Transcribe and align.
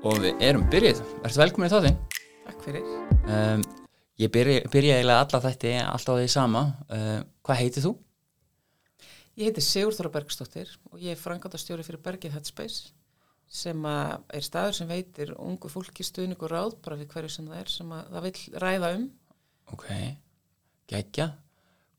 og 0.00 0.20
við 0.22 0.44
erum 0.44 0.62
byrjuð. 0.72 1.00
Ertu 1.26 1.40
velkomin 1.42 1.68
í 1.68 1.72
þáttinn? 1.72 1.96
Takk 2.46 2.62
fyrir. 2.64 2.86
Um, 3.28 3.64
ég 4.20 4.30
byrja, 4.32 4.62
byrja 4.72 4.96
eiginlega 4.96 5.26
alla 5.26 5.40
þætti 5.44 5.74
alltaf 5.82 6.16
á 6.16 6.20
því 6.20 6.30
sama. 6.32 6.62
Uh, 6.88 7.18
hvað 7.44 7.60
heitir 7.60 7.84
þú? 7.84 7.92
Ég 9.36 9.50
heiti 9.50 9.64
Sigurþóra 9.64 10.12
Bergstóttir 10.14 10.72
og 10.90 11.04
ég 11.04 11.14
er 11.14 11.20
frangatastjóri 11.20 11.84
fyrir 11.84 12.00
Bergið 12.04 12.34
Headspace 12.36 12.94
sem 13.50 13.86
er 13.90 14.44
staður 14.46 14.76
sem 14.78 14.88
veitir 14.88 15.32
ungu 15.36 15.68
fólki 15.72 16.04
stuðning 16.06 16.38
og 16.38 16.52
ráð 16.52 16.76
bara 16.84 16.98
við 17.00 17.10
hverju 17.12 17.32
sem 17.34 17.48
það 17.50 17.60
er 17.60 17.72
sem 17.72 17.94
að 17.96 18.12
það 18.14 18.28
vil 18.28 18.60
ræða 18.64 18.92
um. 18.96 19.06
Ok, 19.74 19.88
geggja. 20.90 21.32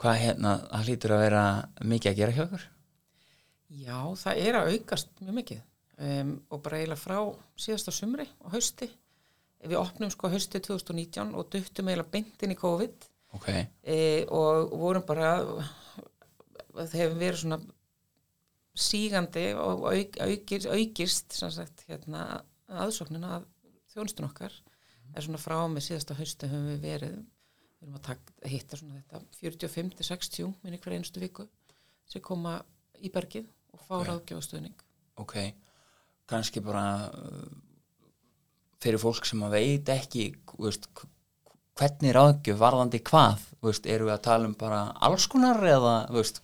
Hvað 0.01 0.21
hérna, 0.23 0.59
það 0.71 0.87
hlýtur 0.87 1.13
að 1.15 1.25
vera 1.27 1.43
mikið 1.85 2.11
að 2.11 2.21
gera 2.21 2.35
hjá 2.37 2.45
okkur? 2.47 2.69
Já, 3.81 3.99
það 4.23 4.47
er 4.47 4.57
að 4.57 4.71
aukast 4.75 5.11
mjög 5.21 5.37
mikið 5.37 5.67
um, 6.01 6.33
og 6.49 6.63
bara 6.65 6.81
eiginlega 6.81 7.01
frá 7.01 7.17
síðasta 7.59 7.93
sumri 7.95 8.27
og 8.41 8.55
hausti. 8.55 8.89
Við 9.61 9.77
opnum 9.77 10.09
sko 10.09 10.31
hausti 10.33 10.59
2019 10.59 11.35
og 11.37 11.51
duttum 11.53 11.91
eiginlega 11.91 12.13
beintinn 12.15 12.55
í 12.55 12.59
COVID 12.59 13.07
Ok, 13.31 13.47
e, 13.87 14.25
og 14.27 14.73
vorum 14.75 15.05
bara, 15.07 15.37
það 16.73 16.95
hefur 16.99 17.13
verið 17.21 17.37
svona 17.39 17.59
sígandi 18.75 19.45
og 19.59 19.85
auk, 19.91 20.17
aukist, 20.25 20.67
aukist 20.67 21.37
sagt, 21.39 21.85
hérna, 21.87 22.25
aðsóknina 22.67 23.37
að 23.37 23.47
þjónustun 23.93 24.27
okkar 24.27 24.55
er 25.11 25.25
svona 25.25 25.41
frá 25.41 25.57
með 25.71 25.87
síðasta 25.89 26.17
haustu 26.19 26.49
höfum 26.51 26.69
við 26.73 26.85
verið 26.85 27.15
við 27.17 27.87
erum 27.87 27.97
að 27.97 28.05
taka, 28.05 28.35
hitta 28.51 28.79
svona 28.79 28.99
þetta 28.99 29.21
45-60 29.39 30.53
minni 30.63 30.79
hver 30.83 30.95
einustu 30.95 31.23
viku 31.23 31.47
sem 32.07 32.23
koma 32.23 32.59
í 33.01 33.11
bergið 33.11 33.49
og 33.73 33.83
fá 33.83 33.95
Ok. 33.95 34.01
okay. 34.01 34.11
ráðgjöfastöðning 34.11 34.85
ok. 35.23 35.35
Kanski 36.31 36.63
bara 36.63 36.85
uh, 37.11 37.47
fyrir 38.81 39.01
fólk 39.01 39.27
sem 39.27 39.41
að 39.45 39.57
veit 39.57 39.91
ekki, 39.93 40.29
veist, 40.57 40.87
hvernig 41.79 42.15
ráðgjöf 42.15 42.61
varðandi 42.61 43.01
hvað, 43.11 43.43
veist, 43.65 43.89
eru 43.89 44.07
við 44.07 44.15
að 44.15 44.23
tala 44.29 44.49
um 44.49 44.55
bara 44.57 44.85
alls 45.03 45.27
konar 45.31 45.59
eða, 45.67 45.97
veist, 46.15 46.41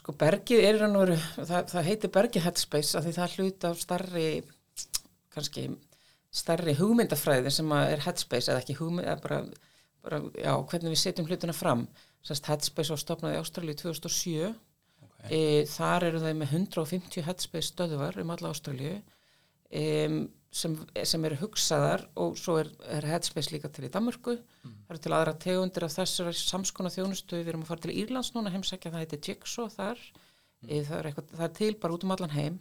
Sko 0.00 0.14
bergið 0.16 0.62
er 0.64 0.78
veru, 0.80 1.16
það, 1.36 1.66
það 1.68 1.84
heitir 1.90 2.10
bergið 2.14 2.44
headspace 2.46 2.96
af 2.96 3.04
því 3.04 3.10
það 3.18 3.34
hluti 3.36 3.66
af 3.68 3.80
starri, 3.82 4.28
kannski 5.34 5.64
starri 6.32 6.72
hugmyndafræði 6.78 7.52
sem 7.52 7.74
er 7.76 8.00
headspace 8.06 8.48
eða 8.48 8.62
ekki 8.62 8.78
hugmynd, 8.78 9.10
bara, 9.20 9.42
bara, 10.00 10.22
já, 10.40 10.54
hvernig 10.72 10.94
við 10.94 11.02
setjum 11.02 11.28
hlutina 11.28 11.52
fram. 11.56 11.84
Sannst 12.24 12.48
headspace 12.48 12.94
var 12.94 13.02
stopnað 13.02 13.36
í 13.36 13.40
Ástralíu 13.42 13.76
2007, 13.76 14.48
ok, 14.48 14.56
e, 15.28 15.40
þar 15.68 16.06
eru 16.08 16.20
það 16.22 16.36
með 16.40 16.52
150 16.58 17.26
headspace 17.26 17.72
stöðuvar 17.72 18.20
um 18.22 18.32
alla 18.34 18.52
Ástralíu 18.52 18.94
e, 19.70 19.84
sem, 20.50 20.76
sem 21.06 21.26
eru 21.28 21.38
hugsaðar 21.42 22.06
og 22.20 22.38
svo 22.40 22.56
er, 22.62 22.70
er 22.96 23.06
headspace 23.10 23.52
líka 23.54 23.70
til 23.70 23.86
í 23.86 23.92
Danmörku, 23.92 24.38
það 24.64 24.94
eru 24.94 25.02
til 25.04 25.14
aðra 25.16 25.36
tegundir 25.44 25.86
af 25.86 25.96
þessari 25.98 26.34
samskona 26.38 26.92
þjónustu, 26.94 27.38
við 27.38 27.52
erum 27.52 27.66
að 27.66 27.72
fara 27.74 27.84
til 27.86 27.96
Írlands 28.02 28.32
núna 28.34 28.52
heimsækja, 28.54 28.94
það 28.94 29.04
heitir 29.04 29.22
Jigsaw 29.28 29.70
þar, 29.74 30.00
e, 30.66 30.80
það, 30.80 30.96
er 30.98 31.10
eitthvað, 31.10 31.36
það 31.36 31.46
er 31.48 31.54
til 31.60 31.74
bara 31.82 31.98
út 31.98 32.08
um 32.08 32.16
allan 32.16 32.36
heim, 32.38 32.58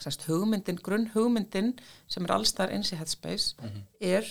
Sest, 0.00 0.22
hugmyndin, 0.30 0.78
grunn 0.80 1.08
hugmyndin 1.12 1.74
sem 2.08 2.24
er 2.24 2.32
allstar 2.32 2.70
eins 2.72 2.92
í 2.94 2.96
headspace 2.96 3.58
er 4.00 4.28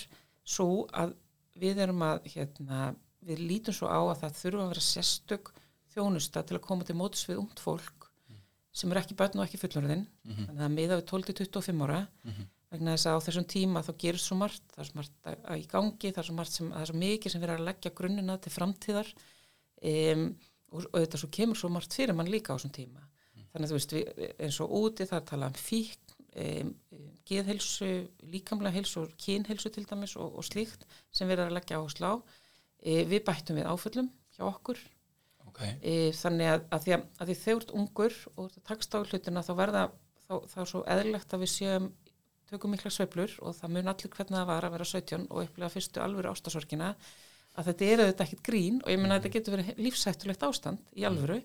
svo 0.47 0.87
að 0.95 1.13
við 1.59 1.81
erum 1.83 2.01
að, 2.05 2.29
hérna, 2.33 2.93
við 3.25 3.43
lítum 3.43 3.75
svo 3.75 3.89
á 3.91 3.99
að 3.99 4.21
það 4.23 4.37
þurfa 4.39 4.63
að 4.63 4.71
vera 4.71 4.85
sérstök 4.85 5.51
þjónusta 5.93 6.43
til 6.45 6.57
að 6.57 6.65
koma 6.65 6.87
til 6.87 6.97
mótis 6.99 7.25
við 7.29 7.41
ungt 7.43 7.61
fólk 7.63 8.09
sem 8.79 8.91
er 8.93 9.01
ekki 9.01 9.17
börn 9.17 9.39
og 9.39 9.47
ekki 9.47 9.59
fullorðin. 9.59 10.05
Þannig 10.29 10.65
að 10.65 10.73
miða 10.75 10.97
við 10.99 11.07
12-25 11.09 11.85
ára. 11.87 12.01
Vegna 12.69 12.93
þess 12.93 13.09
að 13.09 13.15
á 13.17 13.25
þessum 13.25 13.45
tíma 13.49 13.81
þá 13.81 13.89
gerir 14.03 14.21
svo 14.21 14.35
margt, 14.37 14.63
það 14.75 14.83
er 14.83 14.89
svo 14.89 14.99
margt 14.99 15.55
í 15.55 15.63
gangi 15.71 16.11
það 16.13 16.21
er 16.21 16.27
svo 16.27 16.35
margt 16.37 16.53
sem, 16.53 16.67
það 16.69 16.83
er 16.83 16.91
svo 16.91 16.99
mikið 17.01 17.33
sem 17.33 17.41
verður 17.41 17.61
að 17.63 17.69
leggja 17.69 17.91
grunnina 17.97 18.35
til 18.37 18.53
framtíðar. 18.53 19.09
Um, 19.89 20.25
og, 20.69 20.85
og 20.85 20.97
þetta 20.99 21.21
svo 21.23 21.29
kemur 21.33 21.57
svo 21.57 21.71
margt 21.73 21.97
fyrir 21.97 22.17
mann 22.17 22.29
líka 22.29 22.53
á 22.53 22.57
þessum 22.59 22.75
tíma. 22.75 23.07
Þannig 23.49 23.65
að 23.65 23.71
þú 23.71 23.79
veist, 23.79 23.95
við, 23.97 24.21
eins 24.45 24.59
og 24.61 24.75
úti 24.83 25.07
það 25.09 25.17
er 25.17 25.23
að 25.23 25.29
tala 25.31 25.49
um 25.49 25.57
fík 25.57 26.13
um, 26.45 26.71
geðhelsu, 27.29 27.89
líkamlega 28.29 28.77
helsu 28.77 29.01
og 29.01 29.17
kynhelsu 29.17 29.73
til 29.73 29.87
dæmis 29.89 30.13
og, 30.19 30.37
og 30.37 30.45
slíkt 30.45 30.85
sem 31.09 31.29
verður 31.29 31.49
að 31.49 31.57
leggja 31.57 31.81
áherslu 31.81 32.13
á. 32.13 32.15
E, 32.79 33.01
við 33.09 33.25
bættum 33.25 33.57
við 33.57 33.69
áföllum 33.69 34.13
hjá 34.37 34.45
okkur. 34.51 34.77
ok, 34.77 34.98
e, 35.59 35.95
þannig 36.15 36.51
að, 36.53 36.67
að, 36.69 36.85
því 36.85 36.95
að, 36.95 37.07
að 37.19 37.31
því 37.31 37.37
þú 37.43 37.55
ert 37.55 37.73
ungur 37.79 38.19
og 38.35 38.51
þú 38.53 38.63
takst 38.69 38.95
á 38.95 38.99
hlutina 38.99 39.45
þá 39.45 39.53
verða 39.59 39.83
þá, 40.27 40.35
þá 40.51 40.59
er 40.63 40.69
svo 40.71 40.83
eðlilegt 40.95 41.35
að 41.35 41.43
við 41.43 41.51
séum 41.53 41.89
tökum 42.49 42.73
mikla 42.73 42.91
sveiflur 42.93 43.33
og 43.45 43.57
það 43.57 43.73
mun 43.75 43.91
allir 43.91 44.13
hvernig 44.13 44.37
það 44.39 44.47
var 44.49 44.67
að 44.67 44.75
vera 44.77 44.87
17 44.91 45.27
og 45.29 45.43
upplega 45.43 45.73
fyrstu 45.73 46.01
alvöru 46.03 46.31
ástasorkina 46.31 46.93
að 47.59 47.69
þetta 47.69 47.85
er 47.85 48.03
auðvitað 48.03 48.25
ekkit 48.25 48.43
grín 48.45 48.81
og 48.83 48.91
ég 48.93 49.01
meina 49.01 49.17
að 49.17 49.23
þetta 49.23 49.35
getur 49.35 49.55
verið 49.57 49.81
lífsættulegt 49.83 50.45
ástand 50.47 50.93
í 50.95 51.05
alvöru 51.09 51.39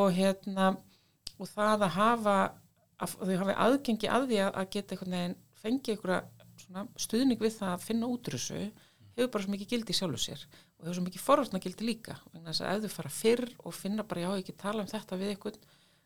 og 0.00 0.12
hérna 0.16 0.70
og 1.36 1.50
það 1.52 1.86
að 1.86 1.96
hafa 1.96 2.36
að 2.96 3.14
þau 3.20 3.36
hafi 3.42 3.56
aðgengi 3.66 4.08
að 4.08 4.28
því 4.30 4.40
að, 4.46 4.62
geta 4.72 4.94
einhvern 4.96 5.16
veginn 5.16 5.36
fengið 5.62 5.94
einhverja 5.94 6.20
stuðning 6.96 7.40
við 7.40 7.58
það 7.58 7.72
að 7.74 7.84
finna 7.84 8.08
útrúsu 8.10 8.60
hefur 9.16 9.32
bara 9.32 9.44
svo 9.44 9.52
mikið 9.52 9.72
gildi 9.72 9.96
sjálfu 9.96 10.20
sér 10.20 10.46
og 10.76 10.86
hefur 10.86 10.98
svo 10.98 11.06
mikið 11.06 11.24
forvartna 11.24 11.62
gildi 11.62 11.88
líka 11.88 12.18
vegna 12.32 12.52
þess 12.52 12.64
að 12.64 12.76
ef 12.76 12.86
þau 12.86 12.96
fara 12.96 13.12
fyrr 13.16 13.44
og 13.64 13.76
finna 13.76 14.04
bara 14.06 14.24
já 14.26 14.30
ekki 14.36 14.56
tala 14.60 14.84
um 14.84 14.90
þetta 14.90 15.18
við 15.20 15.32
einhvern 15.34 15.60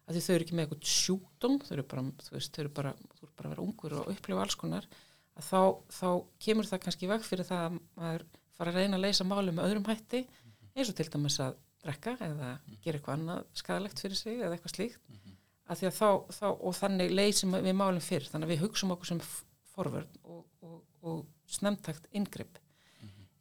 að 0.07 0.19
þau 0.19 0.35
eru 0.35 0.47
ekki 0.47 0.57
með 0.57 0.67
einhvern 0.67 0.91
sjúkdóm 0.91 1.57
þau 1.65 1.73
eru 1.77 1.87
bara, 1.91 2.05
þú 2.25 2.37
veist, 2.37 2.53
þau 2.55 2.63
eru 2.65 2.73
bara, 2.75 2.93
þú 3.17 3.25
eru 3.27 3.33
bara 3.39 3.49
að 3.51 3.55
vera 3.55 3.65
ungur 3.67 3.97
og 3.99 4.13
upplifa 4.15 4.45
alls 4.45 4.59
konar 4.59 4.87
að 5.39 5.49
þá, 5.49 5.61
þá 5.95 6.09
kemur 6.47 6.69
það 6.71 6.83
kannski 6.85 7.11
veg 7.11 7.27
fyrir 7.27 7.49
það 7.49 7.67
að 7.67 7.81
maður 8.01 8.25
fara 8.57 8.73
að 8.73 8.81
reyna 8.81 8.99
að 8.99 9.05
leysa 9.07 9.27
máli 9.27 9.55
með 9.55 9.69
öðrum 9.69 9.89
hætti 9.89 10.23
eins 10.77 10.91
og 10.91 10.97
til 10.99 11.09
dæmis 11.11 11.39
að 11.43 11.59
drekka 11.81 12.17
eða 12.27 12.51
gera 12.85 12.99
eitthvað 12.99 13.15
annað 13.17 13.45
skadalegt 13.57 14.03
fyrir 14.03 14.19
sig 14.19 14.41
eða 14.41 14.57
eitthvað 14.57 14.75
slíkt. 14.75 14.99
Að 15.71 15.79
því 15.81 15.89
að 15.89 15.95
þá, 15.97 16.09
þá 16.37 16.47
og 16.51 16.75
þannig 16.77 17.15
leysum 17.15 17.55
við 17.57 17.77
málum 17.79 18.05
fyrr 18.05 18.27
þannig 18.29 18.49
að 18.49 18.53
við 18.53 18.63
hugsum 18.65 18.93
okkur 18.95 19.11
sem 19.13 19.23
forvörn 19.71 20.19
og, 20.27 20.43
og, 20.67 20.81
og 21.07 21.23
snemtakt 21.49 22.11
yngripp 22.17 22.59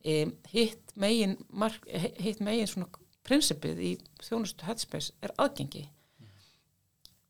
e, 0.03 0.25
hitt 0.53 0.93
megin 0.99 1.37
mark, 1.49 1.85
hitt 2.19 2.41
megin 2.43 2.69
svona 2.69 2.89
prinsipið 3.27 3.81
í 3.83 3.93
þjónustu 4.23 4.67
headspace 4.67 5.15
er 5.23 5.33
aðgengi. 5.37 5.85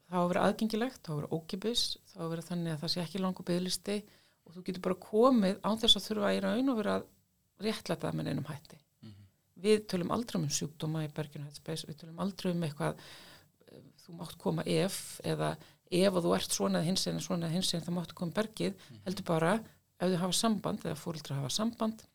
Það 0.09 0.17
á 0.17 0.21
að 0.23 0.29
vera 0.31 0.43
aðgengilegt, 0.49 1.01
það 1.05 1.09
á 1.09 1.13
að 1.13 1.21
vera 1.21 1.37
ókipis 1.37 1.85
það 2.09 2.21
á 2.21 2.25
að 2.25 2.31
vera 2.33 2.45
þannig 2.49 2.73
að 2.73 2.83
það 2.83 2.93
sé 2.93 3.01
ekki 3.03 3.23
langur 3.23 3.47
byggðlisti 3.49 3.97
og 4.45 4.53
þú 4.55 4.63
getur 4.67 4.85
bara 4.87 5.01
komið 5.05 5.57
án 5.61 5.81
þess 5.81 5.99
að 5.99 6.05
þurfa 6.07 6.29
í 6.33 6.43
raun 6.45 6.71
og 6.71 6.79
vera 6.79 6.95
réttlæta 7.59 8.07
það 8.07 8.17
með 8.17 8.31
einum 8.31 8.47
hætti. 8.49 8.79
Við 9.59 9.81
tölum 9.91 10.13
aldrei 10.15 10.39
um 10.39 10.47
sjúkdóma 10.55 11.03
í 11.03 11.11
berginu 11.11 11.45
headspace, 11.49 11.85
við 11.89 11.99
tölum 11.99 12.21
aldrei 12.23 12.53
um 12.53 12.63
eitthvað 12.63 13.01
eh, 13.67 13.81
þú 14.05 14.15
mátt 14.21 14.37
koma 14.39 14.63
ef 14.63 15.19
eða 15.27 15.51
ef 15.89 16.15
og 16.15 16.23
þú 16.23 16.31
ert 16.37 16.55
svona 16.55 16.79
eða 16.79 16.87
hins 16.87 17.03
eða 17.09 17.25
svona 17.25 17.49
eða 17.49 17.57
hins 17.57 17.73
eða 17.73 17.85
það 17.89 17.97
máttu 17.97 18.17
koma 18.17 18.37
bergið. 18.37 18.85
Heldur 19.03 19.27
bara 19.27 19.57
ef 19.99 20.13
þau 20.13 20.21
hafa 20.23 20.37
samband 20.39 20.85
eða 20.87 21.01
fóreldra 21.01 21.41
hafa 21.41 21.51
samband 21.53 22.05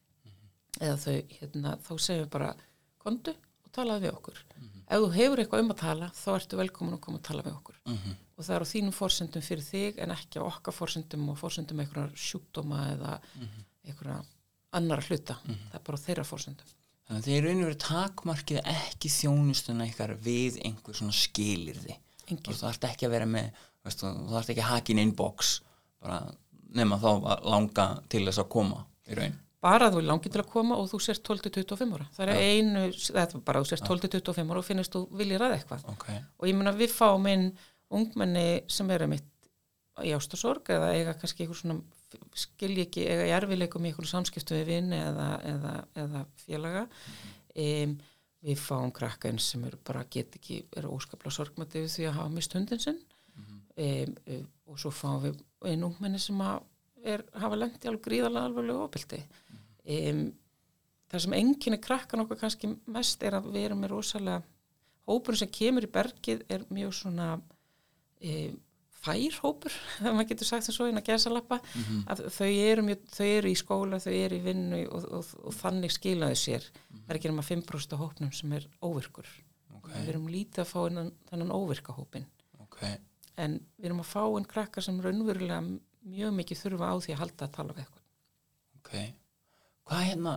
eða 0.81 0.97
þau, 1.05 1.17
hérna, 1.39 1.75
þá 1.87 1.93
segjum 1.99 2.25
við 2.25 2.31
bara 2.35 2.53
kondu 3.05 3.35
og 3.35 3.73
talaðu 3.75 4.07
við 4.07 4.15
okkur. 4.19 4.45
Ef 4.85 5.01
þú 5.01 5.11
hefur 5.15 5.43
eitthvað 5.43 5.65
um 5.65 5.75
að 5.75 5.81
tala 5.81 6.11
þá 6.19 6.31
ertu 6.35 6.61
velkomin 6.61 6.97
að 6.99 7.03
koma 7.07 7.21
að 7.21 7.27
tala 7.31 7.45
við 7.47 7.57
okkur. 7.57 7.81
Og 8.35 8.45
það 8.45 8.55
er 8.57 8.65
á 8.67 8.73
þínum 8.75 8.95
fórsendum 8.95 9.45
fyrir 9.47 9.65
þig 9.65 9.99
en 10.03 10.15
ekki 10.15 10.43
á 10.43 10.45
okkar 10.45 10.75
fórsendum 10.75 11.29
og 11.33 11.39
fórsendum 11.39 11.81
einhverjar 11.81 12.15
sjúkdóma 12.19 12.81
eða 12.93 13.19
einhverja 13.85 14.23
annara 14.75 15.07
hluta. 15.09 15.39
Það 15.45 15.79
er 15.79 15.87
bara 15.87 16.03
þeirra 16.05 16.25
fórsendum 16.27 16.75
Þannig 17.05 17.21
að 17.21 17.27
þeir 17.29 17.43
rauninu 17.45 17.67
verið 17.67 17.81
takmarkið 17.85 18.59
ekki 18.73 19.11
þjónustuna 19.13 19.87
ykkar 19.91 20.15
við 20.25 20.57
einhver 20.65 20.97
svona 20.97 21.13
skilirði. 21.13 21.99
Og 22.33 22.47
þú 22.47 22.55
þarft 22.63 22.87
ekki 22.89 23.09
að 23.09 23.13
vera 23.13 23.27
með, 23.29 23.59
veistu, 23.85 24.09
þú 24.09 24.33
þarft 24.33 24.53
ekki 24.55 24.63
að 24.65 24.71
hakin 24.71 25.01
inbox, 25.03 25.51
bara 26.01 26.23
nema 26.75 26.97
þá 27.03 27.11
að 27.13 27.45
langa 27.53 27.87
til 28.09 28.23
þess 28.25 28.41
að 28.41 28.49
koma 28.57 28.81
í 29.05 29.19
raun. 29.19 29.37
Bara 29.65 29.91
þú 29.93 30.01
er 30.03 30.09
langið 30.11 30.35
til 30.35 30.43
að 30.43 30.51
koma 30.53 30.79
og 30.81 30.89
þú 30.91 31.01
sért 31.01 31.23
12-25 31.27 31.95
ára. 31.97 32.09
Það 32.17 32.33
er 32.33 32.41
einu, 32.43 32.83
eða 32.93 33.41
bara 33.47 33.63
þú 33.63 33.71
sért 33.71 33.87
12-25 33.89 34.51
ára 34.53 34.61
og 34.61 34.67
finnist 34.67 34.97
þú 34.97 35.05
viljið 35.21 35.41
ræða 35.41 35.59
eitthvað. 35.59 35.87
Ok, 35.95 36.09
og 36.13 36.51
ég 36.51 36.59
meina 36.59 36.75
við 36.77 36.93
fáum 36.93 37.29
inn 37.31 37.47
ungmenni 37.95 38.49
sem 38.71 38.91
eru 38.93 39.09
mitt 39.13 39.31
í 40.03 40.11
ástasorg 40.17 40.69
eða 40.75 40.91
eiga 40.97 41.15
kannski 41.19 41.45
einhver 41.45 41.59
svona 41.61 41.79
skilji 42.39 42.87
ekki, 42.89 43.05
eiga 43.07 43.29
í 43.29 43.33
erfileikum 43.37 43.85
í 43.85 43.93
einhverju 43.93 44.11
samskiptu 44.11 44.57
við 44.59 44.71
vinn 44.73 44.93
eða, 44.97 45.29
eða, 45.51 45.75
eða 46.03 46.25
félaga. 46.45 46.85
Um, 47.55 47.97
við 48.45 48.61
fáum 48.61 48.93
krakka 48.95 49.31
eins 49.31 49.47
sem 49.53 49.63
eru 49.65 49.79
bara 49.87 50.05
get 50.11 50.35
ekki, 50.37 50.65
eru 50.77 50.93
óskaplega 50.97 51.39
sorgmætti 51.39 51.85
við 51.85 51.93
því 51.95 52.09
að 52.11 52.17
hafa 52.19 52.35
mist 52.35 52.57
hundin 52.59 52.83
sinn. 52.83 53.01
Um, 53.35 54.15
um, 54.31 54.47
og 54.71 54.79
svo 54.83 54.93
fáum 54.95 55.23
við 55.25 55.41
einn 55.71 55.87
ungmenni 55.87 56.21
sem 56.23 56.43
að 56.45 56.61
er, 57.05 57.25
hafa 57.41 57.59
lengt 57.59 57.85
í 57.85 57.91
alveg 57.91 58.05
gríðarlega 58.09 58.51
alveg 58.51 58.77
opildi 58.79 59.21
um, 59.85 60.25
það 61.13 61.25
sem 61.27 61.37
enginni 61.39 61.79
krakkan 61.83 62.25
okkur 62.25 62.41
kannski 62.41 62.71
mest 62.91 63.23
er 63.23 63.37
að 63.39 63.51
við 63.55 63.67
erum 63.69 63.83
með 63.85 63.93
rosalega 63.95 64.43
hópurinn 65.09 65.39
sem 65.43 65.51
kemur 65.53 65.85
í 65.85 65.91
bergið 65.93 66.45
er 66.49 66.65
mjög 66.73 66.95
svona 66.97 67.27
um, 67.39 68.61
fær 69.05 69.37
hópur, 69.43 69.75
ef 70.01 70.07
maður 70.17 70.29
getur 70.31 70.49
sagt 70.49 70.65
sem 70.65 70.73
svo 70.77 70.87
inn 70.89 70.97
að 70.97 71.11
gesa 71.11 71.29
lappa, 71.33 71.59
Mhm. 71.77 72.05
að 72.09 72.23
þau 72.33 72.49
eru, 72.49 72.83
mjög, 72.87 73.03
þau 73.13 73.27
eru 73.29 73.51
í 73.53 73.57
skóla, 73.61 73.99
þau 74.01 74.13
eru 74.17 74.39
í 74.39 74.45
vinnu 74.47 74.79
og, 74.89 75.05
og, 75.19 75.33
og 75.45 75.53
þannig 75.59 75.93
skilaðu 75.93 76.39
sér. 76.41 76.69
Það 76.89 77.11
er 77.13 77.19
ekki 77.19 77.29
nema 77.29 77.45
5% 77.45 77.93
af 77.93 78.01
hópnum 78.01 78.33
sem 78.33 78.53
er 78.57 78.65
óvirkur. 78.81 79.29
Ok, 79.77 79.91
við 79.93 80.09
erum 80.15 80.31
lítið 80.33 80.63
að 80.65 80.71
fá 80.71 80.79
innan, 80.89 81.11
þennan 81.29 81.53
óvirka 81.53 81.93
hópin 81.93 82.25
ok. 82.65 82.81
En 83.37 83.59
við 83.77 83.91
erum 83.91 84.01
að 84.01 84.09
fá 84.15 84.23
inn 84.39 84.47
krakkar 84.49 84.83
sem 84.87 84.97
raunverulega 85.05 85.59
mjög 86.09 86.33
mikið 86.39 86.63
þurfa 86.63 86.89
á 86.89 86.95
því 87.05 87.13
að 87.13 87.21
halda 87.21 87.45
að 87.45 87.53
tala 87.59 87.75
við 87.77 87.85
eitthvað 87.85 88.81
ok 88.81 88.95
hvað 89.89 90.07
hérna 90.09 90.35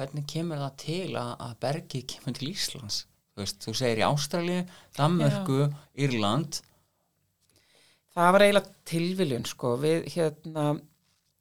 hvernig 0.00 0.26
kemur 0.30 0.60
það 0.62 0.74
til 0.80 1.06
að, 1.18 1.30
að 1.44 1.54
bergið 1.64 2.04
kemur 2.14 2.36
til 2.36 2.50
Íslands? 2.50 3.04
Þú 3.30 3.42
veist, 3.42 3.62
þú 3.64 3.74
segir 3.78 4.00
í 4.00 4.06
Ástralíu, 4.06 4.60
Danmörku 4.96 5.58
Írland. 6.00 6.60
Það 8.10 8.32
var 8.34 8.44
eiginlega 8.44 8.72
tilviljun 8.90 9.46
sko, 9.46 9.74
við 9.80 10.08
hérna, 10.16 10.64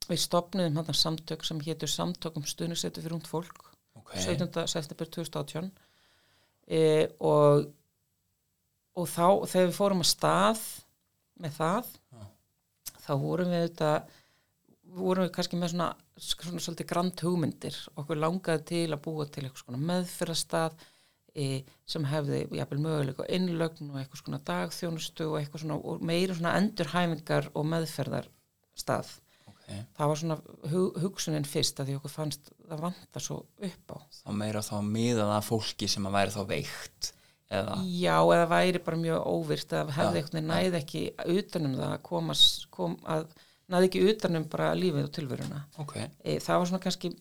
við 0.05 0.21
stopnum 0.21 0.67
hérna 0.67 0.95
samtök 0.95 1.45
sem 1.47 1.61
hétur 1.65 1.91
samtök 1.91 2.37
um 2.39 2.45
stuðnisetu 2.45 3.01
fyrir 3.01 3.17
ungd 3.17 3.29
fólk, 3.29 3.71
ok, 3.97 4.13
17. 4.21 4.61
september 4.69 5.09
2018 5.17 5.71
e, 6.69 6.81
og, 7.25 7.65
og 8.93 9.09
þá 9.09 9.25
þegar 9.49 9.71
við 9.71 9.77
fórum 9.79 10.05
að 10.05 10.11
stað 10.11 10.63
með 11.41 11.57
það, 11.57 11.91
Já. 12.13 12.23
þá 13.07 13.11
vorum 13.23 13.53
við 13.55 13.65
þetta, 13.65 13.91
vorum 14.95 15.27
við 15.27 15.33
kannski 15.35 15.59
með 15.59 15.73
svona, 15.73 15.89
svona 16.17 16.63
svolítið 16.63 16.89
grand 16.89 17.23
hugmyndir, 17.25 17.77
okkur 17.99 18.19
langaði 18.19 18.65
til 18.71 18.85
að 18.95 19.03
búa 19.05 19.27
til 19.27 19.45
eitthvað 19.45 19.65
svona 19.65 19.81
meðfyrrastað 19.89 20.77
e, 21.35 21.47
sem 21.89 22.05
hefði 22.09 22.43
jafnvel 22.57 22.81
möguleika 22.83 23.25
á 23.25 23.31
innlögn 23.35 23.91
og 23.91 23.99
eitthvað 24.01 24.23
svona 24.23 24.41
dagþjónustu 24.49 25.29
og 25.29 25.39
eitthvað 25.39 25.65
svona 25.65 25.79
og 25.79 26.05
meiri 26.05 26.37
svona 26.37 26.55
endurhæfingar 26.59 27.51
og 27.53 27.67
meðferðar 27.73 28.29
stað. 28.79 29.13
ok 29.49 29.69
Það 29.97 30.11
var 30.11 30.21
svona 30.23 30.39
hug, 30.73 30.99
hugsunin 31.03 31.47
fyrst 31.47 31.79
að 31.81 31.91
því 31.91 31.99
okkur 31.99 32.15
fannst 32.15 32.51
það 32.65 32.83
vanta 32.87 33.23
svo 33.23 33.43
upp 33.45 33.95
á. 33.95 33.97
þá 34.25 34.31
meira 34.41 34.65
þá 34.65 34.75
miðað 34.85 35.37
að 35.37 35.47
fólki 35.51 35.89
sem 35.91 36.09
að 36.09 36.17
væri 36.19 36.35
þá 36.35 36.41
veikt 36.49 37.13
eða, 37.49 37.77
Já, 37.85 38.17
eða 38.21 38.49
væri 38.49 38.81
bara 38.85 39.03
mjög 39.03 39.29
óvirt 39.29 39.77
að 39.77 39.93
hefði 39.97 40.23
eitthvað 40.23 40.49
næði 40.49 40.81
ekki 40.81 41.03
utanum 41.35 41.77
það 41.77 41.93
að 41.93 42.03
komast, 42.09 42.67
kom 42.73 42.97
að 43.09 43.29
næði 43.69 43.89
ekki 43.89 44.03
utanum 44.11 44.47
bara 44.51 44.71
lífið 44.77 45.07
og 45.07 45.13
tilveruna. 45.15 45.63
ok, 45.81 45.95
E, 46.23 46.37
það 46.43 46.61
var 46.61 46.69
svona 46.71 46.83
kannski 46.85 47.11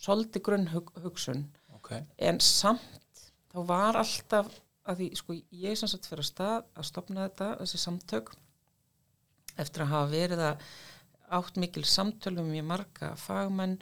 svolítið 0.00 0.44
grunn 0.48 0.68
hug, 0.72 0.92
hugsun 1.04 1.44
ok. 1.76 1.92
En 2.18 2.40
samt 2.42 3.26
þá 3.52 3.60
var 3.68 4.00
alltaf 4.02 4.50
að 4.86 5.00
því, 5.00 5.08
sko, 5.18 5.36
ég 5.66 5.78
sem 5.78 5.90
sagt 5.90 6.06
fyrir 6.06 6.22
að 6.22 6.30
stað 6.30 6.66
að 6.76 6.88
stopna 6.90 7.26
þetta, 7.26 7.48
þessi 7.62 7.82
samtök 7.82 8.34
eftir 9.56 9.84
að 9.84 9.92
hafa 9.94 10.12
verið 10.12 10.44
að 10.50 10.66
átt 11.36 11.58
mikil 11.58 11.82
samtölum 11.88 12.52
með 12.52 12.68
marga 12.68 13.14
fagmenn 13.18 13.80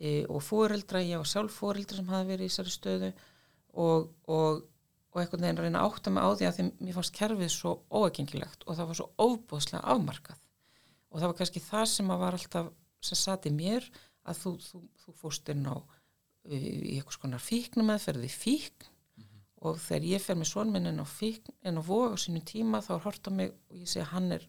e, 0.00 0.24
og 0.30 0.40
fóreldra, 0.44 1.02
ég 1.04 1.20
var 1.20 1.28
sjálf 1.28 1.58
fóreldra 1.60 1.98
sem 1.98 2.08
hafi 2.12 2.30
verið 2.30 2.48
í 2.48 2.52
þessari 2.52 2.72
stöðu 2.72 3.10
og, 3.76 4.08
og, 4.32 4.64
og 5.12 5.20
einhvern 5.20 5.44
veginn 5.44 5.60
að 5.60 5.66
reyna 5.66 5.82
að 5.82 5.90
átta 5.90 6.14
mig 6.14 6.24
á 6.24 6.30
því 6.32 6.48
að 6.48 6.56
því 6.56 6.66
mér 6.86 6.96
fannst 6.96 7.16
kerfið 7.18 7.52
svo 7.52 7.74
óegengilegt 7.92 8.64
og 8.64 8.78
það 8.78 8.90
var 8.90 9.00
svo 9.00 9.08
óbúðslega 9.20 9.84
afmarkað 9.92 10.40
og 11.10 11.20
það 11.20 11.30
var 11.30 11.38
kannski 11.40 11.62
það 11.64 11.86
sem 11.92 12.12
að 12.12 12.22
var 12.24 12.36
alltaf 12.38 12.72
sem 13.06 13.20
sati 13.20 13.52
mér 13.54 13.86
að 14.26 14.42
þú, 14.42 14.52
þú, 14.66 14.82
þú 15.04 15.16
fórst 15.20 15.52
inn 15.52 15.66
á 15.70 15.76
í 16.46 16.96
eitthvað 16.96 17.16
skonar 17.16 17.42
fíknum 17.42 17.90
meðferði 17.90 18.30
fíkn. 18.30 18.92
Og 19.66 19.80
þegar 19.82 20.04
ég 20.12 20.22
fer 20.22 20.36
með 20.38 20.50
svonminn 20.50 20.86
en 20.90 21.02
á 21.02 21.06
fíkn 21.08 21.54
en 21.66 21.80
á 21.80 21.82
vóg 21.82 22.14
á 22.14 22.16
sínum 22.20 22.44
tíma 22.46 22.82
þá 22.84 22.92
hort 23.06 23.26
á 23.26 23.30
mig 23.34 23.54
og 23.54 23.80
ég 23.80 23.90
segi 23.90 24.06
hann 24.12 24.28
er 24.36 24.44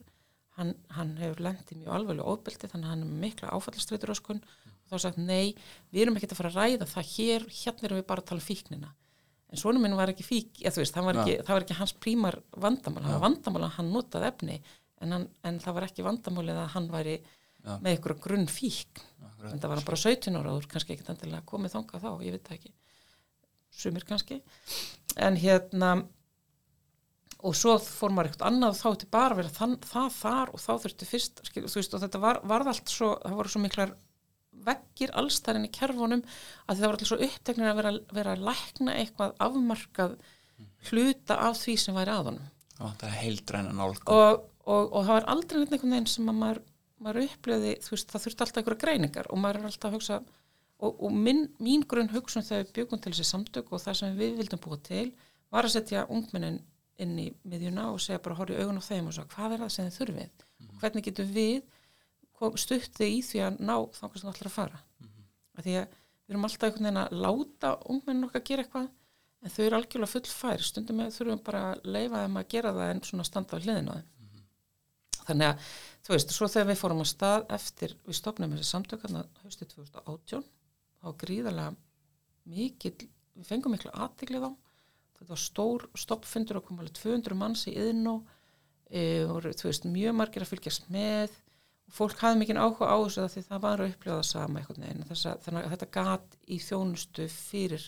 hann, 0.58 0.74
hann 0.94 1.14
hefur 1.20 1.42
lendið 1.46 1.80
mjög 1.80 1.94
alveg 1.96 2.22
óbeldi 2.22 2.70
þannig 2.70 2.86
að 2.86 2.92
hann 2.92 3.04
er 3.04 3.10
með 3.10 3.22
mikla 3.24 3.52
áfallastreitur 3.54 4.14
öskun 4.14 4.40
og 4.42 4.92
þá 4.92 5.04
sagt 5.04 5.20
nei, 5.20 5.54
við 5.92 6.04
erum 6.04 6.18
ekkert 6.18 6.34
að 6.34 6.40
fara 6.40 6.52
að 6.52 6.58
ræða 6.58 6.88
það 6.92 7.12
hér, 7.14 7.46
hérna 7.60 7.88
erum 7.88 8.00
við 8.00 8.08
bara 8.10 8.24
að 8.24 8.30
tala 8.30 8.42
um 8.42 8.46
fíknina. 8.46 8.92
En 9.48 9.60
svonum 9.60 9.84
minn 9.84 9.96
var 9.96 10.12
ekki 10.12 10.26
fík 10.26 10.60
ég, 10.60 10.74
veist, 10.76 10.96
var 10.96 11.22
ekki, 11.22 11.38
það 11.40 11.54
var 11.54 11.64
ekki 11.64 11.78
hans 11.78 11.94
prímar 11.96 12.36
vandamál 12.52 13.04
það 13.04 13.14
var 13.14 13.24
vandamál 13.24 13.64
að 13.64 13.76
hann 13.78 13.92
notaði 13.94 14.28
efni 14.28 14.58
en, 15.02 15.14
hann, 15.14 15.28
en 15.46 15.60
það 15.62 15.78
var 15.78 15.86
ekki 15.88 16.06
vandamálið 16.06 16.60
að 16.62 16.72
hann 16.74 16.90
væri 16.92 17.16
Já. 17.18 17.72
með 17.78 17.90
einhverja 17.92 18.24
grunn 18.24 18.50
fík 18.50 19.00
Akkurat. 19.00 19.52
en 19.52 19.62
það 19.62 19.70
var 19.70 19.80
hann 19.80 19.88
bara 19.88 20.02
17 20.04 20.38
ára 20.38 20.54
og 20.54 20.68
kannski 20.70 20.94
ekkert 20.94 21.12
endilega 21.14 21.48
komið 21.48 21.74
þangað 21.76 22.04
þá, 22.04 22.10
ég 22.26 22.36
veit 22.36 22.46
það 22.48 22.58
ekki. 22.58 22.72
Sumir 23.78 24.06
kannski. 24.08 24.40
En 25.16 25.38
hérna 25.38 25.92
og 27.46 27.54
svo 27.54 27.76
fór 27.82 28.10
maður 28.14 28.32
eitthvað 28.32 28.50
annað 28.50 28.78
þá 28.80 28.86
ætti 28.90 29.08
bara 29.14 29.34
að 29.34 29.40
vera 29.42 29.54
þann, 29.54 29.76
það 29.86 30.08
þar 30.16 30.52
og 30.54 30.62
þá 30.62 30.70
þurfti 30.82 31.06
fyrst 31.06 31.42
skil, 31.46 31.64
veist 31.70 31.94
og 31.94 32.02
þetta 32.02 32.22
var, 32.22 32.40
varð 32.50 32.72
allt 32.72 32.90
svo 32.90 33.12
það 33.22 33.36
voru 33.38 33.52
svo 33.52 33.62
miklar 33.62 33.94
veggir 34.66 35.12
allstæðin 35.18 35.68
í 35.68 35.72
kerfunum 35.74 36.24
að 36.66 36.80
það 36.80 36.84
var 36.84 36.96
alltaf 36.96 37.10
svo 37.12 37.20
uppteknir 37.28 37.70
að 37.70 37.78
vera, 37.78 37.92
vera 38.16 38.34
að 38.34 38.44
lækna 38.48 38.96
eitthvað 38.98 39.36
afmarkað 39.46 40.16
hluta 40.90 41.38
af 41.46 41.60
því 41.60 41.76
sem 41.78 41.96
væri 41.98 42.14
að 42.14 42.30
honum. 42.32 42.48
Og 42.78 42.94
það 42.98 43.08
er 43.08 43.20
heildræna 43.22 43.74
nálgun. 43.74 44.10
Og, 44.14 44.42
og, 44.68 44.90
og 44.92 45.06
það 45.06 45.14
var 45.16 45.26
aldrei 45.34 45.60
einhvern 45.64 45.94
veginn 45.94 46.10
sem 46.12 46.28
að 46.32 46.38
maður, 46.42 46.60
maður 47.04 47.22
upplöði, 47.28 47.72
þú 47.84 47.94
veist, 47.94 48.10
það 48.12 48.24
þurfti 48.26 48.44
alltaf 48.44 48.60
einhverja 48.62 48.82
greiningar 48.84 49.30
og 49.32 49.40
maður 49.42 49.60
er 49.62 49.68
alltaf 49.70 49.88
að 49.90 49.96
hugsa 49.98 50.18
og, 50.78 50.90
og 51.08 51.14
minn, 51.26 51.44
mín 51.64 51.84
grunn 51.90 52.10
hugsun 52.12 52.44
þegar 52.46 52.66
við 52.66 52.74
byggum 52.80 53.00
til 53.04 53.12
þessi 53.14 53.28
samtök 53.32 53.72
og 53.74 53.82
það 53.82 53.98
sem 54.02 54.18
við 54.18 54.36
vildum 54.42 54.60
búa 54.66 54.78
til 54.88 55.06
var 55.54 55.64
að 55.68 55.74
setja 55.78 56.04
ungmennin 56.12 56.60
inn 56.98 57.14
í 57.22 57.28
miðjuna 57.46 57.88
og 57.94 58.00
segja 58.02 58.20
bara 58.22 58.36
horfa 58.40 58.56
í 58.58 58.62
augun 58.64 58.80
á 58.82 58.88
þeim 58.88 59.08
og 59.10 59.14
svo 59.16 59.24
hvað 59.32 59.54
er 59.56 59.62
það 59.64 59.72
sem 59.76 59.88
þið 59.88 59.98
þurfið? 60.00 60.44
Hvernig 60.82 61.04
getum 61.08 61.32
við 61.34 61.58
kom- 62.38 62.58
stutt 62.58 62.90
þið 62.98 63.14
í 63.14 63.20
því 63.28 63.42
að 63.46 63.58
ná 63.62 63.74
þangast 63.98 64.24
þú 64.26 64.32
ætlar 64.32 64.50
að 64.50 64.56
fara? 64.58 64.80
Af 65.58 65.64
því 65.66 65.76
að 65.78 65.86
við 65.94 66.34
erum 66.34 66.46
alltaf 66.48 66.66
einhvern 66.68 66.88
veginn 66.88 67.02
að 67.04 67.14
láta 67.24 67.70
ungmennin 67.94 68.26
okkar 68.28 68.44
gera 68.50 68.64
eitthvað 68.66 68.88
en 69.46 69.54
þau 69.54 69.62
eru 69.64 69.78
algjörlega 69.78 70.12
full 70.12 70.30
fær 70.34 70.64
stundum 70.66 70.98
með 70.98 71.14
þurfum 71.14 71.42
bara 71.46 71.62
að 71.72 71.86
leifa 71.94 72.22
þeim 72.24 72.38
að 72.42 72.48
gera 72.54 72.72
það 72.74 72.90
en 72.92 73.02
svona 73.06 73.26
standa 73.30 73.54
á 73.54 73.62
hliðina 73.62 73.94
á 73.94 73.98
þeim 73.98 74.08
þannig 75.28 75.52
að 75.52 75.68
þú 76.06 76.14
veist, 76.14 76.32
svo 76.34 76.48
þegar 76.50 76.70
við 76.70 76.80
fórum 76.80 77.02
að 77.04 77.10
stað 77.12 77.44
eftir, 77.58 77.94
við 78.06 78.18
stopnum 78.18 78.54
þessi 78.56 78.70
samtökarna 78.70 79.24
haustið 79.44 79.74
2018 79.74 80.46
þá 80.98 81.08
gríðarlega 81.22 81.74
mikil 82.48 82.94
við 82.98 83.46
fengum 83.46 83.74
miklu 83.76 83.92
aðtiklið 83.94 84.48
á 84.48 84.50
þetta 85.18 85.32
var 85.34 85.42
stór 85.42 85.84
stoppfundur 85.98 86.60
og 86.60 86.66
kom 86.68 86.80
alveg 86.80 86.96
200 86.98 87.38
manns 87.38 87.66
í 87.70 87.74
e, 87.78 89.24
og 89.26 89.44
þú 89.44 89.68
veist, 89.68 89.86
mjög 89.90 90.16
margir 90.16 90.44
að 90.44 90.52
fylgjast 90.52 90.88
með. 90.92 91.34
Og 91.88 91.96
fólk 91.96 92.20
hafði 92.20 92.42
mikið 92.42 92.60
áhuga 92.60 92.90
á 92.92 92.96
þessu 93.00 93.26
því 93.32 93.42
það 93.48 93.62
var 93.64 93.82
að 93.82 93.90
upplifa 93.92 94.16
það 94.18 94.28
sama 94.28 94.62
veginn. 94.68 95.04
Þessa, 95.08 95.34
þannig 95.44 95.64
að 95.64 95.74
þetta 95.74 95.90
gat 95.96 96.38
í 96.46 96.58
þjónustu 96.62 97.28
fyrir 97.32 97.86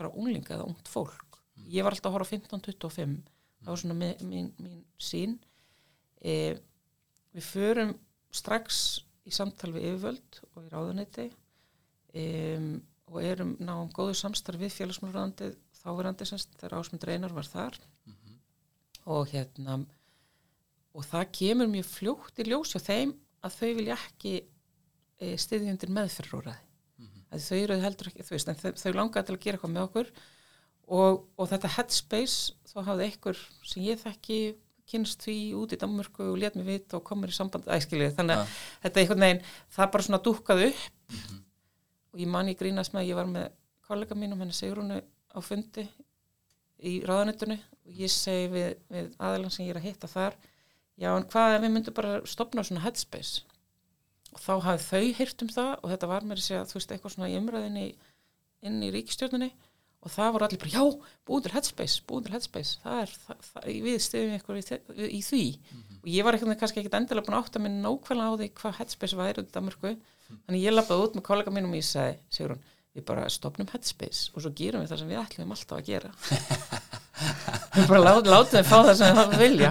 bara 0.00 0.12
unglinga 0.12 0.56
eða 0.56 0.68
ungt 0.68 0.88
fólk. 0.88 1.40
Ég 1.70 1.84
var 1.84 1.96
alltaf 1.96 2.10
að 2.10 2.18
horfa 2.18 2.28
á 2.28 2.32
15-25 2.36 3.16
það 3.60 3.72
var 3.72 3.80
svona 3.82 3.96
mín 4.24 4.50
sín 5.00 5.38
e, 6.20 6.56
við 7.34 7.46
förum 7.46 7.94
strax 8.34 9.00
í 9.26 9.34
samtal 9.34 9.72
við 9.74 9.88
yfirvöld 9.90 10.40
og 10.54 10.64
í 10.64 10.70
ráðuneyti 10.72 11.26
e, 12.14 12.24
og 13.10 13.18
erum 13.24 13.56
náum 13.58 13.90
góðu 13.94 14.14
samstarf 14.18 14.60
við 14.60 14.76
félagsmálurandið 14.78 15.56
þáverandi 15.80 16.28
semst 16.28 16.54
þegar 16.60 16.78
Ásmundur 16.78 17.12
Einar 17.14 17.34
var 17.34 17.48
þar. 17.48 17.78
Og 19.10 19.30
hérna 19.32 19.80
og 20.94 21.06
það 21.06 21.30
kemur 21.38 21.70
mjög 21.70 21.86
fljótt 21.88 22.42
í 22.42 22.48
ljós 22.50 22.74
hjá 22.74 22.82
þeim 22.84 23.14
að 23.46 23.54
þau 23.56 23.70
vilja 23.78 23.96
ekki 23.96 24.34
e, 24.40 25.36
stiðjundir 25.40 25.94
meðferðróraði 25.94 26.70
að 27.30 27.46
þau 27.46 27.58
eru 27.58 27.78
heldur 27.84 28.10
ekki, 28.10 28.26
þú 28.26 28.34
veist, 28.34 28.50
en 28.50 28.58
þau, 28.58 28.70
þau 28.80 28.92
langaði 28.96 29.28
til 29.28 29.36
að 29.36 29.44
gera 29.44 29.58
eitthvað 29.58 29.74
með 29.74 29.86
okkur. 29.86 30.10
Og, 30.90 31.20
og 31.38 31.50
þetta 31.52 31.72
headspace, 31.76 32.56
þá 32.66 32.78
hafði 32.88 33.06
einhver 33.06 33.42
sem 33.70 33.84
ég 33.86 34.00
þekki 34.00 34.40
kynst 34.90 35.24
því 35.26 35.36
út 35.60 35.74
í 35.74 35.78
Danmörku 35.80 36.26
og 36.32 36.40
let 36.42 36.58
mig 36.58 36.66
vita 36.66 36.98
og 36.98 37.06
komur 37.06 37.30
í 37.30 37.36
samband 37.36 37.68
æskilið, 37.70 38.16
þannig 38.18 38.42
að 38.42 38.58
þetta 38.84 39.02
einhvern 39.02 39.24
veginn, 39.26 39.42
það 39.76 39.90
bara 39.94 40.06
svona 40.06 40.22
dúkkaði 40.26 40.68
upp. 40.72 41.24
Og 42.10 42.22
ég 42.24 42.30
man 42.30 42.50
ég 42.50 42.58
grínast 42.58 42.94
með 42.94 43.04
að 43.04 43.10
ég 43.12 43.20
var 43.20 43.30
með 43.30 43.50
kollega 43.86 44.18
mínum 44.18 44.40
henni 44.42 44.54
Sigrúnu 44.54 45.00
á 45.30 45.38
fundi 45.42 45.86
í 46.86 47.00
ráðanettinu 47.06 47.56
og 47.58 48.00
ég 48.00 48.12
segi 48.12 48.48
við, 48.52 48.74
við 48.90 49.08
aðelan 49.18 49.52
sem 49.54 49.66
ég 49.66 49.74
er 49.74 49.80
að 49.80 49.88
hitta 49.88 50.10
þar 50.10 50.36
já 51.00 51.10
en 51.12 51.26
hvað 51.32 51.56
ef 51.56 51.64
við 51.64 51.74
myndum 51.74 51.96
bara 51.96 52.20
stopna 52.28 52.64
svona 52.66 52.84
headspace? 52.84 53.44
Og 54.30 54.38
þá 54.38 54.52
hafði 54.66 54.86
þau 54.86 55.18
heyrt 55.18 55.44
um 55.44 55.50
það 55.50 55.72
og 55.74 55.92
þetta 55.92 56.10
var 56.12 56.26
mér 56.28 56.40
að 56.40 56.46
segja 56.46 56.66
þú 56.70 56.78
veist 56.78 56.94
eitthvað 56.94 57.14
svona 57.16 57.30
í 57.30 57.36
umræðinni 57.40 57.86
inn 58.68 58.82
í 58.86 58.92
ríkistjórninni 58.94 59.50
og 60.00 60.12
það 60.14 60.30
voru 60.34 60.46
allir 60.46 60.60
bara 60.62 60.72
já, 60.72 60.84
búin 61.28 61.44
til 61.44 61.52
headspace, 61.52 62.02
búin 62.08 62.24
til 62.24 62.32
headspace. 62.32 62.78
Það 62.84 63.02
er, 63.02 63.14
það, 63.26 63.42
það, 63.50 63.68
við 63.84 63.98
stiðum 64.06 64.38
ykkur 64.38 64.60
í, 64.60 64.64
í 65.10 65.20
því. 65.26 65.44
Og 66.00 66.08
ég 66.08 66.24
var 66.24 66.36
eitthvað 66.36 66.56
kannski 66.62 66.80
ekkit 66.80 66.96
endilega 66.96 67.26
búin 67.26 67.36
að 67.36 67.44
átta 67.44 67.62
minn 67.62 67.82
nákvæmlega 67.84 68.32
á 68.32 68.38
því 68.40 68.48
hvað 68.62 68.78
headspace 68.80 69.20
væri 69.20 69.44
út 69.44 69.50
í 69.50 69.56
Danmarku 69.56 69.94
þannig 70.46 70.64
ég 70.64 70.74
lappaði 70.74 71.06
út 71.06 71.18
með 71.18 71.26
kollega 71.26 71.52
mínum 71.54 71.74
og 71.74 71.80
ég 71.80 71.86
segi, 71.86 72.16
segur 72.32 72.54
hún, 72.54 72.64
við 72.96 73.06
bara 73.06 73.28
stopnum 73.30 73.68
headspace 73.70 74.32
og 74.34 74.44
svo 74.44 74.52
gerum 74.56 74.82
við 74.84 74.92
það 74.92 75.02
sem 75.02 75.10
við 75.10 75.20
ætlum 75.20 75.54
alltaf 75.54 75.78
að 75.78 75.90
gera. 75.90 76.10
Bara 77.90 78.00
lát, 78.00 78.26
látum 78.26 78.56
við 78.56 78.66
fá 78.66 78.78
það 78.80 78.94
sem 78.98 79.18
það 79.18 79.34
vilja. 79.38 79.70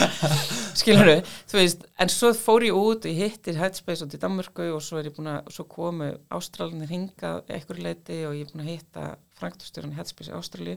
Skilur 0.80 1.08
við 1.08 1.30
þú 1.48 1.58
veist, 1.58 1.86
en 2.04 2.12
svo 2.12 2.30
fór 2.36 2.66
ég 2.66 2.76
út 2.76 3.06
ég 3.08 3.16
hittir 3.22 3.56
Headspace 3.58 4.04
út 4.04 4.14
í 4.14 4.20
Danmörku 4.20 4.66
og 4.76 4.82
svo 4.84 5.00
er 5.00 5.08
ég 5.08 5.16
búin 5.16 5.30
að, 5.32 5.48
svo 5.56 5.64
komu 5.70 6.10
Ástralinir 6.36 6.92
hingað 6.92 7.48
ekkur 7.56 7.80
leiti 7.82 8.20
og 8.28 8.36
ég 8.36 8.44
er 8.44 8.52
búin 8.52 8.66
að 8.66 8.72
hitta 8.74 9.06
Frankturstjóran 9.36 9.94
í 9.94 9.98
Headspace 9.98 10.32
í 10.32 10.36
Ástrali 10.36 10.76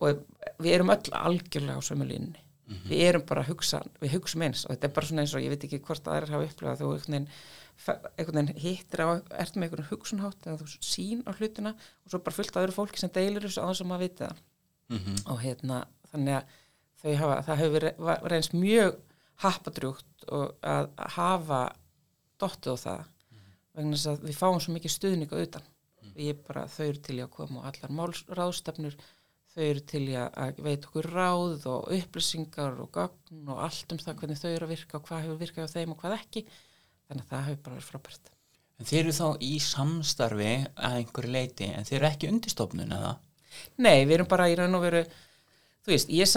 og 0.00 0.24
við 0.58 0.76
erum 0.76 0.94
öll 0.94 1.14
algjörlega 1.14 1.78
á 1.78 1.88
sömu 1.88 2.08
línni 2.08 2.44
við 2.86 3.00
erum 3.08 3.24
bara 3.26 3.42
að 3.42 3.50
hugsa, 3.50 3.80
við 4.00 4.12
hugsaum 4.14 4.44
eins 4.46 4.64
og 4.64 4.74
þetta 4.74 4.86
er 4.86 4.92
bara 4.94 5.08
svona 5.08 5.24
eins 5.24 5.32
og 5.34 5.42
ég 5.42 5.50
veit 5.50 5.64
ekki 5.66 5.80
hvort 5.82 6.06
aðrir 6.06 6.34
hafa 6.34 6.46
upplifað 6.46 6.82
þú 6.84 6.90
einhvern 7.00 8.36
veginn, 8.36 8.60
hittir 8.60 9.02
á, 9.02 9.08
ert 9.40 9.56
með 9.56 9.66
einhvern 9.66 9.88
hugsunhátt 9.88 10.46
eða 10.46 10.60
þú 10.60 10.66
sín 10.84 11.22
á 11.26 11.30
hlutina 11.32 11.72
og 11.74 12.12
svo 12.12 12.20
bara 12.20 12.36
fullt 12.36 12.58
öðru 12.60 12.76
fólki 12.76 13.00
sem 13.00 13.12
deilir 13.14 13.46
þessu 13.46 13.64
á 13.64 13.70
þess 13.70 13.84
að 13.86 14.02
viti 14.04 14.26
það. 14.26 14.42
Mhm. 14.90 15.16
og 15.30 15.40
hérna 15.40 15.78
þannig 16.12 16.34
að 16.36 16.44
þau 17.00 17.14
hafa, 17.16 17.42
það 17.46 17.60
hefur 17.62 17.86
reynst 18.30 18.54
mjög 18.54 18.96
happadrjúkt 19.40 20.28
að 20.30 20.88
hafa 21.16 21.60
dottið 22.38 22.74
á 22.74 22.78
það 22.84 23.04
vegna 23.74 23.96
þess 23.96 24.10
að 24.12 24.24
við 24.28 24.40
fáum 24.40 24.60
svo 24.60 24.74
mikið 24.74 24.94
stuðning 24.96 25.32
á 25.32 25.38
utan 25.40 25.69
ég 26.24 26.42
bara, 26.46 26.66
þau 26.70 26.84
eru 26.88 27.00
til 27.06 27.18
að 27.24 27.30
koma 27.36 27.60
og 27.62 27.68
allar 27.70 27.94
málsráðstefnur 27.98 28.96
þau 29.54 29.62
eru 29.66 29.80
til 29.92 30.02
að- 30.14 30.60
veita 30.62 30.88
okkur 30.90 31.08
ráð 31.10 31.64
og 31.70 31.88
upplýsingar 31.96 32.80
og 32.84 32.90
gagn 32.94 33.48
og 33.48 33.62
allt 33.66 33.92
um 33.92 33.98
það 33.98 34.20
hvernig 34.20 34.42
þau 34.42 34.50
eru 34.54 34.66
að 34.68 34.74
virka 34.74 34.98
og 35.00 35.08
hvað 35.08 35.24
hefur 35.24 35.40
virkað 35.44 35.66
á 35.66 35.74
þeim 35.74 35.94
og 35.94 36.02
hvað 36.04 36.18
ekki 36.18 36.44
þannig 37.08 37.24
að 37.24 37.32
það 37.32 37.48
hefur 37.48 37.64
bara 37.64 37.80
verið 37.80 37.90
frábært 37.90 38.30
En 38.80 38.86
þeir 38.88 39.00
eru 39.02 39.12
þá 39.12 39.26
í 39.44 39.56
samstarfi 39.60 40.52
að 40.72 40.94
einhverju 41.02 41.30
leiti, 41.34 41.66
en 41.68 41.84
þeir 41.84 41.98
eru 41.98 42.06
ekki 42.08 42.28
undirstofnun 42.32 42.94
eða? 42.96 43.10
Nei, 43.76 44.06
við 44.08 44.14
erum 44.14 44.28
bara 44.30 44.46
í 44.48 44.54
raun 44.56 44.78
og 44.78 44.80
veru 44.86 45.02
þú 45.80 45.92
veist, 45.94 46.10
ég 46.12 46.28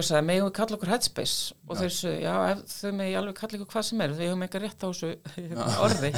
og 0.00 0.06
sagði 0.06 0.26
megum 0.28 0.46
við 0.48 0.54
kalla 0.56 0.76
okkur 0.76 0.90
Headspace? 0.94 1.56
Og 1.66 1.78
þau 1.78 1.90
sagði, 1.92 2.22
já, 2.24 2.34
þau 2.72 2.92
megi 2.96 3.16
alveg 3.20 3.36
kalla 3.40 3.58
ykkur 3.58 3.70
hvað 3.74 3.86
sem 3.88 4.04
er 4.04 4.14
þau 4.16 4.22
hefum 4.24 4.44
eitthvað 4.46 4.64
rétt 4.64 4.84
á 4.84 4.88
þessu 4.88 5.10
orði. 5.86 6.12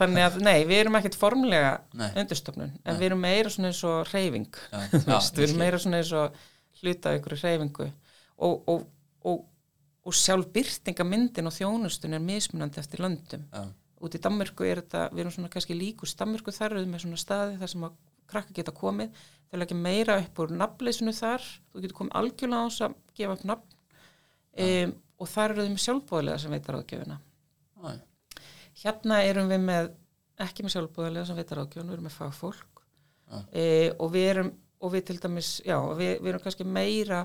Þannig 0.00 0.26
að, 0.26 0.36
nei, 0.44 0.56
við 0.68 0.82
erum 0.82 0.98
ekkert 1.00 1.18
formlega 1.18 1.72
Nei. 1.96 2.10
undirstofnun, 2.22 2.74
en 2.84 3.00
við 3.00 3.08
erum 3.08 3.24
meira 3.24 3.52
svona 3.54 3.70
eins 3.72 3.82
og 3.88 4.12
reyfing, 4.12 4.60
já, 4.70 4.82
veist, 5.08 5.38
við 5.40 5.48
erum 5.48 5.62
meira 5.64 5.80
svona 5.80 6.02
eins 6.02 6.12
og 6.20 6.42
hluta 6.82 7.14
ykkur 7.18 7.38
reyfingu 7.40 7.88
og, 7.88 8.68
og, 8.68 8.84
og, 9.24 9.44
og 10.04 10.18
sjálf 10.18 10.50
byrtingamyndin 10.52 11.48
og 11.48 11.56
þjónustun 11.56 12.18
er 12.18 12.24
mismunandi 12.24 12.82
eftir 12.82 13.00
löndum. 13.04 13.48
Já, 13.48 13.64
út 14.04 14.16
í 14.18 14.20
Danmörku 14.20 14.66
er 14.68 14.82
þetta, 14.82 15.06
við 15.14 15.24
erum 15.24 15.36
svona 15.38 15.52
kannski 15.52 15.76
líkus 15.78 16.12
Danmörku 16.18 16.52
þar 16.52 16.76
erum 16.76 16.92
með 16.92 17.06
svona 17.06 17.20
staði 17.22 17.56
þar 17.62 17.72
sem 17.72 17.86
að 17.88 17.94
krakka 18.28 18.56
geta 18.56 18.74
komið, 18.74 19.24
þau 19.54 19.60
leggja 19.62 19.78
meira 19.78 20.18
upp 20.18 20.42
úr 20.42 20.54
nafnleysinu 20.58 21.14
þar, 21.14 21.46
þú 21.70 21.84
getur 21.84 21.98
komið 22.00 22.18
algjörlega 22.20 22.66
á 22.66 22.66
þess 22.66 22.84
að 22.88 22.96
gefa 23.14 23.36
upp 23.38 23.46
nafn. 23.50 23.78
Um, 24.64 24.94
og 25.22 25.30
þar 25.30 25.54
eru 25.54 25.64
þau 25.64 25.72
með 25.72 25.84
sjálfbóðlega 25.84 26.42
sem 26.42 26.54
veitar 26.54 26.78
áðgjöfuna. 26.80 27.18
já, 27.84 27.92
Hérna 28.82 29.20
erum 29.22 29.50
við 29.50 29.62
með 29.62 29.90
ekki 30.44 30.66
með 30.66 30.74
sjálfbóðlega 30.74 31.28
sem 31.28 31.38
veitar 31.38 31.62
áðgjöfuna, 31.62 31.90
við 31.90 31.96
erum 31.96 32.08
með 32.08 32.16
fagfólk. 32.18 32.82
Já. 33.24 33.38
e, 33.56 33.64
og 34.02 34.10
við 34.12 34.28
erum 34.34 34.50
og 34.84 34.92
við 34.92 35.06
til 35.08 35.16
dæmis, 35.22 35.50
já, 35.64 35.78
við, 35.96 36.10
við 36.20 36.30
erum 36.32 36.42
kannski 36.44 36.66
meira 36.68 37.22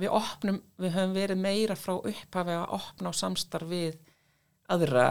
við 0.00 0.14
opnum, 0.16 0.58
við 0.80 0.96
höfum 0.96 1.14
verið 1.14 1.38
meira 1.42 1.76
frá 1.78 1.94
upphafi 1.94 2.56
að 2.56 2.74
opna 2.78 3.12
á 3.12 3.14
samstarf 3.14 3.70
við 3.70 3.98
aðra, 4.72 5.06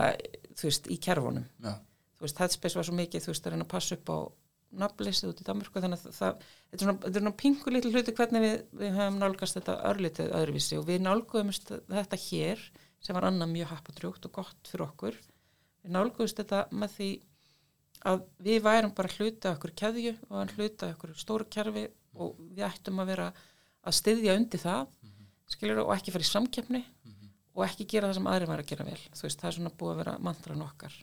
þú 0.58 0.68
veist, 0.68 0.90
í 0.92 0.98
já, 0.98 1.74
þú 2.18 2.26
veist, 2.26 2.42
Headspace 2.42 2.80
var 2.80 2.88
svo 2.88 2.98
mikið, 2.98 3.24
þú 3.24 3.32
veist, 3.32 3.46
að 3.46 3.56
reyna 3.56 3.68
að 3.68 3.74
passa 3.76 3.98
upp 3.98 4.12
á 4.12 4.20
nafnleysið 4.80 5.32
út 5.32 5.42
í 5.42 5.48
Danmarku 5.48 5.82
þannig 5.84 6.06
að 6.06 6.16
það, 6.16 6.46
þetta 6.70 6.78
er 6.78 6.86
svona, 6.86 7.00
þetta 7.04 7.12
er 7.12 7.26
svona 7.26 7.40
pingu 7.42 7.74
litlu 7.74 7.92
hluti 7.92 8.14
hvernig 8.18 8.46
við, 8.46 8.56
við 8.82 8.96
höfum 8.98 9.20
nálgast 9.22 9.58
þetta 9.58 9.76
örlítið 9.90 10.32
öðruvísi 10.38 10.80
og 10.80 10.88
við 10.88 11.04
nálguðumst 11.06 11.74
þetta 11.90 12.20
hér 12.28 12.64
sem 13.02 13.18
var 13.18 13.28
annað 13.28 13.54
mjög 13.56 13.72
happadrjókt 13.74 14.28
og 14.30 14.34
gott 14.38 14.72
fyrir 14.72 14.86
okkur. 14.88 15.20
Við 15.82 15.96
nálguðumst 15.98 16.42
þetta 16.42 16.64
með 16.72 16.96
því 16.96 17.10
að 18.12 18.24
við 18.48 18.64
værum 18.66 18.96
bara 18.98 19.14
hluta 19.18 19.54
okkur 19.56 19.76
keðju 19.84 20.16
og 20.30 20.36
hann 20.40 20.54
hluta 20.56 20.92
okkur 20.96 21.14
stóru 21.20 21.50
kerfi 21.52 21.88
og 22.18 22.40
við 22.40 22.66
ættum 22.68 23.02
að 23.02 23.14
vera 23.14 23.30
að 23.82 23.98
styðja 23.98 24.38
undir 24.38 24.62
það 24.62 24.98
skilur 25.52 25.84
og 25.84 25.96
ekki 25.96 26.14
fara 26.14 26.26
í 26.26 26.32
samkeppni 26.32 26.82
og 27.52 27.66
ekki 27.68 27.90
gera 27.90 28.10
það 28.10 28.22
sem 28.22 28.30
aðri 28.32 28.50
var 28.50 28.62
að 28.64 28.70
gera 28.72 28.88
vel. 28.88 29.00
Veist, 29.12 29.42
það 29.42 29.50
er 29.50 29.58
svona 29.58 29.74
búið 29.78 29.94
að 29.94 30.04
vera 30.04 30.20
mantran 30.24 30.64
okkar 30.66 30.96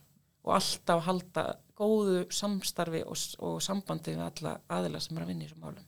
og 0.49 0.55
alltaf 0.57 1.05
halda 1.07 1.45
góðu 1.78 2.23
samstarfi 2.35 3.05
og, 3.07 3.21
og 3.45 3.61
sambandi 3.62 4.14
við 4.17 4.25
alla 4.25 4.57
aðila 4.78 5.00
sem 5.02 5.19
er 5.19 5.26
að 5.26 5.31
vinna 5.33 5.45
í 5.45 5.49
þessum 5.50 5.67
málum. 5.67 5.85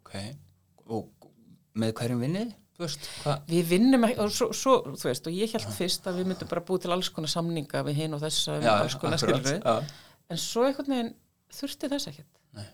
ok. 0.00 0.14
Og 0.90 1.28
með 1.78 1.92
hverjum 2.00 2.24
vinnið? 2.24 2.56
Við 2.80 3.66
vinnum 3.68 4.06
ekki, 4.08 4.16
og 4.24 4.30
svo, 4.32 4.46
svo, 4.56 4.74
þú 4.96 5.08
veist, 5.10 5.26
og 5.28 5.34
ég 5.36 5.52
held 5.52 5.66
fyrst 5.76 6.06
að 6.08 6.22
við 6.22 6.30
myndum 6.30 6.48
bara 6.50 6.62
búið 6.64 6.86
til 6.86 6.94
alls 6.94 7.10
konar 7.12 7.30
samninga 7.30 7.82
við 7.86 7.98
hinn 8.00 8.16
og 8.16 8.22
þess 8.24 8.48
að 8.54 8.64
Já, 8.64 8.70
alls 8.80 8.96
konar 9.02 9.20
já. 9.20 9.74
en 10.32 10.40
svo 10.40 10.64
einhvern 10.64 10.94
veginn 10.94 11.10
þurfti 11.52 11.90
þess 11.92 12.08
ekkert. 12.10 12.30
Nei. 12.56 12.64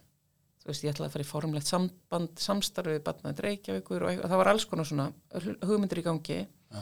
Þú 0.62 0.71
veist, 0.71 0.85
ég 0.87 0.95
ætlaði 0.95 1.09
að 1.11 1.16
fara 1.16 1.26
í 1.26 1.30
formlegt 1.33 1.71
samband, 1.73 2.38
samstarfi 2.38 2.95
við 2.95 3.02
batnaði 3.09 3.38
dreikjavíkur 3.40 4.06
og 4.06 4.23
það 4.23 4.40
var 4.45 4.52
alls 4.52 4.68
konar 4.71 4.87
svona 4.88 5.09
hugmyndir 5.66 6.00
í 6.04 6.06
gangi, 6.06 6.38
Já. 6.47 6.80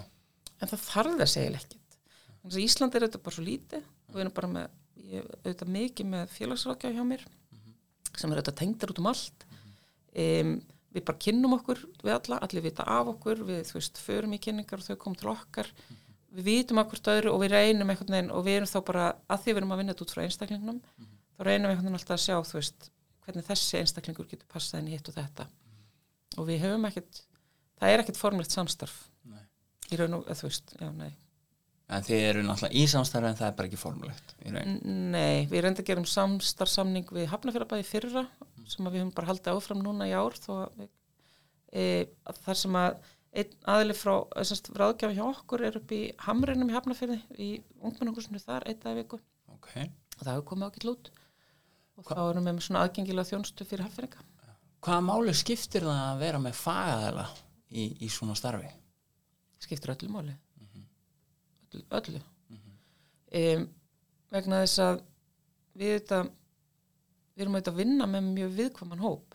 en 0.60 0.70
það 0.74 0.84
þarf 0.90 1.18
þess 1.22 1.38
eiginlega 1.40 1.64
ekkert. 1.64 1.98
Þannig 2.44 2.58
að 2.58 2.64
Ísland 2.68 2.94
er 2.98 3.06
auðvitað 3.06 3.24
bara 3.24 3.38
svo 3.38 3.46
lítið 3.48 3.88
og 4.14 4.20
við 4.20 4.24
erum 4.24 4.36
bara 4.36 4.50
með, 4.52 4.76
ég 5.10 5.26
auðvitað 5.42 5.72
mikið 5.74 6.08
með 6.12 6.28
félagsrákja 6.36 6.92
hjá 6.94 7.02
mér 7.08 7.24
sem 8.14 8.30
er 8.30 8.38
auðvitað 8.38 8.60
tengdar 8.60 8.92
út 8.92 9.00
um 9.02 9.10
allt. 9.10 9.44
Um, 10.14 10.52
við 10.94 11.04
bara 11.08 11.20
kynnum 11.24 11.56
okkur 11.56 11.80
við 12.04 12.14
alla, 12.14 12.38
allir 12.46 12.62
vita 12.62 12.86
af 12.86 13.10
okkur, 13.10 13.42
við 13.48 13.64
þú 13.66 13.78
veist, 13.80 13.98
förum 13.98 14.36
í 14.36 14.38
kynningar 14.42 14.78
og 14.78 14.86
þau 14.86 15.00
kom 15.02 15.16
til 15.18 15.32
okkar. 15.32 15.70
Við 16.34 16.46
vitum 16.46 16.78
hvort 16.78 17.10
öðru 17.10 17.32
og 17.34 17.42
við 17.42 17.54
reynum 17.56 17.90
einhvern 17.90 18.14
veginn 18.14 18.30
og 18.34 18.46
við 18.46 18.60
erum 18.60 18.70
þá 18.70 18.78
bara, 18.86 19.08
að 19.26 19.42
því 19.42 19.50
við 19.50 19.60
erum 19.60 19.74
að 19.74 19.82
vinna 19.82 19.94
þetta 19.94 20.06
út 20.06 20.14
frá 20.14 20.22
einstaklingnum, 20.24 20.80
þá 21.34 21.42
reynum 21.48 21.66
við 21.66 21.74
einhvern 21.74 21.88
veginn 21.88 21.98
alltaf 21.98 22.14
að 22.14 22.22
sjá, 22.24 22.36
þú 22.46 22.58
veist, 22.60 22.88
hvernig 23.26 23.46
þessi 23.48 23.80
einstaklingur 23.80 24.30
getur 24.30 24.50
passað 24.50 24.82
inn 24.82 24.90
í 24.90 24.94
hitt 24.94 25.10
og 25.10 25.18
þetta. 25.18 25.46
Og 26.38 26.48
við 26.48 26.64
höfum 26.66 26.88
ekkert, 26.90 27.22
það 27.78 27.94
er 27.94 28.04
ekkert 28.04 28.20
formlegt 28.20 28.54
samstarf. 28.54 28.96
Nei. 29.30 29.44
Í 29.90 29.98
raun 30.00 30.18
og, 30.18 30.30
þú 30.30 30.50
veist, 30.50 30.74
já, 30.78 30.88
nei. 30.94 31.12
En 31.92 32.04
þið 32.04 32.22
eru 32.30 32.42
náttúrulega 32.46 32.80
í 32.80 32.84
samstarfi 32.88 33.28
en 33.28 33.36
það 33.36 33.48
er 33.50 33.56
bara 33.58 33.68
ekki 33.68 33.80
formulegt 33.80 34.30
Nei, 34.40 35.44
við 35.50 35.64
reynda 35.66 35.82
að 35.82 35.88
gera 35.90 36.00
um 36.00 36.08
samstarfsamning 36.08 37.10
við 37.12 37.26
Hafnafjörðabæði 37.28 37.84
fyrra 37.88 38.22
sem 38.72 38.86
að 38.88 38.94
við 38.94 39.02
höfum 39.02 39.16
bara 39.18 39.28
haldið 39.28 39.58
áfram 39.58 39.82
núna 39.84 40.06
í 40.08 40.14
ár 40.16 40.38
þó 40.40 40.52
að 40.62 40.78
við, 40.78 40.88
e, 41.76 41.84
að 42.24 42.38
þar 42.46 42.60
sem 42.62 42.78
að 42.80 43.10
aðili 43.74 43.96
frá 43.98 44.14
ráðgjafi 44.80 45.18
hjá 45.18 45.24
okkur 45.26 45.64
er 45.68 45.76
upp 45.80 45.92
í 45.92 46.00
Hamrinum 46.24 46.70
í 46.72 46.76
Hafnafjörði 46.76 47.18
í 47.36 47.50
ungmenningusinu 47.82 48.40
þar 48.40 48.64
einn 48.70 48.80
dag 48.80 48.94
í 48.96 49.02
viku 49.02 49.20
Ok. 49.52 49.74
og 49.76 50.22
það 50.22 50.30
hefur 50.32 50.46
komið 50.52 50.70
ákveð 50.70 50.88
lút 50.88 51.10
og 51.98 52.08
þá 52.08 52.22
erum 52.22 52.48
við 52.48 52.56
með 52.56 52.64
svona 52.68 52.86
aðgengilega 52.86 53.28
þjónustu 53.28 53.66
fyrir 53.68 53.84
Hafnfjörðinga. 53.84 54.24
Hvaða 54.84 55.04
máli 55.04 55.36
skiptir 55.36 55.84
það 55.84 56.00
að 56.06 56.24
vera 56.24 56.40
með 56.46 56.56
fagaðela 56.62 57.28
í, 57.68 57.84
í 58.00 58.08
svona 58.12 58.38
starfi? 58.38 58.72
skiptir 59.64 59.94
öllu 59.94 60.10
máli 60.12 60.34
öllu, 61.74 61.84
öllu. 61.98 62.22
Um, 63.34 63.68
vegna 64.34 64.62
þess 64.62 64.82
að 64.82 65.02
við 65.74 65.96
þetta 65.98 66.20
við 67.34 67.44
erum 67.44 67.58
að 67.58 67.76
vinna 67.78 68.06
með 68.10 68.28
mjög 68.30 68.54
viðkvaman 68.60 69.02
hóp 69.02 69.34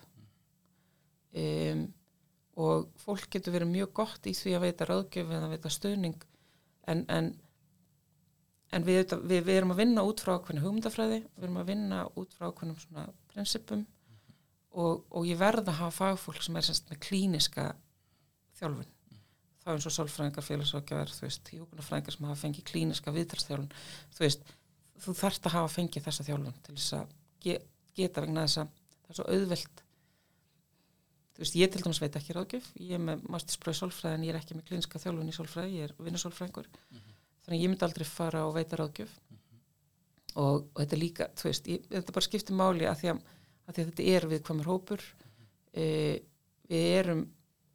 um, 1.36 1.84
og 2.60 2.88
fólk 3.00 3.28
getur 3.34 3.56
verið 3.56 3.72
mjög 3.74 3.94
gott 4.02 4.28
í 4.28 4.34
því 4.36 4.56
að 4.56 4.66
veita 4.68 4.88
ráðgjöf 4.88 5.36
eða 5.36 5.52
veita 5.52 5.72
stöðning 5.72 6.26
en, 6.92 7.04
en, 7.12 7.30
en 8.72 8.88
við, 8.88 9.02
auðvitað, 9.02 9.26
við, 9.32 9.44
við 9.48 9.60
erum 9.60 9.76
að 9.76 9.82
vinna 9.84 10.06
út 10.08 10.24
frá 10.24 10.34
ákveðinu 10.38 10.66
hugmyndafræði 10.66 11.20
við 11.24 11.48
erum 11.48 11.62
að 11.62 11.72
vinna 11.74 12.02
út 12.20 12.36
frá 12.36 12.50
ákveðnum 12.50 12.80
svona 12.84 13.06
prinsipum 13.34 13.86
og, 14.80 15.06
og 15.10 15.28
ég 15.28 15.40
verð 15.40 15.68
að 15.68 15.82
hafa 15.82 15.98
fagfólk 15.98 16.44
sem 16.46 16.60
er 16.60 16.68
semst 16.68 16.92
með 16.92 17.04
klíniska 17.08 17.70
þjálfun 18.60 18.92
þá 19.70 19.76
eins 19.76 19.86
og 19.86 19.94
sálfræðingar, 19.94 20.46
félagsrákjafar, 20.46 21.12
þú 21.14 21.26
veist, 21.28 21.52
hjókunarfræðingar 21.54 22.16
sem 22.16 22.26
hafa 22.26 22.40
fengið 22.42 22.66
klíniska 22.70 23.14
viðtalsþjálfun, 23.14 23.70
þú 24.16 24.24
veist, 24.26 24.50
þú 25.04 25.16
þarft 25.20 25.46
að 25.46 25.56
hafa 25.56 25.72
fengið 25.76 26.08
þessa 26.08 26.26
þjálfun 26.26 26.58
til 26.66 26.76
þess 26.76 26.96
að 26.98 27.14
ge 27.46 27.56
geta 28.00 28.24
vegna 28.24 28.46
þess 28.48 28.62
að 28.64 28.74
það 28.90 29.14
er 29.14 29.20
svo 29.20 29.28
auðvelt, 29.36 29.84
þú 31.36 31.44
veist, 31.44 31.58
ég 31.60 31.72
til 31.72 31.84
dæmis 31.86 32.02
veit 32.02 32.20
ekki 32.20 32.36
ráðgjöf, 32.38 32.70
ég 32.82 32.98
er 32.98 33.04
með 33.06 33.26
masterspröð 33.36 33.80
sálfræði 33.80 34.18
en 34.18 34.26
ég 34.26 34.34
er 34.34 34.40
ekki 34.42 34.58
með 34.58 34.70
klíniska 34.72 35.02
þjálfun 35.04 35.30
í 35.30 35.36
sálfræði, 35.38 35.76
ég 35.78 35.90
er 35.90 35.96
vinnusálfræðingur, 36.08 36.70
þannig 37.46 37.58
að 37.58 37.64
ég 37.64 37.74
myndi 37.74 37.88
aldrei 37.88 38.08
fara 38.10 38.46
og 38.48 38.56
veita 38.58 38.80
ráðgjöf. 38.80 39.18
Og, 40.40 40.68
og 40.70 40.78
þetta 40.78 41.00
líka, 41.00 41.28
þú 41.36 41.48
veist, 41.50 41.68
ég, 41.68 41.86
þetta 41.90 42.16
bara 42.16 42.28
skiptir 42.28 42.58
máli 42.58 42.86
að 42.88 43.00
því 43.02 43.12
að, 43.12 43.22
að, 43.66 43.72
því 43.74 43.82
að 43.82 43.90
þetta 43.90 44.08
er 44.14 44.28
viðkvæmur 44.34 44.70
hópur, 44.70 45.06
e, 45.74 45.88
við 46.70 46.92
erum 47.00 47.24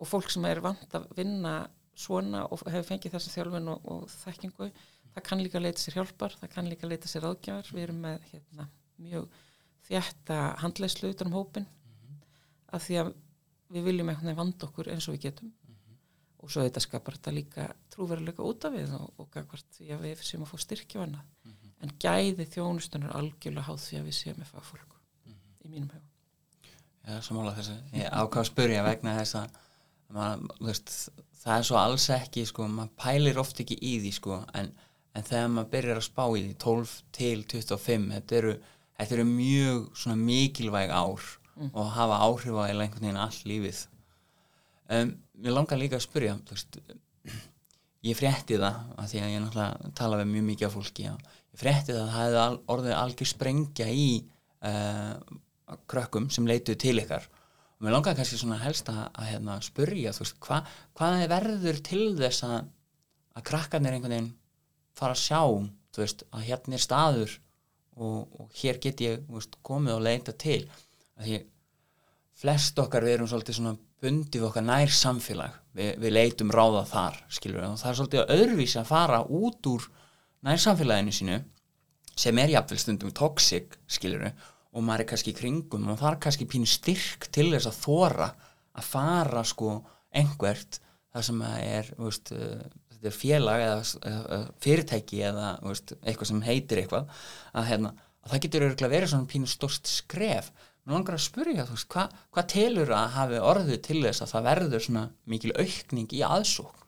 og 0.04 0.10
fólk 0.10 0.30
sem 0.32 0.44
er 0.48 0.60
vant 0.64 0.96
að 0.96 1.08
vinna 1.18 1.54
svona 1.98 2.44
og 2.50 2.62
hefur 2.66 2.86
fengið 2.88 3.16
þessa 3.16 3.32
þjálfun 3.34 3.72
og, 3.72 3.88
og 3.90 4.04
þekkingu, 4.12 4.70
það 5.14 5.26
kann 5.28 5.42
líka 5.42 5.62
leita 5.62 5.82
sér 5.82 5.98
hjálpar, 6.00 6.36
það 6.40 6.52
kann 6.54 6.70
líka 6.70 6.90
leita 6.90 7.10
sér 7.10 7.26
ráðgjafar. 7.26 7.72
Við 7.74 7.86
erum 7.86 8.00
með 8.04 8.28
hérna, 8.32 8.68
mjög 9.02 9.28
þjætta 9.88 10.38
handleyslu 10.62 11.12
utan 11.12 11.30
um 11.30 11.36
hópin 11.38 11.68
af 12.74 12.86
því 12.86 12.98
að 13.02 13.12
við 13.74 13.86
viljum 13.88 14.10
einhvern 14.10 14.30
veginn 14.30 14.40
vanda 14.40 14.68
okkur 14.68 14.90
eins 14.94 15.08
og 15.08 15.16
við 15.16 15.28
getum. 15.28 15.52
Og 16.44 16.52
svo 16.52 16.64
þetta 16.64 16.82
skapar 16.84 17.16
þetta 17.16 17.32
líka 17.32 17.68
trúveruleika 17.94 18.44
út 18.44 18.66
af 18.68 18.74
við 18.74 18.90
og, 18.98 19.06
og 19.20 19.30
gagvart 19.32 19.78
því 19.78 19.94
að 19.94 20.08
við 20.08 20.24
séum 20.26 20.44
að 20.44 20.50
fá 20.52 20.64
styrkja 20.66 21.00
hana 21.00 21.22
en 21.84 21.92
gæði 22.00 22.46
þjónustunar 22.52 23.14
algjörlega 23.16 23.68
háð 23.68 23.80
því 23.84 24.00
að 24.00 24.10
við 24.10 24.18
séum 24.18 24.40
með 24.40 24.50
fagfólk 24.52 24.98
í 25.64 25.70
mínum 25.70 25.88
hefum 25.92 26.10
Já, 27.04 27.18
samála 27.20 27.52
þessu. 27.52 27.74
Ég 27.92 28.06
ákvað 28.08 28.40
að 28.40 28.46
spyrja 28.48 28.84
vegna 28.86 29.12
þess 29.18 29.36
að 29.36 29.56
maður, 30.12 30.48
veist, 30.68 30.92
það 31.44 31.56
er 31.56 31.68
svo 31.68 31.78
alls 31.80 32.08
ekki, 32.14 32.44
sko, 32.48 32.66
maður 32.70 32.92
pælir 33.00 33.40
oft 33.42 33.60
ekki 33.62 33.78
í 33.80 33.94
því, 34.02 34.12
sko, 34.18 34.40
en, 34.58 34.70
en 35.14 35.26
þegar 35.26 35.50
maður 35.52 35.72
byrjar 35.74 36.00
að 36.00 36.06
spá 36.08 36.24
í 36.26 36.42
því, 36.42 36.54
12 36.64 36.94
til 37.18 37.36
25, 37.54 38.06
þetta 38.16 38.38
eru, 38.40 38.54
þetta 38.98 39.16
eru 39.18 39.26
mjög 39.30 40.06
mikilvæg 40.24 40.94
ár 40.94 41.30
og 41.70 41.92
hafa 41.94 42.20
áhrif 42.26 42.58
á 42.58 42.62
einhvern 42.66 43.06
veginn 43.06 43.20
all 43.22 43.40
lífið. 43.46 43.84
Um, 44.90 45.14
mér 45.40 45.54
langar 45.54 45.80
líka 45.80 45.98
að 46.00 46.06
spyrja, 46.08 46.34
þú 46.44 46.56
veist, 46.56 46.80
ég 48.04 48.18
frétti 48.18 48.58
það, 48.60 48.82
af 48.98 49.08
því 49.10 49.22
að 49.22 49.32
ég 49.32 49.44
náttúrulega 49.44 49.94
tala 49.96 50.18
við 50.20 50.32
mjög 50.32 50.46
mikið 50.50 50.68
af 50.68 50.76
fólki, 50.76 51.06
já, 51.06 51.14
ég 51.54 51.62
frétti 51.62 51.94
það 51.94 52.02
að 52.02 52.10
það 52.10 52.18
hefði 52.24 52.58
orðið 52.74 52.96
algjör 52.98 53.30
sprengja 53.30 53.86
í 53.88 54.08
uh, 54.66 55.14
krökkum 55.90 56.28
sem 56.34 56.48
leituðu 56.48 56.80
til 56.84 56.98
ykkar 57.00 57.28
og 57.74 57.86
mér 57.86 57.96
langar 57.96 58.16
kannski 58.18 58.38
svona 58.40 58.60
helst 58.62 58.88
að, 58.92 59.00
að 59.12 59.30
hérna, 59.32 59.58
spurja, 59.64 60.12
þú 60.14 60.24
veist, 60.24 60.36
hva, 60.46 60.60
hvað 60.96 61.22
er 61.24 61.32
verður 61.32 61.80
til 61.88 62.04
þess 62.18 62.46
að, 62.46 62.58
að 63.34 63.46
krakkarnir 63.50 63.96
einhvern 63.96 64.16
veginn 64.16 64.30
fara 64.94 65.16
að 65.16 65.24
sjá, 65.24 65.40
þú 65.94 66.04
veist, 66.04 66.26
að 66.30 66.46
hérna 66.48 66.78
er 66.78 66.84
staður 66.84 67.34
og, 67.96 68.38
og 68.38 68.60
hér 68.60 68.78
get 68.82 69.02
ég 69.04 69.26
veist, 69.30 69.58
komið 69.66 69.96
og 69.96 70.06
leita 70.06 70.34
til. 70.38 70.62
Að 71.18 71.28
því 71.28 71.40
flest 72.44 72.78
okkar 72.82 73.06
við 73.06 73.18
erum 73.18 73.30
svolítið 73.30 73.58
svona 73.58 73.76
bundið 74.04 74.40
við 74.40 74.48
okkar 74.48 74.66
nær 74.66 74.92
samfélag 74.92 75.58
við, 75.76 75.90
við 76.02 76.14
leitum 76.14 76.52
ráða 76.52 76.84
þar, 76.90 77.20
skilur 77.32 77.60
við 77.60 77.68
og 77.68 77.78
það 77.80 77.90
er 77.90 77.98
svolítið 78.00 78.32
öðruvísi 78.36 78.80
að 78.80 78.90
fara 78.90 79.20
út 79.24 79.70
úr 79.70 79.86
nær 80.44 80.60
samfélaginu 80.60 81.14
sínu 81.14 81.38
sem 82.18 82.38
er 82.38 82.52
jafnvel 82.52 82.78
stundum 82.78 83.14
toxic, 83.14 83.78
skilur 83.90 84.26
við 84.26 84.42
og 84.74 84.82
maður 84.82 85.04
er 85.04 85.10
kannski 85.12 85.32
í 85.32 85.38
kringum 85.38 85.90
og 85.92 86.00
það 86.00 86.10
er 86.10 86.20
kannski 86.26 86.48
pínu 86.50 86.68
styrk 86.68 87.28
til 87.34 87.50
þess 87.52 87.70
að 87.70 87.80
þóra 87.84 88.30
að 88.74 88.88
fara 88.90 89.44
sko 89.46 89.76
einhvert 90.14 90.80
það 91.14 91.26
sem 91.28 91.42
er 91.46 91.90
veist, 91.98 92.32
uh, 92.34 92.62
þetta 92.90 93.10
er 93.10 93.16
félag 93.16 93.64
eða, 93.64 94.42
fyrirtæki 94.64 95.22
eða 95.30 95.48
veist, 95.62 95.94
eitthvað 96.02 96.30
sem 96.32 96.44
heitir 96.46 96.82
eitthvað 96.82 97.10
að, 97.52 97.68
hérna, 97.70 97.94
að 98.24 98.34
það 98.34 98.44
getur 98.46 98.68
örgulega 98.68 98.94
verið 98.96 99.12
svona 99.12 99.30
pínu 99.30 99.50
stórst 99.50 99.90
skref. 99.90 100.50
Mér 100.84 100.98
langar 100.98 101.16
að 101.16 101.24
spyrja 101.24 101.66
þú 101.68 101.78
veist, 101.78 101.90
hvað 101.94 102.16
hva 102.34 102.46
telur 102.50 102.94
að 102.96 103.14
hafi 103.14 103.44
orðið 103.52 103.82
til 103.86 104.00
þess 104.02 104.24
að 104.24 104.34
það 104.34 104.48
verður 104.50 104.86
svona 104.88 105.04
mikil 105.30 105.54
aukning 105.54 106.18
í 106.18 106.24
aðsókn? 106.26 106.80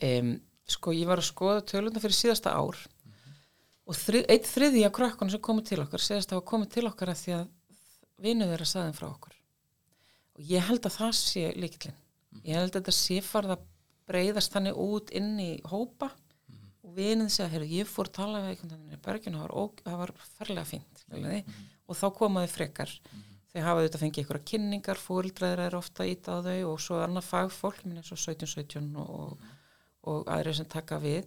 Um, 0.00 0.30
sko 0.70 0.94
ég 0.96 1.08
var 1.08 1.20
að 1.20 1.28
skoða 1.28 1.64
tölunda 1.68 2.00
fyrir 2.00 2.16
síðasta 2.16 2.54
ár 2.56 2.78
og 3.90 3.96
þrið, 3.98 4.24
eitt 4.30 4.46
þriði 4.46 4.84
af 4.86 4.94
krökkunum 4.96 5.32
sem 5.34 5.42
komið 5.42 5.66
til 5.72 5.80
okkar 5.82 6.04
segist 6.04 6.30
að 6.32 6.38
hafa 6.40 6.50
komið 6.52 6.70
til 6.76 6.86
okkar 6.90 7.10
að 7.12 7.20
því 7.24 7.34
að 7.40 7.48
vinuð 8.22 8.54
er 8.54 8.62
að 8.64 8.70
saðin 8.70 8.96
frá 8.96 9.08
okkur. 9.10 9.34
Og 10.38 10.46
ég 10.52 10.66
held 10.68 10.86
að 10.86 10.96
það 11.00 11.12
sé 11.18 11.44
líkillin 11.58 11.98
ég 12.46 12.54
held 12.60 12.70
að 12.70 12.76
þetta 12.78 12.94
sé 12.94 13.16
farið 13.26 13.54
að 13.56 13.64
breyðast 14.10 14.54
þannig 14.54 14.78
út 14.82 15.10
inn 15.18 15.32
í 15.42 15.50
hópa. 15.70 16.10
Og 16.86 16.94
vinuð 16.96 17.28
segja, 17.34 17.50
heyrðu, 17.52 17.66
ég 17.80 17.90
fór 17.90 18.08
tala 18.10 18.40
við 18.44 18.52
einhvern 18.54 18.70
veginn 18.72 18.94
í 18.96 19.02
berginu, 19.04 19.42
ó- 19.46 19.82
það 19.84 19.98
var 20.00 20.12
ferlega 20.38 20.64
fínt 20.66 21.02
skiljiði, 21.04 21.42
og 21.86 21.98
þá 21.98 22.06
komaði 22.16 22.50
frekar. 22.50 22.94
Þau 23.50 23.60
hafa 23.66 23.82
auðvitað 23.82 24.02
fengið 24.04 24.22
einhverja 24.24 24.46
kynningar 24.50 24.98
fóreldræðir 25.02 25.62
er 25.66 25.76
ofta 25.78 26.06
ít 26.08 26.26
á 26.30 26.34
þau 26.42 26.56
og 26.70 26.80
svo 26.82 26.98
annað 27.04 27.26
fagfólk, 27.28 27.84
minn 27.84 28.00
eins 28.00 28.10
og 28.14 28.18
17-17 28.22 28.88
og, 29.02 29.44
og 30.10 30.30
aðrir 30.30 30.56
sem 30.58 30.68
taka 30.70 30.98
við 31.02 31.26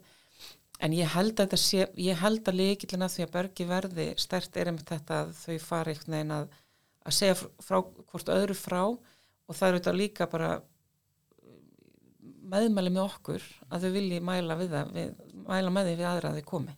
en 0.80 0.94
ég 0.96 1.14
held 1.14 1.40
að 1.40 1.56
þetta 1.56 2.52
að 2.52 2.60
líkillina 2.60 3.10
því 3.12 3.26
að 3.26 3.34
bergi 3.38 3.66
verði 3.70 4.08
stert 4.18 4.58
er 4.58 4.72
einmitt 4.72 4.90
þetta 4.90 5.24
að 5.24 5.34
þau 5.40 5.58
fari 5.64 5.94
einhvern 5.94 6.16
veginn 6.18 6.36
að, 6.38 6.46
að 7.06 7.18
segja 7.18 7.36
frá, 7.40 7.80
hvort 7.82 8.32
öðru 8.34 8.58
frá 8.58 8.82
og 8.84 9.58
það 9.58 9.68
er 9.68 9.76
auðvitað 9.78 10.00
líka 10.00 10.30
bara 10.32 10.54
meðmæli 12.54 12.94
með 12.94 13.06
okkur 13.08 13.44
að 13.70 13.86
þau 13.86 13.92
vilji 13.98 14.24
mæla 14.24 14.58
við 14.60 14.74
það 14.74 14.96
við, 14.98 15.14
mæla 15.48 15.76
með 15.76 15.90
því 15.90 15.94
við 16.00 16.10
aðra 16.10 16.32
að 16.32 16.40
þau 16.40 16.50
komi. 16.50 16.76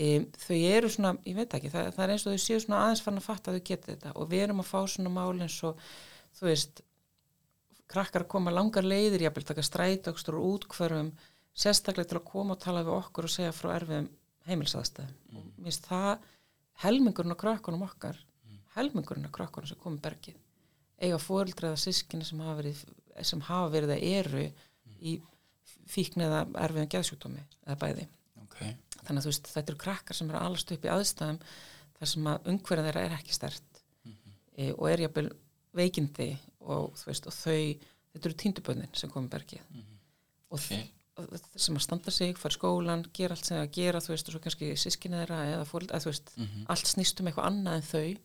Um, 0.00 0.22
þau 0.40 0.54
eru 0.56 0.88
svona, 0.88 1.10
ég 1.28 1.36
veit 1.36 1.56
ekki 1.58 1.72
það, 1.72 1.90
það 1.96 2.04
er 2.04 2.12
eins 2.14 2.22
og 2.24 2.36
þau 2.36 2.44
séu 2.44 2.60
svona 2.62 2.84
aðeins 2.86 3.02
fann 3.04 3.20
að 3.20 3.26
fatta 3.26 3.50
að 3.50 3.58
þau 3.58 3.66
geti 3.68 3.90
þetta 3.90 4.12
og 4.14 4.30
við 4.30 4.44
erum 4.46 4.62
að 4.62 4.70
fá 4.70 4.78
svona 4.88 5.12
mál 5.12 5.34
eins 5.34 5.56
og 5.68 5.82
þú 6.38 6.46
veist 6.46 6.80
krakkar 7.90 8.24
koma 8.30 8.54
langar 8.54 8.86
leiðir, 8.86 9.26
ég 9.26 9.34
vil 9.34 9.44
taka 9.44 9.64
strætókstur 9.66 10.38
og 10.38 10.54
útkvörfum 10.54 11.10
sérstaklega 11.60 12.10
til 12.10 12.20
að 12.20 12.28
koma 12.30 12.56
og 12.56 12.62
tala 12.62 12.84
við 12.86 12.96
okkur 12.96 13.28
og 13.28 13.34
segja 13.34 13.54
frá 13.56 13.72
erfiðum 13.76 14.10
heimilsaðstæðum 14.48 15.36
og 15.36 15.48
mér 15.56 15.70
finnst 15.70 15.88
það 15.90 16.28
helmingurinn 16.84 17.36
á 17.36 17.42
krakkunum 17.42 17.86
okkar 17.86 18.20
helmingurinn 18.76 19.28
á 19.28 19.36
krakkunum 19.36 19.68
sem 19.68 19.80
komið 19.82 20.04
bergið 20.06 20.38
eiga 21.00 21.18
fóreldra 21.20 21.70
eða 21.70 21.80
sískinni 21.80 22.26
sem 22.28 22.40
hafa 22.44 22.58
verið, 22.60 22.80
sem 23.24 23.42
hafa 23.48 23.72
verið 23.72 23.94
að 23.96 24.06
eru 24.10 24.46
í 25.00 25.16
fíkn 25.90 26.24
eða 26.26 26.42
erfiðum 26.66 26.90
geðsjúkdómi 26.92 27.42
eða 27.64 27.78
bæði. 27.80 28.06
Okay. 28.44 28.74
þannig 29.06 29.20
að 29.20 29.24
þú 29.24 29.30
veist 29.30 29.50
þetta 29.54 29.72
eru 29.72 29.80
krakkar 29.80 30.16
sem 30.18 30.30
eru 30.30 30.40
allast 30.40 30.72
upp 30.74 30.84
í 30.84 30.90
aðstæðum 30.92 31.38
þar 31.96 32.10
sem 32.12 32.28
að 32.32 32.48
umhverja 32.52 32.84
þeirra 32.86 33.04
er 33.06 33.14
ekki 33.16 33.36
stert 33.36 33.80
e, 34.04 34.70
og 34.74 34.86
er 34.90 35.04
jafnvel 35.06 35.30
veikindi 35.78 36.28
og 36.60 36.98
veist 37.06 37.28
og 37.30 37.36
þau, 37.36 37.86
þetta 38.12 38.28
eru 38.28 38.38
tínduböndin 38.42 38.98
sem 38.98 39.12
komið 39.12 39.32
bergið. 39.36 39.62
Og 40.50 40.58
Ok. 40.58 40.66
og 40.74 40.99
sem 41.56 41.76
að 41.76 41.84
standa 41.84 42.10
sig, 42.14 42.36
fara 42.38 42.52
í 42.54 42.56
skólan 42.58 43.04
gera 43.16 43.34
allt 43.36 43.44
sem 43.48 43.56
það 43.58 43.66
að 43.66 43.74
gera, 43.78 44.00
þú 44.04 44.12
veist, 44.14 44.28
og 44.28 44.34
svo 44.36 44.40
kannski 44.44 44.70
sískinni 44.76 45.20
þeirra 45.20 45.38
eða 45.54 45.66
fóreld, 45.68 45.90
eða 45.90 46.04
þú 46.04 46.10
veist 46.12 46.32
allt 46.74 46.86
snýst 46.90 47.20
um 47.20 47.26
eitthvað 47.30 47.48
annað 47.50 47.76
en 47.80 47.86
þau. 47.90 48.16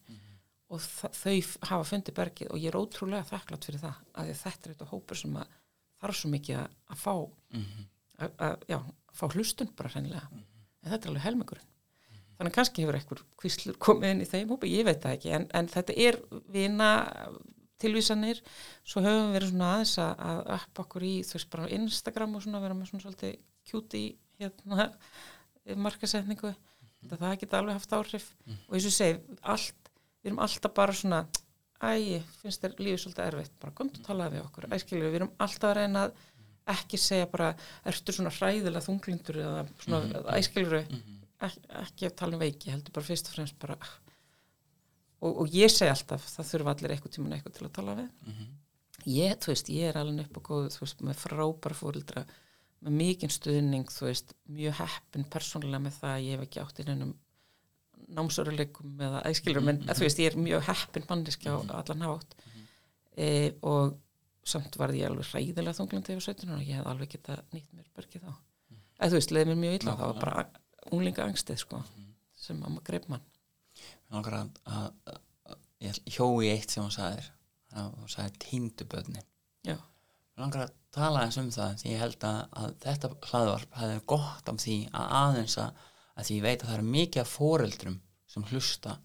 Og 0.75 0.79
þa- 0.81 1.11
þau 1.13 1.35
f- 1.37 1.57
hafa 1.69 1.83
fundið 1.91 2.15
bergið 2.17 2.47
og 2.51 2.57
ég 2.57 2.71
er 2.71 2.77
ótrúlega 2.79 3.27
þakklátt 3.29 3.65
fyrir 3.67 3.79
það 3.83 3.95
að 4.17 4.29
að 4.31 4.39
þetta 4.41 4.65
er 4.65 4.71
eitthvað 4.73 4.93
hópur 4.95 5.15
sem 5.19 5.35
að 5.37 5.47
þarf 6.01 6.15
svo 6.17 6.29
mikið 6.33 6.57
að, 6.57 6.69
að 6.89 6.97
fá 7.05 7.13
að, 8.17 8.31
að, 8.39 8.55
já, 8.67 8.77
að 8.81 9.15
fá 9.19 9.25
hlustun 9.35 9.69
bara 9.77 9.89
hreinlega. 9.93 10.27
En 10.83 10.91
þetta 10.91 11.05
er 11.05 11.09
alveg 11.13 11.23
helmingurinn. 11.27 11.69
Þannig 12.35 12.51
að 12.51 12.55
kannski 12.57 12.81
hefur 12.83 12.97
eitthvað 12.97 13.21
kvíslur 13.39 13.77
komið 13.79 14.09
inn 14.11 14.21
í 14.25 14.25
þeim 14.27 14.49
hópi, 14.51 14.71
ég 14.73 14.85
veit 14.89 15.01
það 15.05 15.13
ekki 15.15 15.29
en, 15.37 15.45
en 15.53 15.67
þetta 15.71 15.93
er 16.07 16.17
vina 16.51 16.89
tilvísanir, 17.85 18.41
svo 18.83 19.05
höfum 19.05 19.29
við 19.29 19.37
verið 19.37 19.53
svona 19.53 19.71
aðeins 19.75 19.95
að, 20.03 20.43
upp 20.57 20.83
okkur 20.85 21.07
í 21.07 21.15
þú 21.23 21.37
veist 21.37 21.51
bara 21.53 21.69
á 21.69 21.73
Instagram 21.79 22.35
og 22.35 22.45
svona 22.45 22.63
vera 22.65 22.77
með 22.77 22.91
svona 22.91 23.05
svolítið 23.05 23.39
kjúti 23.69 24.03
hérna 24.41 24.91
markasetningu, 25.85 26.53
þetta 27.01 27.21
það 27.23 27.39
geta 27.41 27.59
alveg 27.61 27.79
haft 27.79 27.97
áhrif. 27.97 28.29
Og 28.67 28.77
eins 28.77 28.87
og 28.89 28.95
segi 28.95 29.39
allt, 29.41 29.91
við 30.21 30.31
erum 30.31 30.45
alltaf 30.45 30.75
bara 30.77 30.93
svona 30.93 31.25
æ, 31.81 32.21
finnst 32.41 32.63
þér 32.63 32.77
lífið 32.79 33.01
svolítið 33.03 33.25
erfitt? 33.25 33.57
Bara 33.61 33.75
komdu 33.77 33.99
að 34.01 34.07
tala 34.07 34.29
við 34.33 34.45
okkur, 34.45 34.69
æskilur 34.75 35.09
við 35.09 35.19
erum 35.21 35.35
alltaf 35.43 35.71
að 35.71 35.77
reyna 35.79 36.05
að 36.05 36.23
ekki 36.75 36.97
segja 36.97 37.27
bara 37.29 37.51
ertu 37.85 38.15
svona 38.15 38.33
hræðilega 38.33 38.85
þunglindur? 38.87 39.41
eða 39.43 39.65
svona 39.83 39.99
mm 39.99 40.11
-hmm. 40.11 40.31
æskilur 40.39 40.77
ekki, 40.79 41.61
ekki 41.83 42.07
að 42.09 42.15
tala 42.21 42.33
um 42.33 42.41
veiki, 42.41 42.71
heldur 42.71 42.95
bara 42.95 43.05
fyrst 43.05 43.29
og 43.29 43.37
fremst 43.37 43.59
bara 43.59 43.77
og, 45.23 45.41
og 45.43 45.55
ég 45.55 45.71
segi 45.71 45.91
alltaf, 45.91 46.25
það 46.35 46.49
þurfa 46.51 46.73
allir 46.75 46.95
eitthvað 46.95 47.15
tíman 47.15 47.35
eitthvað 47.35 47.57
til 47.57 47.67
að 47.67 47.75
tala 47.77 47.97
við. 47.99 48.09
Ég, 49.05 49.35
þú 49.43 49.51
veist, 49.51 49.69
ég 49.69 49.91
er 49.91 49.99
alveg 49.99 50.25
upp 50.25 50.39
og 50.39 50.47
góð 50.49 50.71
þú 50.73 50.81
veist, 50.85 51.03
með 51.05 51.21
frábæra 51.21 51.77
fórildra 51.77 52.25
með 52.85 52.95
mikinn 52.99 53.33
stuðning, 53.33 53.91
þú 53.91 54.07
veist 54.09 54.33
mjög 54.51 54.79
heppin 54.79 55.27
persónulega 55.33 55.83
með 55.83 55.99
það 55.99 56.15
að 56.15 56.25
ég 56.25 56.35
hef 56.35 56.45
ekki 56.45 56.61
átt 56.63 56.81
í 56.81 56.87
neinum 56.89 57.13
námsöruleikum 58.15 58.99
eða 59.01 59.21
æskilurum, 59.29 59.69
en 59.71 59.85
þú 59.89 60.05
veist, 60.05 60.21
ég 60.21 60.31
er 60.31 60.41
mjög 60.41 60.65
heppin 60.67 61.07
manniski 61.09 61.49
á 61.49 61.57
allan 61.79 62.05
hátt. 62.05 62.35
E, 63.15 63.27
og 63.65 63.95
samt 64.45 64.75
varði 64.77 65.01
ég 65.01 65.09
alveg 65.09 65.29
hræðilega 65.31 65.77
þunglandi 65.79 66.13
yfir 66.13 66.27
17 66.27 66.51
og 66.53 66.65
ég 66.65 66.81
hef 66.81 66.89
alveg 66.91 67.15
geta 67.15 67.39
nýtt 67.55 67.71
mér 67.73 67.87
bergið 67.97 68.27
þá. 68.27 68.33
Eða 68.99 69.09
þú 69.13 69.19
veist, 69.19 69.33
leiði 69.33 69.47
mér 69.51 69.61
mjög 69.63 69.77
illa, 69.79 69.95
það 69.95 70.11
var 70.11 70.19
bara 70.21 70.45
unglinga 70.91 71.25
angstið, 71.25 71.61
sko, 71.63 71.81
sem 72.37 72.59
maður 72.61 72.85
greip 72.91 73.09
mann 73.09 73.25
ég 75.83 75.99
hjói 76.15 76.51
eitt 76.51 76.71
sem 76.73 76.83
hún 76.83 76.93
sagðir. 76.93 77.31
Hún 77.75 78.11
sagði 78.11 78.39
tínduböðni 78.45 79.21
já, 79.67 79.75
Mér 79.75 80.45
langar 80.45 80.65
að 80.65 80.75
tala 80.95 81.25
eins 81.25 81.37
um 81.41 81.49
það 81.51 81.81
því 81.81 81.91
ég 81.91 81.99
held 81.99 82.25
að, 82.27 82.37
að 82.61 82.75
þetta 82.85 83.09
hlaðvarp 83.29 83.77
hefði 83.81 83.97
gott 84.13 84.51
af 84.51 84.61
því 84.63 84.77
að 84.95 85.15
aðeins 85.19 85.57
að, 85.59 85.81
að 86.15 86.27
því 86.27 86.37
ég 86.37 86.45
veit 86.45 86.61
að 86.61 86.69
það 86.69 86.77
er 86.77 86.89
mikið 86.95 87.21
af 87.23 87.33
foreldrum 87.33 87.97
sem 88.31 88.47
hlusta. 88.51 88.95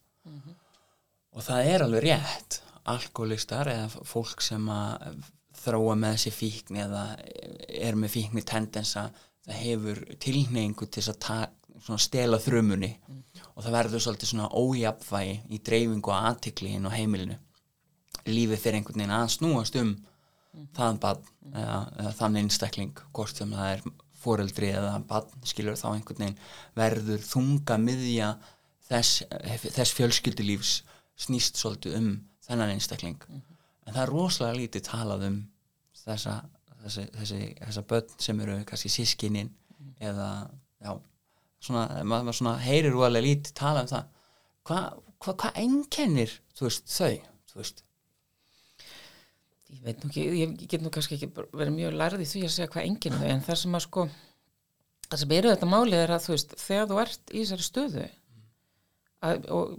Og 1.31 1.47
það 1.47 1.73
er 1.73 1.85
alveg 1.87 2.07
rétt. 2.07 2.61
Alkoholistar 2.91 3.69
eða 3.71 4.05
fólk 4.09 4.41
sem 4.43 4.65
að 4.73 5.19
þróa 5.61 5.97
með 6.01 6.17
sér 6.23 6.35
fíkni 6.35 6.81
eða 6.83 7.05
er 7.21 7.99
með 7.99 8.15
fíkni 8.15 8.43
tendensa 8.47 9.11
það 9.45 9.59
hefur 9.65 10.01
tilhneingu 10.23 10.89
til 10.93 11.05
að 11.11 11.19
svona 11.85 12.03
stela 12.03 12.39
þrumunni 12.41 12.91
og 13.55 13.65
það 13.65 13.75
verður 13.77 14.05
svolítið 14.05 14.33
svona 14.33 14.51
ójafnvægi 14.53 15.37
í 15.49 15.61
dreifingu 15.67 16.13
og 16.13 16.29
aðtikli 16.31 16.75
inn 16.77 16.89
á 16.89 16.93
heimilinu. 16.95 17.39
Lífið 18.29 18.63
fyrir 18.63 18.81
einhvern 18.81 19.01
veginn 19.01 19.17
að 19.17 19.33
snúast 19.37 19.79
um 19.81 19.95
það 20.77 21.01
barn 21.03 21.27
eða, 21.55 21.81
eða 21.99 22.15
þann 22.19 22.41
einstakling 22.43 23.05
hvort 23.17 23.37
sem 23.39 23.53
það 23.55 23.75
er 23.75 23.85
foreldri 24.21 24.73
eða 24.77 24.97
barn 25.09 25.47
skilur 25.49 25.79
þá 25.79 25.89
einhvern 25.95 26.25
veginn 26.25 26.41
verður 26.77 27.23
þunga 27.25 27.79
miðja 27.81 28.31
þess, 28.91 29.23
þess 29.71 29.95
fjölskyldulífs 29.97 30.75
snýst 31.21 31.61
svolítið 31.61 31.97
um 32.01 32.11
þennan 32.47 32.75
einstakling. 32.75 33.21
En 33.87 33.95
það 33.95 34.03
er 34.03 34.13
rosalega 34.15 34.59
lítið 34.59 34.87
talað 34.89 35.27
um 35.29 35.39
þessa, 36.01 36.37
þessi, 36.83 37.07
þessi, 37.15 37.41
þessa 37.61 37.87
börn 37.93 38.19
sem 38.27 38.43
eru 38.45 38.59
kannski 38.69 38.93
sískinin 38.93 39.53
eða 40.01 40.31
já, 40.81 40.93
svona, 41.61 41.87
maður 42.03 42.27
maður 42.29 42.39
svona 42.41 42.57
heyrir 42.65 42.95
rosalega 42.95 43.27
lítið 43.27 43.57
talað 43.61 43.87
um 43.87 43.93
það. 43.95 44.11
Hvað 44.71 44.91
hva, 45.21 45.35
hva 45.37 45.53
einkennir 45.59 46.33
þú 46.57 46.67
veist, 46.69 46.89
þau 46.91 47.13
þú 47.51 47.61
veist, 47.61 47.83
ég 49.71 49.85
veit 49.85 50.03
nú 50.03 50.11
ekki, 50.11 50.27
ég 50.41 50.57
get 50.71 50.85
nú 50.85 50.93
kannski 50.95 51.19
ekki 51.19 51.31
verið 51.37 51.77
mjög 51.77 51.97
lærði 52.01 52.29
því 52.29 52.45
að 52.47 52.55
segja 52.57 52.73
hvað 52.73 52.89
enginn 52.89 53.19
þau 53.21 53.29
en 53.29 53.47
það 53.47 53.61
sem 53.63 53.79
að 53.79 53.87
sko 53.87 54.07
það 55.07 55.23
sem 55.23 55.37
eru 55.39 55.53
þetta 55.53 55.71
málið 55.71 56.05
er 56.05 56.15
að 56.17 56.27
þú 56.27 56.37
veist 56.37 56.57
þegar 56.63 56.91
þú 56.91 57.01
ert 57.05 57.33
í 57.33 57.43
þessari 57.43 57.67
stöðu 57.67 58.07
að, 59.21 59.49
og 59.53 59.75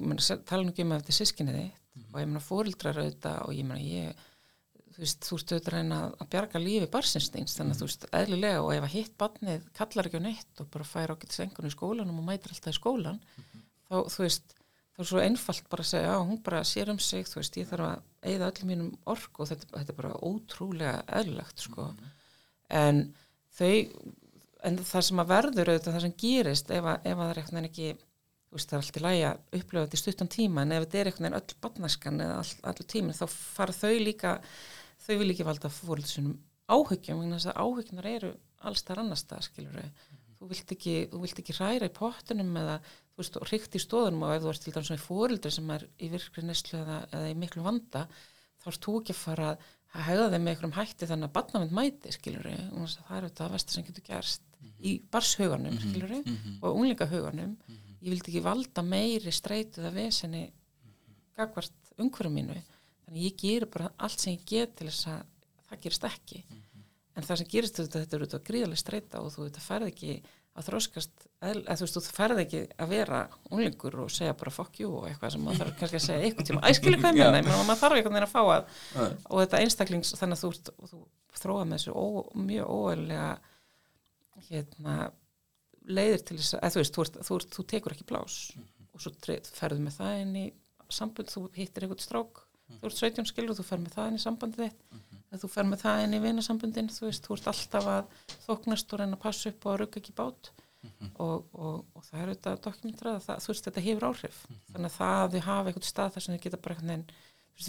tala 0.45 0.65
nú 0.65 0.73
ekki 0.73 0.85
um 0.85 0.93
að 0.93 1.01
þetta 1.01 1.13
er 1.13 1.19
sískinni 1.19 1.55
þitt 1.57 1.79
og 2.11 2.19
ég 2.21 2.29
meina 2.29 2.43
fórildrar 2.43 3.01
auðvitað 3.01 3.39
og 3.47 3.55
ég 3.57 3.67
meina 3.67 3.81
ég 3.83 4.27
þú 5.01 5.07
veist, 5.07 5.25
þú 5.25 5.37
ert 5.37 5.51
auðvitað 5.51 5.71
að 5.71 5.75
reyna 5.75 5.99
að 6.13 6.27
bjarga 6.29 6.59
lífi 6.61 6.87
barsinsteins 6.93 7.55
þannig 7.57 7.73
að 7.73 7.79
þú 7.79 7.85
veist, 7.87 8.03
eðlilega 8.19 8.59
og 8.61 8.73
ef 8.75 8.83
að 8.85 8.91
hitt 8.93 9.15
barnið 9.17 9.63
kallar 9.79 10.09
ekki 10.09 10.19
á 10.21 10.27
neitt 10.27 10.61
og 10.61 10.67
bara 10.75 10.85
fær 10.85 11.13
ákveðt 11.15 11.37
sengun 11.37 11.69
í 11.69 11.73
skólanum 11.73 12.19
og 12.21 12.27
mætir 12.27 12.53
alltaf 12.53 12.75
í 12.75 12.77
skólan 12.77 13.17
þá 13.89 13.95
þú 14.13 14.25
veist, 14.27 14.53
þá 14.93 15.01
er 15.01 15.09
svo 15.09 15.23
einfalt 15.23 15.71
bara 15.73 15.85
að 15.87 15.89
segja, 15.89 16.11
já, 16.13 16.19
hún 16.29 16.41
bara 16.45 16.61
sér 16.69 16.93
um 16.93 17.01
sig 17.01 17.25
þú 17.31 17.39
veist, 17.39 17.57
ég 17.57 17.71
þarf 17.71 17.87
að 17.87 18.29
eigða 18.29 18.51
öllum 18.51 18.71
mínum 18.75 18.93
ork 19.09 19.41
og 19.41 19.49
þetta, 19.49 19.71
þetta 19.73 19.95
er 19.95 19.99
bara 20.03 20.13
ótrúlega 20.21 20.95
eðlilegt, 21.17 21.65
sko. 21.65 21.87
En 22.69 23.03
þau 23.57 23.73
en 24.61 24.77
það 24.85 25.07
sem 25.07 25.21
að 25.23 25.31
verður 25.33 25.71
auðvitað 25.71 25.95
það 25.95 26.05
sem 26.05 26.17
gerist 26.21 26.69
ef 26.69 26.85
að, 26.85 27.05
ef 27.09 27.15
að 27.15 27.23
það 27.23 27.31
er 27.31 27.41
eitthvað 27.41 27.67
ekki 27.71 27.91
þú 28.51 28.57
veist, 28.59 28.67
það 28.69 28.77
er 28.77 28.83
allt 28.83 28.99
í 28.99 29.03
lægi 29.05 29.23
að 29.25 29.57
upplifa 29.57 29.83
þetta 29.85 29.97
í 29.97 30.01
stuttan 30.01 30.29
tíma 30.31 30.65
en 30.65 30.73
ef 30.75 30.85
þetta 30.85 30.99
er 30.99 31.09
eitthvað 31.09 31.37
öll 31.39 31.57
barnaskan 31.63 32.23
eða 32.25 32.37
all, 32.41 32.53
allur 32.69 32.87
tímin, 32.91 33.15
þá 33.17 33.25
fara 33.31 33.75
þau 33.75 33.93
líka 34.03 34.33
þau 35.01 35.17
vil 35.21 35.29
ekki 35.33 35.47
valda 35.47 35.71
fórhaldsunum 35.73 36.39
áhyggjum, 36.71 37.21
vegna 37.21 37.37
þess 37.39 37.51
að 37.51 37.61
áhyggjunar 37.65 38.09
eru 38.11 38.31
alls 38.67 38.83
þar 38.87 39.03
annars 39.03 39.25
það, 39.27 39.45
skilur 39.47 39.79
þú 40.41 40.49
vilt 40.49 40.73
ekki, 40.75 40.95
þú 41.11 41.21
vilt 41.21 41.41
ekki 41.41 41.55
hræra 41.57 41.89
í 41.89 41.93
pottunum 41.93 42.55
eða, 42.61 42.77
þú 43.11 43.21
veist, 43.21 43.39
hrygt 43.49 43.75
í 43.77 43.81
stóðunum 43.81 44.23
og 44.25 44.35
ef 44.35 44.43
þú 44.43 44.51
ert 44.51 44.63
til 44.65 44.73
dæmis 44.75 44.89
svona 44.89 45.01
í 45.01 45.05
fórhaldri 45.05 45.51
sem 45.53 45.73
er 45.75 45.85
í 46.01 46.09
virkri 46.13 46.45
neslu 46.47 46.79
eða, 46.79 46.97
eða 47.11 47.29
í 47.29 47.35
miklu 47.37 47.65
vanda 47.65 48.05
þá 48.61 48.67
ert 48.71 48.85
þú 48.85 48.95
ekki 49.01 49.15
að 49.15 49.21
fara 49.21 49.51
að 49.91 50.05
hegða 50.07 50.29
þeim 50.31 50.45
með 50.45 50.53
einhverjum 50.53 50.77
hætti 50.77 51.09
þannig 51.09 51.29
að 51.29 51.35
barnavend 51.35 51.75
mæti, 51.75 52.13
skilur 52.15 52.47
það 52.47 53.17
er 53.17 53.27
þetta 53.27 53.45
að 53.45 53.53
versta 53.57 53.75
sem 53.75 53.85
getur 53.89 54.07
gerst 54.07 54.43
í 54.81 54.95
barshauganum, 55.11 55.77
skilur 55.81 56.13
og 56.61 56.69
unglingahauganum 56.71 57.55
ég 58.01 58.09
vildi 58.09 58.31
ekki 58.31 58.43
valda 58.45 58.81
meiri 58.85 59.33
streytuða 59.33 59.91
vesenni 59.93 60.47
gagvart 61.37 61.91
umhverjum 62.01 62.33
mínu 62.39 62.55
þannig 63.11 63.27
ég 63.27 63.39
gerir 63.41 63.67
bara 63.67 63.91
allt 63.99 64.21
sem 64.23 64.37
ég 64.37 64.43
get 64.47 64.77
til 64.79 64.87
þess 64.87 65.09
að 65.11 65.23
það 65.67 65.81
gerist 65.85 66.05
ekki. 66.07 66.43
En 67.11 67.25
það 67.27 67.41
sem 67.41 67.49
gerist 67.51 67.79
þetta, 67.79 67.99
þetta 68.05 68.15
er 68.15 68.21
auðvitað 68.23 68.45
gríðarlega 68.47 68.79
streyta 68.79 69.19
og 69.19 69.33
þú 69.33 69.47
þetta 69.49 69.63
færð 69.65 69.87
ekki 69.89 70.13
að 70.51 70.67
þróskast 70.67 71.25
eða 71.41 71.75
þú 71.79 71.85
veist, 71.85 71.97
þú 71.97 72.15
færð 72.15 72.41
ekki 72.43 72.61
að 72.83 72.91
vera 72.91 73.19
unglingur 73.51 73.97
og 74.03 74.11
segja 74.11 74.35
bara 74.39 74.53
fuck 74.55 74.79
you 74.79 74.91
og 74.99 75.07
eitthvað 75.07 75.33
sem 75.35 75.43
maður 75.45 75.61
þarf 75.61 75.77
kannski 75.79 75.99
að 75.99 76.05
segja 76.05 76.27
eitthvað 76.27 76.47
tíma. 76.49 76.63
Æskilu 76.67 76.99
hvað 77.01 77.19
með 77.19 77.37
þeim, 77.37 77.49
maður 77.51 77.81
þarf 77.81 77.97
veginn 77.97 78.19
að 78.21 78.31
fá 78.31 78.41
að 78.41 78.65
og 78.99 79.37
þetta 79.41 79.61
einstaklings, 79.65 80.13
þannig 80.19 80.37
að 80.37 80.43
þú, 80.43 80.51
ert, 80.55 80.71
þú 80.91 81.41
þróa 81.41 81.65
með 81.67 81.77
þessu 81.77 81.95
ó, 81.95 82.05
mjög 82.47 82.73
óæðilega 82.75 83.29
hérna 84.49 84.97
leiðir 85.87 86.25
til 86.27 86.39
þess 86.41 86.57
að, 86.59 86.75
þú 86.75 86.83
veist, 86.83 86.95
þú, 86.95 87.05
ert, 87.07 87.19
þú, 87.27 87.39
ert, 87.39 87.55
þú 87.55 87.67
tekur 87.71 87.95
ekki 87.95 88.09
blás 88.11 88.37
og 88.91 89.03
svo 89.03 89.15
ferðu 89.55 89.85
með 89.85 89.99
það 89.99 90.23
inn 90.25 90.39
í 90.41 90.45
sambund, 90.91 91.31
þú 91.31 91.47
hittir 91.55 91.87
eitthvað 91.87 92.03
strák 92.03 92.43
þú 92.79 92.89
ert 92.89 92.99
17 93.01 93.29
skilur 93.29 93.57
þú 93.57 93.65
fer 93.67 93.81
með 93.81 93.95
það 93.97 94.09
inn 94.11 94.19
í 94.19 94.23
sambandið 94.25 94.65
þitt. 94.65 94.81
Eða 95.31 95.41
þú 95.41 95.49
fer 95.53 95.67
með 95.69 95.83
það 95.85 96.03
inn 96.05 96.13
í 96.17 96.21
vinasambundin 96.25 96.91
þú 96.91 97.07
veist, 97.07 97.25
þú 97.27 97.37
ert 97.37 97.47
alltaf 97.51 97.87
að 97.87 98.15
þóknast 98.45 98.93
og 98.93 98.99
reyna 99.01 99.17
að 99.17 99.23
passa 99.23 99.49
upp 99.51 99.65
og 99.65 99.73
að 99.73 99.79
rugga 99.81 100.01
ekki 100.01 100.15
bát. 100.17 100.51
Og, 101.21 101.45
og, 101.53 101.83
og 101.93 102.05
það 102.07 102.21
er 102.21 102.29
auðvitað 102.31 102.61
dokumentrað 102.65 103.27
að 103.29 103.43
þú 103.43 103.53
veist, 103.53 103.67
þetta 103.67 103.83
hefur 103.85 104.07
áhrif. 104.09 104.39
Þannig 104.71 104.89
að 104.89 104.95
það 104.97 105.19
að 105.21 105.35
þau 105.35 105.43
hafa 105.47 105.69
eitthvað 105.69 105.87
stað 105.91 106.15
þar 106.15 106.25
sem 106.25 106.35
þau 106.35 106.43
geta 106.45 106.61
bara 106.65 106.75
eitthvað 106.75 107.19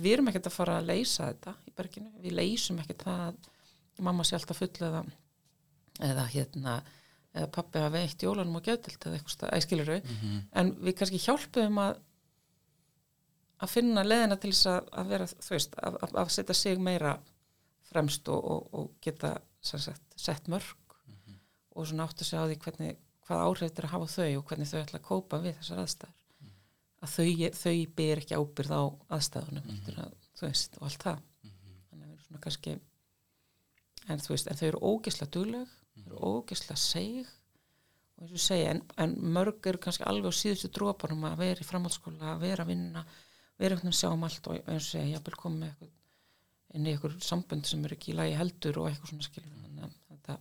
við 0.00 0.14
erum 0.14 0.30
ekkert 0.30 0.48
að 0.48 0.56
fara 0.56 0.78
að 0.78 0.88
leysa 0.88 1.28
þetta 1.28 1.54
í 1.68 1.74
berginu, 1.76 2.10
við 2.22 2.36
leysum 2.38 2.80
ekkert 2.80 3.04
það 3.04 3.22
að 3.26 4.04
mamma 4.06 4.24
sé 4.24 4.36
alltaf 4.38 4.60
full 4.62 4.70
eða, 4.80 5.02
eða 6.08 6.26
hérna 6.32 6.76
eða 7.32 7.48
pappi 7.52 7.80
hafa 7.80 7.92
veitt 7.96 8.24
jólanum 8.24 8.58
og 8.58 8.66
gjötild 8.68 9.06
eða 9.08 9.18
eitthvað 9.18 9.52
æskiluru, 9.56 9.98
mm 10.00 10.16
-hmm. 10.22 10.40
en 10.60 10.72
við 10.84 10.96
kannski 10.98 11.20
hjálpum 11.22 11.78
að 11.80 12.00
að 13.62 13.70
finna 13.70 14.04
leðina 14.04 14.38
til 14.40 14.50
þess 14.52 14.70
að, 14.72 14.90
að 15.00 15.12
vera 15.12 15.28
þú 15.32 15.54
veist, 15.54 15.76
að, 15.78 15.98
að 16.22 16.32
setja 16.36 16.56
sig 16.58 16.82
meira 16.82 17.14
fremst 17.92 18.28
og, 18.32 18.44
og, 18.54 18.68
og 18.78 18.92
geta 19.04 19.36
sagt, 19.62 20.04
sett 20.16 20.48
mörg 20.50 20.86
mm 21.06 21.14
-hmm. 21.14 21.40
og 21.76 21.86
svona 21.86 22.06
átt 22.06 22.22
að 22.22 22.28
segja 22.30 22.44
á 22.44 22.48
því 22.50 22.58
hvernig 22.64 22.96
hvað 23.26 23.44
áhrif 23.46 23.68
þetta 23.68 23.82
er 23.82 23.88
að 23.88 23.94
hafa 23.94 24.06
þau 24.16 24.38
og 24.38 24.46
hvernig 24.48 24.70
þau 24.70 24.80
ætla 24.80 24.98
að 24.98 25.08
kópa 25.10 25.42
við 25.42 25.58
þessar 25.58 25.82
aðstæður 25.82 26.24
mm 26.40 26.46
-hmm. 26.46 26.56
að 27.02 27.08
þau, 27.16 27.28
þau 27.62 27.76
ber 27.98 28.22
ekki 28.22 28.40
ábyrð 28.40 28.72
á 28.72 28.82
aðstæðunum 29.16 29.68
mm 29.68 29.78
-hmm. 29.84 30.00
að, 30.04 30.16
þú 30.38 30.46
veist, 30.46 30.76
og 30.78 30.82
allt 30.88 31.02
það 31.02 31.20
þannig 31.90 32.04
að 32.04 32.08
við 32.08 32.12
erum 32.12 32.24
svona 32.26 32.44
kannski 32.46 32.78
en 34.08 34.18
þú 34.18 34.28
veist, 34.34 34.46
en 34.46 34.58
þau 34.58 34.66
eru 34.68 34.84
ógesla 34.90 35.26
dugleg 35.26 35.68
þau 35.94 36.02
eru 36.06 36.18
ógesla 36.18 36.76
seg 36.76 37.26
og 38.16 38.22
eins 38.22 38.32
og 38.32 38.40
segja, 38.40 38.70
en, 38.70 38.82
en 38.96 39.14
mörg 39.34 39.66
eru 39.66 39.78
kannski 39.78 40.04
alveg 40.04 40.30
á 40.30 40.40
síðustu 40.40 40.68
drópanum 40.68 41.24
að 41.24 41.38
vera 41.38 41.60
í 41.60 41.66
framhaldsskóla, 41.66 42.34
að 42.34 42.40
vera 42.40 42.64
að 42.64 42.72
vinna 42.74 43.04
vera 43.62 43.76
einhvern 43.76 43.90
veginn 43.90 43.96
að 43.96 44.00
sjá 44.00 44.10
um 44.12 44.24
allt 44.28 44.48
og 44.50 44.70
eins 44.72 44.88
og 44.98 45.12
ég 45.12 45.26
vil 45.26 45.38
koma 45.38 45.66
með 45.66 45.90
inn 46.72 46.88
í 46.88 46.94
eitthvað 46.94 47.18
sambund 47.24 47.68
sem 47.68 47.84
er 47.86 47.94
ekki 47.96 48.12
í 48.12 48.16
lagi 48.18 48.36
heldur 48.38 48.80
og 48.82 48.88
eitthvað 48.88 49.12
svona 49.12 49.26
skilur 49.26 49.56
þannig 49.62 49.86
að 49.86 49.96
þetta, 50.08 50.36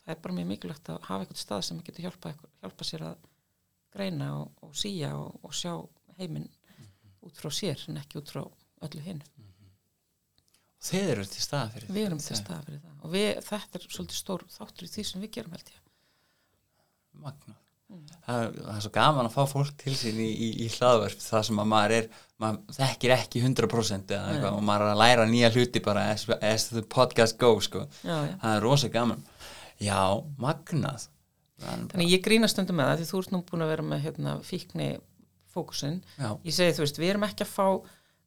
það 0.00 0.14
er 0.14 0.22
bara 0.24 0.36
mjög 0.38 0.48
mikilvægt 0.52 0.90
að 0.92 1.04
hafa 1.08 1.26
eitthvað 1.26 1.42
stað 1.42 1.64
sem 1.68 1.82
getur 1.86 2.06
hjálpa, 2.06 2.32
hjálpa 2.62 2.88
sér 2.88 3.04
að 3.08 3.28
greina 3.94 4.30
og, 4.40 4.64
og 4.66 4.74
síja 4.76 5.12
og, 5.16 5.38
og 5.46 5.54
sjá 5.54 5.72
heiminn 6.18 6.48
mm 6.48 6.80
-hmm. 6.80 7.12
út 7.28 7.40
frá 7.42 7.50
sér 7.60 7.84
en 7.88 8.00
ekki 8.02 8.18
út 8.20 8.32
frá 8.34 8.42
öllu 8.86 9.02
hinn 9.06 9.22
mm 9.22 9.44
-hmm. 9.44 9.70
og 10.78 10.84
þeir 10.90 11.12
eru 11.14 11.24
til 11.24 11.42
stað 11.42 11.72
fyrir 11.72 11.94
við 11.94 12.06
erum 12.06 12.18
til 12.18 12.36
stað 12.36 12.64
fyrir 12.66 12.80
það 12.80 13.04
og 13.04 13.14
við, 13.14 13.30
þetta 13.50 13.78
er 13.78 13.88
svolítið 13.88 14.20
stór 14.22 14.44
þáttur 14.58 14.84
í 14.84 14.92
því 14.94 15.04
sem 15.04 15.20
við 15.20 15.30
gerum 15.30 15.56
held 15.56 15.70
ég 15.76 15.80
Magnað 17.12 17.67
Mm. 17.88 18.08
Það, 18.26 18.46
það 18.60 18.72
er 18.74 18.82
svo 18.84 18.90
gaman 18.92 19.26
að 19.28 19.36
fá 19.36 19.44
fólk 19.48 19.76
til 19.80 19.94
sín 19.96 20.18
í, 20.20 20.28
í, 20.28 20.48
í 20.64 20.70
hlaðverf 20.74 21.22
það 21.24 21.44
sem 21.48 21.60
að 21.62 21.70
maður 21.70 21.94
er 21.96 22.08
maður 22.38 22.76
þekkir 22.76 23.14
ekki 23.14 23.40
100% 23.42 24.12
eða 24.14 24.32
eitthvað 24.32 24.58
og 24.58 24.66
maður 24.68 24.84
er 24.84 24.92
að 24.92 25.00
læra 25.00 25.24
nýja 25.30 25.50
hluti 25.54 25.82
bara 25.86 26.02
as, 26.12 26.26
as 26.44 26.68
the 26.68 26.82
podcast 26.84 27.38
go 27.40 27.54
sko. 27.64 27.86
já, 28.02 28.12
já. 28.28 28.34
það 28.42 28.52
er 28.52 28.66
rosa 28.66 28.90
gaman 28.92 29.24
já, 29.80 30.02
magnað 30.36 31.08
Þannig 31.58 32.12
ég 32.12 32.20
grína 32.22 32.46
stundum 32.46 32.76
með 32.78 32.92
það 32.92 33.00
því 33.00 33.06
þú 33.08 33.20
ert 33.22 33.32
nú 33.34 33.38
búin 33.48 33.64
að 33.64 33.70
vera 33.72 33.84
með 33.88 34.04
hérna, 34.04 34.34
fíkni 34.46 34.90
fókusin 35.50 35.96
ég 36.46 36.54
segi 36.54 36.76
þú 36.76 36.84
veist, 36.84 37.00
við 37.00 37.14
erum 37.14 37.26
ekki 37.26 37.46
að 37.46 37.54
fá 37.56 37.66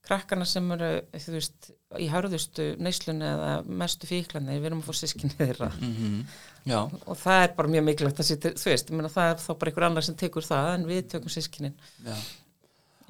krakkana 0.08 0.46
sem 0.50 0.72
eru 0.76 0.92
þú 1.14 1.34
veist, 1.36 1.72
í 2.02 2.08
harðustu 2.12 2.68
neyslunni 2.82 3.28
eða 3.28 3.52
mestu 3.82 4.10
fíklanni, 4.10 4.58
við 4.60 4.72
erum 4.72 4.84
að 4.84 4.90
fá 4.90 5.00
sískinni 5.02 5.38
þeirra. 5.38 5.72
Mm 5.80 5.96
-hmm. 5.98 6.96
og 7.06 7.18
það 7.18 7.44
er 7.44 7.56
bara 7.58 7.74
mjög 7.76 7.86
mikilvægt 7.90 8.24
að 8.24 8.30
sýta, 8.30 8.54
þú 8.58 8.72
veist, 8.72 8.90
myna, 8.92 9.10
það 9.10 9.32
er 9.32 9.44
þá 9.46 9.52
bara 9.54 9.72
einhver 9.72 9.88
annar 9.90 10.08
sem 10.08 10.16
tekur 10.16 10.48
það 10.48 10.74
en 10.76 10.88
við 10.90 11.04
tökum 11.16 11.30
sískinin 11.30 11.78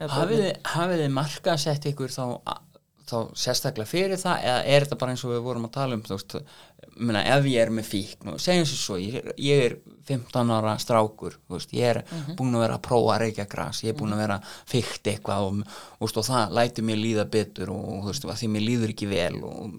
Hafið 0.02 1.04
þið 1.04 1.10
marka 1.14 1.58
setja 1.58 1.92
ykkur 1.92 2.10
þá, 2.10 2.26
þá 3.10 3.16
sérstaklega 3.38 3.90
fyrir 3.90 4.20
það 4.20 4.44
eða 4.50 4.60
er 4.74 4.86
þetta 4.86 4.98
bara 5.02 5.14
eins 5.14 5.24
og 5.26 5.34
við 5.34 5.42
vorum 5.46 5.68
að 5.68 5.74
tala 5.78 5.98
um 5.98 6.04
þú 6.06 6.18
veist, 6.18 6.36
myna, 6.98 7.24
ef 7.36 7.48
ég 7.50 7.64
er 7.64 7.72
með 7.74 7.88
fíkn 7.90 8.32
og 8.34 8.42
segjum 8.42 8.68
sér 8.70 8.82
svo, 8.82 8.98
ég, 9.02 9.32
ég 9.42 9.64
er 9.66 9.76
15 10.08 10.54
ára 10.56 10.76
strákur, 10.82 11.38
veist, 11.52 11.74
ég 11.74 11.90
er 11.90 12.02
mm 12.04 12.22
-hmm. 12.22 12.36
búin 12.40 12.56
að 12.56 12.64
vera 12.66 12.78
að 12.78 12.86
prófa 12.88 13.16
að 13.16 13.22
reykja 13.26 13.46
græs, 13.46 13.84
ég 13.84 13.94
er 13.94 14.00
búin 14.00 14.14
að 14.14 14.24
vera 14.24 14.40
fyrkt 14.66 15.08
eitthvað 15.08 15.48
og, 15.48 15.64
veist, 16.00 16.18
og 16.18 16.26
það 16.26 16.54
læti 16.58 16.82
mér 16.82 16.98
líða 16.98 17.26
betur 17.26 17.70
og 17.70 18.06
veist, 18.06 18.24
því 18.24 18.48
mér 18.48 18.68
líður 18.70 18.90
ekki 18.90 19.08
vel 19.08 19.44
og 19.44 19.72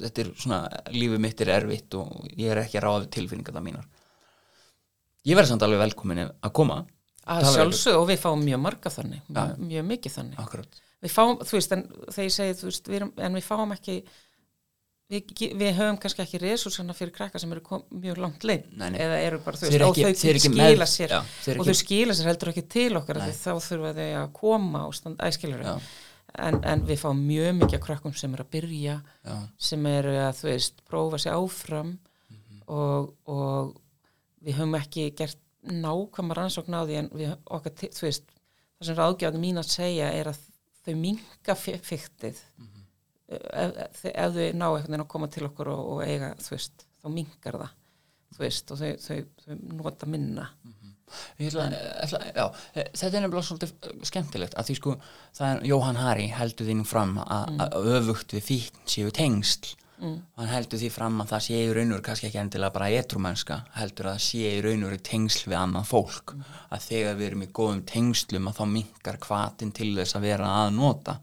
þetta 0.00 0.20
er 0.20 0.32
svona, 0.36 0.68
lífið 0.90 1.18
mitt 1.18 1.40
er 1.40 1.48
erfitt 1.48 1.94
og 1.94 2.26
ég 2.36 2.50
er 2.50 2.58
ekki 2.64 2.78
að 2.78 2.84
ráða 2.84 3.10
tilfinninga 3.10 3.52
það 3.52 3.66
mínar 3.68 3.86
ég 5.24 5.36
verði 5.36 5.48
samt 5.48 5.62
alveg 5.62 5.78
velkomin 5.78 6.24
að 6.26 6.52
koma 6.52 6.84
að 7.30 7.52
sjálfsög 7.54 8.00
og 8.00 8.08
við 8.10 8.22
fáum 8.22 8.42
mjög 8.42 8.62
marga 8.62 8.90
þannig 8.90 9.20
ja. 9.20 9.44
mjög, 9.44 9.60
mjög 9.68 9.84
mikið 9.92 10.16
þannig 10.16 10.40
Akkurat. 10.42 10.81
Við 11.02 11.14
fáum, 11.14 11.40
þú 11.42 11.58
veist, 11.58 11.72
en 11.76 11.86
þegar 12.08 12.28
ég 12.28 12.36
segi 12.36 12.74
við 12.90 13.00
erum, 13.00 13.14
en 13.18 13.40
við 13.40 13.48
fáum 13.48 13.74
ekki 13.76 14.02
Við, 15.12 15.32
við 15.60 15.74
höfum 15.76 15.98
kannski 16.00 16.22
ekki 16.22 16.38
resursana 16.40 16.94
fyrir 16.96 17.12
krakka 17.12 17.40
sem 17.40 17.50
eru 17.52 17.60
kom, 17.66 17.82
mjög 18.00 18.20
langt 18.22 18.44
leið 18.48 18.62
eða 18.96 19.18
eru 19.20 19.40
bara 19.44 19.58
þau 19.60 19.66
veist, 19.66 19.82
og 19.84 19.98
þau 19.98 20.38
skila 20.40 20.86
sér. 20.88 21.12
já, 21.12 21.18
og 21.58 21.66
þau 21.68 21.74
skila 21.76 22.14
sér 22.16 22.30
heldur 22.30 22.50
ekki 22.52 22.62
til 22.72 22.96
okkar 22.96 23.20
þá 23.36 23.50
þurfa 23.60 23.90
þau 23.98 24.06
að 24.22 24.30
koma 24.38 24.84
og 24.88 24.94
standa 24.96 25.28
æskilur 25.28 25.66
en, 25.66 26.56
en 26.64 26.84
við 26.88 27.02
fáum 27.02 27.20
mjög 27.28 27.58
mikið 27.58 27.76
af 27.76 27.84
krökkum 27.84 28.14
sem 28.16 28.38
er 28.38 28.44
að 28.46 28.50
byrja 28.56 28.94
já, 29.02 29.36
sem 29.68 29.90
eru 29.90 30.14
að 30.22 30.32
þú 30.38 30.48
veist 30.48 30.80
prófa 30.88 31.20
sig 31.26 31.36
áfram 31.36 31.92
og, 32.72 33.12
og 33.28 33.74
við 34.40 34.62
höfum 34.62 34.78
ekki 34.80 35.10
gert 35.18 35.42
nákvæmar 35.68 36.40
rannsókn 36.40 36.78
á 36.78 36.88
því 36.88 37.02
en 37.02 37.12
við, 37.12 37.36
okkar, 37.52 37.76
þú 37.84 38.08
veist 38.08 38.32
það 38.32 38.88
sem 38.88 39.00
ráðgjáðum 39.02 39.44
mín 39.44 39.60
að 39.60 39.74
segja 39.76 40.08
er 40.08 40.32
að 40.32 40.40
þau 40.82 40.94
minga 40.98 41.56
fyktið 41.58 42.40
ef, 43.28 43.76
ef, 43.86 44.02
ef 44.12 44.34
þau 44.34 44.48
ná 44.58 44.66
einhvern 44.68 44.88
veginn 44.88 45.04
að 45.04 45.12
koma 45.14 45.30
til 45.32 45.46
okkur 45.48 45.72
og, 45.72 45.84
og 45.94 46.02
eiga 46.06 46.32
þú 46.42 46.56
veist, 46.56 46.86
þá 47.02 47.08
mingar 47.14 47.60
það 47.62 47.78
þú 48.32 48.44
veist, 48.46 48.72
og 48.72 48.80
þau, 48.80 48.92
þau, 49.02 49.18
þau 49.44 49.56
nota 49.82 50.08
minna. 50.08 50.46
Ég 51.36 51.50
ætla, 51.50 51.66
ætla, 52.00 52.20
já, 52.32 52.44
eh, 52.72 52.86
þetta 52.96 53.18
er 53.18 53.24
nefnilega 53.26 53.44
svolítið 53.44 54.04
skemmtilegt 54.08 54.54
að 54.56 54.68
því 54.70 54.76
sko 54.78 54.94
það 55.36 55.48
er 55.50 55.66
Jóhann 55.68 56.00
Hari 56.00 56.28
heldur 56.32 56.70
nú 56.78 56.86
fram 56.88 57.18
að 57.20 57.58
að 57.66 57.88
öfugt 57.98 58.32
við 58.32 58.46
fíkn 58.46 58.86
séu 58.88 59.12
tengsl 59.12 59.74
mm. 60.02 60.16
hann 60.38 60.50
heldur 60.50 60.80
því 60.82 60.90
fram 60.92 61.20
að 61.22 61.32
það 61.32 61.44
sé 61.46 61.58
í 61.62 61.72
raunur 61.76 62.04
kannski 62.04 62.28
ekki 62.28 62.40
endilega 62.42 62.74
bara 62.74 62.90
etrumennska 62.98 63.58
heldur 63.78 64.10
að 64.10 64.18
það 64.18 64.24
sé 64.26 64.52
í 64.52 64.62
raunur 64.66 64.96
tengsl 65.10 65.48
við 65.48 65.58
annað 65.60 65.88
fólk. 65.90 66.34
Að 66.68 66.88
þegar 66.88 67.20
við 67.20 67.28
erum 67.30 67.46
í 67.46 67.52
góðum 67.60 67.84
tengslum 67.88 68.50
að 68.50 68.58
þá 68.58 68.64
minkar 68.76 69.20
hvatin 69.26 69.72
til 69.76 69.92
þess 69.98 70.18
að 70.18 70.28
vera 70.28 70.50
að 70.62 70.74
nota. 70.78 71.18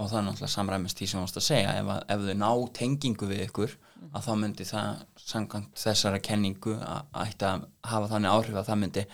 Og 0.00 0.08
það 0.08 0.18
er 0.20 0.26
náttúrulega 0.26 0.54
samræmist 0.54 1.00
því 1.00 1.08
sem 1.10 1.20
varst 1.20 1.38
að 1.40 1.46
segja. 1.50 1.76
Ef, 1.76 1.88
að, 1.92 2.02
ef 2.14 2.26
þau 2.26 2.36
ná 2.40 2.50
tengingu 2.80 3.30
við 3.30 3.46
ykkur 3.48 3.78
að 4.10 4.26
þá 4.26 4.30
myndi 4.40 4.64
það 4.64 5.00
samkvæmt 5.20 5.80
þessara 5.82 6.20
kenningu 6.24 6.74
að 6.80 7.10
ætti 7.20 7.46
að 7.46 7.66
hafa 7.90 8.10
þannig 8.14 8.34
áhrif 8.34 8.56
að 8.56 8.68
það 8.70 8.80
myndi 8.82 9.04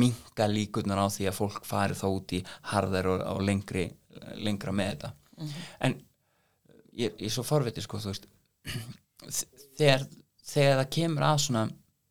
minka 0.00 0.46
líkurnar 0.50 1.02
á 1.04 1.06
því 1.12 1.28
að 1.28 1.36
fólk 1.36 1.66
fari 1.68 1.98
þá 1.98 2.06
út 2.08 2.34
í 2.38 2.40
harðar 2.72 3.10
og, 3.12 3.24
og 3.34 3.42
lengri, 3.44 3.84
lengra 4.40 4.74
með 4.74 4.94
þetta. 4.94 5.12
En 5.86 5.98
ég, 6.96 7.12
ég 7.12 7.28
er 7.28 7.34
svo 7.34 7.44
forvitið 7.46 7.86
sko 7.86 8.00
þú 8.00 8.12
veist 8.12 8.29
þegar, 9.78 10.04
þegar 10.50 10.80
það 10.82 10.90
kemur 10.96 11.26
að 11.30 11.40
svona 11.46 11.64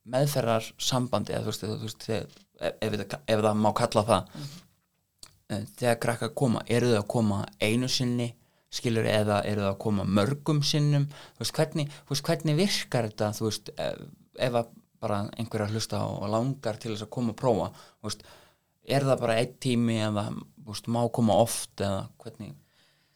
meðferðar 0.09 0.71
sambandi 0.81 1.35
eða 1.35 1.45
þú 1.45 1.51
veist, 1.51 1.67
þú 1.67 1.77
veist 1.85 2.07
þegar, 2.07 2.39
ef, 2.59 2.73
ef, 2.81 2.97
það- 3.13 3.23
ef 3.35 3.45
það 3.45 3.61
má 3.65 3.71
kalla 3.83 4.05
það 4.13 4.41
Eh, 5.49 5.63
þegar 5.79 5.95
krakkar 5.97 6.29
koma, 6.37 6.59
eru 6.69 6.91
þau 6.91 6.99
að 6.99 7.07
koma 7.09 7.37
einu 7.65 7.87
sinni, 7.89 8.27
skilur 8.69 9.07
eða 9.09 9.39
eru 9.49 9.63
þau 9.63 9.71
að 9.71 9.79
koma 9.81 10.03
mörgum 10.05 10.59
sinnum? 10.61 11.07
Þú 11.09 11.41
veist, 11.41 11.53
hvernig, 11.57 11.87
þú 12.05 12.13
veist, 12.13 12.25
hvernig 12.27 12.57
virkar 12.59 13.07
þetta 13.09 13.29
þú 13.33 13.47
veist, 13.47 13.71
ef, 13.81 14.03
ef 14.45 14.57
bara 15.01 15.17
einhver 15.41 15.63
að 15.65 15.73
hlusta 15.73 16.03
og 16.05 16.29
langar 16.29 16.77
til 16.77 16.91
þess 16.93 17.07
að 17.07 17.09
koma 17.15 17.33
að 17.33 17.39
prófa, 17.41 17.71
veist, 18.05 18.21
er 18.85 19.07
það 19.09 19.23
bara 19.23 19.39
einn 19.41 19.55
tími 19.65 19.97
eða, 20.05 20.27
veist, 20.69 20.91
má 20.93 21.01
koma 21.17 21.39
oft 21.41 21.81
eða 21.81 22.05
hvernig 22.21 22.53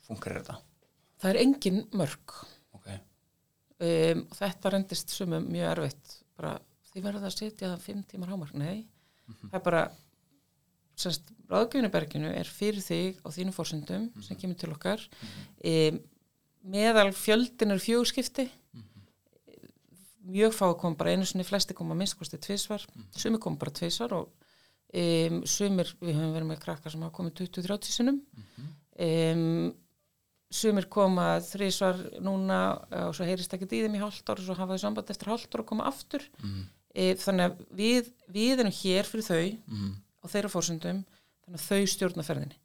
funkar 0.07 0.39
þetta? 0.39 0.57
Það 1.21 1.29
er 1.35 1.41
engin 1.45 1.79
mörg 1.93 2.33
um, 3.83 4.23
og 4.29 4.37
þetta 4.39 4.73
rendist 4.73 5.13
sumum 5.13 5.49
mjög 5.51 5.69
erfitt. 5.73 6.15
Bara 6.39 6.55
því 6.91 7.03
verður 7.03 7.25
það 7.25 7.29
að 7.29 7.37
setja 7.37 7.69
það 7.69 7.85
fimm 7.87 8.01
tímar 8.09 8.33
hámark, 8.33 8.55
nei. 8.57 8.85
Það 9.43 9.59
er 9.59 9.63
bara 9.65 9.83
semst, 10.99 11.29
ráðgjöfniberginu 11.49 12.33
er 12.33 12.49
fyrir 12.49 12.83
þig 12.83 13.21
á 13.25 13.27
þínum 13.33 13.55
fórsendum 13.55 14.09
sem 14.25 14.39
kemur 14.39 14.59
til 14.59 14.73
okkar. 14.73 15.05
Um, 15.65 16.01
meðal 16.73 17.09
fjöldin 17.17 17.75
er 17.75 17.81
fjögskipti 17.83 18.47
mjög 20.23 20.55
fá 20.55 20.65
að 20.69 20.79
koma 20.81 20.99
bara 20.99 21.13
einu 21.13 21.27
sinni 21.27 21.45
flesti 21.47 21.75
koma 21.75 21.95
að 21.95 22.03
minnst 22.03 22.17
kosti 22.19 22.39
tvisvar. 22.41 22.85
Sumir 23.15 23.41
koma 23.43 23.59
bara 23.59 23.73
tvisvar 23.75 24.15
og 24.15 24.29
um, 24.29 25.41
sumir, 25.49 25.91
við 25.99 26.17
höfum 26.17 26.35
verið 26.35 26.49
með 26.51 26.61
krakkar 26.63 26.93
sem 26.93 27.03
hafa 27.03 27.15
komið 27.17 27.41
20-30 27.41 27.97
sinnum. 27.97 28.21
Um, 29.03 29.73
sumir 30.53 30.85
koma 30.91 31.39
þrísvar 31.43 31.99
núna 32.23 32.59
og 33.07 33.15
svo 33.17 33.25
heyrist 33.27 33.53
ekki 33.55 33.65
í 33.67 33.81
þeim 33.85 33.97
í 33.97 34.01
hálft 34.03 34.29
ár 34.29 34.39
og 34.39 34.45
svo 34.45 34.55
hafa 34.59 34.75
þau 34.77 34.83
samband 34.85 35.09
eftir 35.13 35.31
hálft 35.31 35.55
ár 35.55 35.63
og 35.63 35.69
koma 35.71 35.87
aftur. 35.89 36.25
Mhm. 36.43 36.63
e, 36.93 37.13
þannig 37.17 37.45
að 37.49 37.61
við, 37.73 38.09
við 38.29 38.59
erum 38.61 38.75
hér 38.83 39.07
fyrir 39.09 39.25
þau 39.25 39.57
Mhm. 39.67 39.95
á 40.21 40.25
þeirra 40.29 40.51
fórsöndum 40.53 40.99
þannig 41.43 41.57
að 41.59 41.65
þau 41.69 41.87
stjórna 41.89 42.23
ferðinni. 42.27 42.57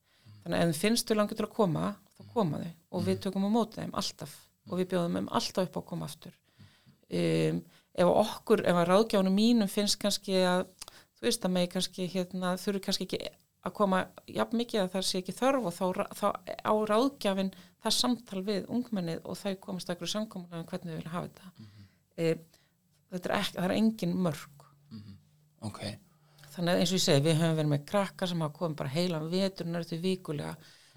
Þannig 0.45 0.59
að 0.59 0.63
ef 0.63 0.69
þeim 0.69 0.81
finnst 0.83 1.09
þau 1.09 1.17
langar 1.17 1.37
til 1.39 1.47
að 1.47 1.55
koma 1.57 1.97
þá 2.19 2.23
koma 2.35 2.59
þau 2.61 2.73
og 2.93 3.05
við 3.09 3.21
tökum 3.25 3.47
á 3.49 3.51
móti 3.57 3.81
þeim 3.81 3.95
alltaf 3.97 4.35
og 4.69 4.79
við 4.79 4.87
bjóðum 4.93 5.17
þeim 5.17 5.29
alltaf 5.33 5.65
upp 5.65 5.77
á 5.77 5.81
að 5.81 5.89
koma 5.89 6.05
aftur. 6.05 6.33
Um, 7.09 7.63
ef 7.99 8.05
okkur, 8.07 8.61
ef 8.69 8.77
að 8.77 8.89
ráðgjánu 8.93 9.33
mínum 9.33 9.69
finnst 9.73 9.97
kannski 9.99 10.37
að 10.45 10.67
þú 11.19 11.25
veist 11.25 11.45
að 11.49 11.55
megi 11.55 11.71
kannski 11.73 12.07
hérna, 12.13 12.53
þurfi 12.61 12.83
kannski 12.85 13.07
ekki 13.09 13.21
að 13.67 13.75
koma 13.75 14.05
jafn 14.31 14.61
mikið 14.61 14.85
að 14.85 14.93
það 14.93 15.09
sé 15.09 15.23
ekki 15.23 15.35
þörf 15.39 15.67
og 15.69 15.75
þá, 15.75 16.05
þá 16.15 16.29
á 16.63 16.73
ráðgjafin 16.93 17.51
það 17.83 17.97
samtal 17.97 18.45
við 18.47 18.69
ungmennið 18.75 19.25
og 19.25 19.39
þau 19.39 19.55
komast 19.63 19.91
að 19.91 19.99
ykkur 19.99 20.13
samkomulega 20.13 20.63
um 20.63 20.69
hvernig 20.71 20.93
þau 20.93 20.99
vilja 20.99 21.15
hafa 21.17 21.29
þetta. 21.29 21.53
Mm 21.59 22.47
þetta 23.13 23.31
er 23.31 23.37
ekki, 23.39 23.57
það 23.57 23.67
er 23.67 23.75
engin 23.77 24.15
mörg 24.27 24.65
ok. 25.65 25.81
Þannig 26.53 26.73
að 26.73 26.81
eins 26.83 26.93
og 26.93 26.99
ég 26.99 27.05
segi, 27.05 27.25
við 27.25 27.39
höfum 27.39 27.59
verið 27.59 27.71
með 27.73 27.85
krakkar 27.87 28.31
sem 28.31 28.43
hafa 28.43 28.57
komið 28.57 28.79
bara 28.81 28.95
heilan 28.95 29.29
vetur 29.31 29.69
nörðu 29.71 29.99
vikulega 30.03 30.55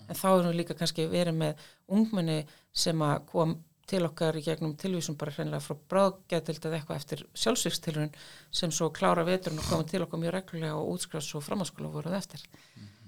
en 0.08 0.17
þá 0.17 0.28
erum 0.32 0.50
við 0.50 0.58
líka 0.60 0.78
kannski 0.78 1.06
verið 1.10 1.38
með 1.38 1.65
ungmenni 1.97 2.38
sem 2.84 3.04
að 3.06 3.26
kom 3.30 3.56
til 3.91 4.06
okkar 4.08 4.38
í 4.39 4.43
gegnum 4.45 4.77
tilvísum 4.80 5.17
bara 5.19 5.34
hreinlega 5.36 5.63
frá 5.65 5.75
bráðgætild 5.91 6.63
eða 6.67 6.80
eitthvað 6.80 7.01
eftir 7.01 7.23
sjálfsvíkstilrun 7.43 8.13
sem 8.62 8.71
svo 8.71 8.89
klára 8.95 9.25
veturinn 9.27 9.60
og 9.60 9.67
koma 9.67 9.88
til 9.88 10.04
okkar 10.06 10.21
mjög 10.21 10.36
reglulega 10.38 10.80
og 10.80 10.95
útskrafs 10.95 11.34
og 11.36 11.43
framhanskóla 11.45 11.91
voruð 11.91 12.17
eftir 12.17 12.45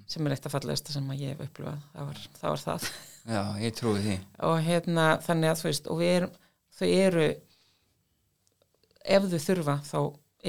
sem 0.10 0.28
er 0.28 0.36
eitt 0.36 0.48
af 0.48 0.54
fallegasta 0.54 0.94
sem 0.94 1.12
ég 1.16 1.34
hef 1.34 1.44
upplifað. 1.46 1.80
Það 1.94 2.10
var 2.10 2.22
það, 2.24 2.50
var 2.50 2.62
það. 2.64 2.88
já, 3.34 3.42
ég 3.64 3.78
trúi 3.78 4.02
því. 4.04 4.18
Og 4.50 4.58
hérna 4.68 5.08
þannig 5.24 5.52
að 5.54 5.62
þú 5.62 5.70
veist 5.70 5.90
og 5.90 6.02
við 6.02 6.14
erum, 6.18 6.36
þau 6.80 6.88
eru 6.90 7.28
ef 9.16 9.30
þau 9.32 9.42
þurfa 9.48 9.78
þá 9.88 9.98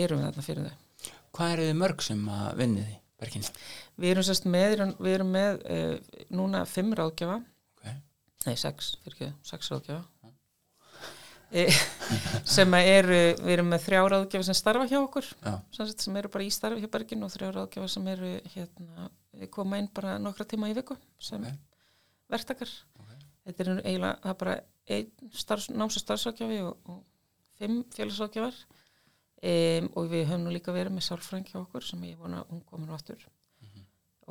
erum 0.04 0.20
við 0.20 0.28
þarna 0.28 0.46
fyrir 0.48 0.68
þau. 0.68 1.12
Hvað 1.34 1.54
eru 1.54 1.68
þið 1.68 1.80
mörg 1.82 2.06
sem 2.06 2.28
að 2.30 2.48
vinni 2.60 2.84
því, 2.84 2.96
Berkin 3.22 3.46
Við 4.02 4.10
erum 4.10 4.26
sérst 4.26 4.48
með, 4.50 4.76
við 4.98 5.16
erum 5.16 5.30
með 5.34 5.62
uh, 5.70 6.18
núna 6.34 6.64
fimm 6.66 6.94
ráðgjafa, 6.98 7.40
ok, 7.78 7.94
nei 8.48 8.56
sex, 8.58 8.96
fyrir 9.04 9.16
ekki, 9.16 9.30
sex 9.46 9.70
ráðgjafa 9.70 10.02
sem 12.56 12.74
að 12.76 12.88
eru, 12.90 13.18
við 13.44 13.52
erum 13.54 13.68
með 13.70 13.84
þrjá 13.86 14.00
ráðgjafa 14.12 14.46
sem 14.48 14.56
starfa 14.58 14.86
hjá 14.90 14.98
okkur, 15.00 15.28
sem, 15.44 15.86
sagt, 15.86 16.02
sem 16.06 16.16
eru 16.20 16.30
bara 16.34 16.46
í 16.46 16.50
starfi 16.54 16.82
hjá 16.82 16.90
Bergin 16.96 17.22
og 17.26 17.32
þrjá 17.34 17.50
ráðgjafa 17.54 17.90
sem 17.94 18.08
eru 18.14 18.30
hérna, 18.54 19.08
koma 19.54 19.78
inn 19.78 19.88
bara 19.94 20.16
nokkra 20.22 20.46
tíma 20.50 20.70
í 20.72 20.74
viku 20.76 20.96
sem 21.22 21.44
Ok. 21.44 21.58
verktakar. 22.34 22.70
Ok. 22.98 23.12
Þetta 23.44 23.64
er 23.66 23.70
eiginlega, 23.84 24.14
það 24.24 24.32
er 24.34 24.38
bara 24.44 24.56
einn 24.96 25.32
starfs, 25.44 25.68
náms- 25.70 25.98
og 26.00 26.04
starfsráðgjafi 26.04 26.58
og, 26.64 26.90
og 26.90 27.02
fimm 27.60 27.84
félagsráðgjafar 27.94 28.58
um, 28.58 29.88
og 29.94 30.10
við 30.10 30.26
höfum 30.30 30.44
nú 30.48 30.52
líka 30.54 30.74
verið 30.74 30.96
með 30.96 31.06
sálfræng 31.08 31.46
hjá 31.52 31.60
okkur 31.62 31.84
sem 31.86 32.02
ég 32.08 32.18
vona 32.18 32.42
hún 32.50 32.64
komin 32.66 32.90
á 32.90 32.96
aftur 32.98 33.20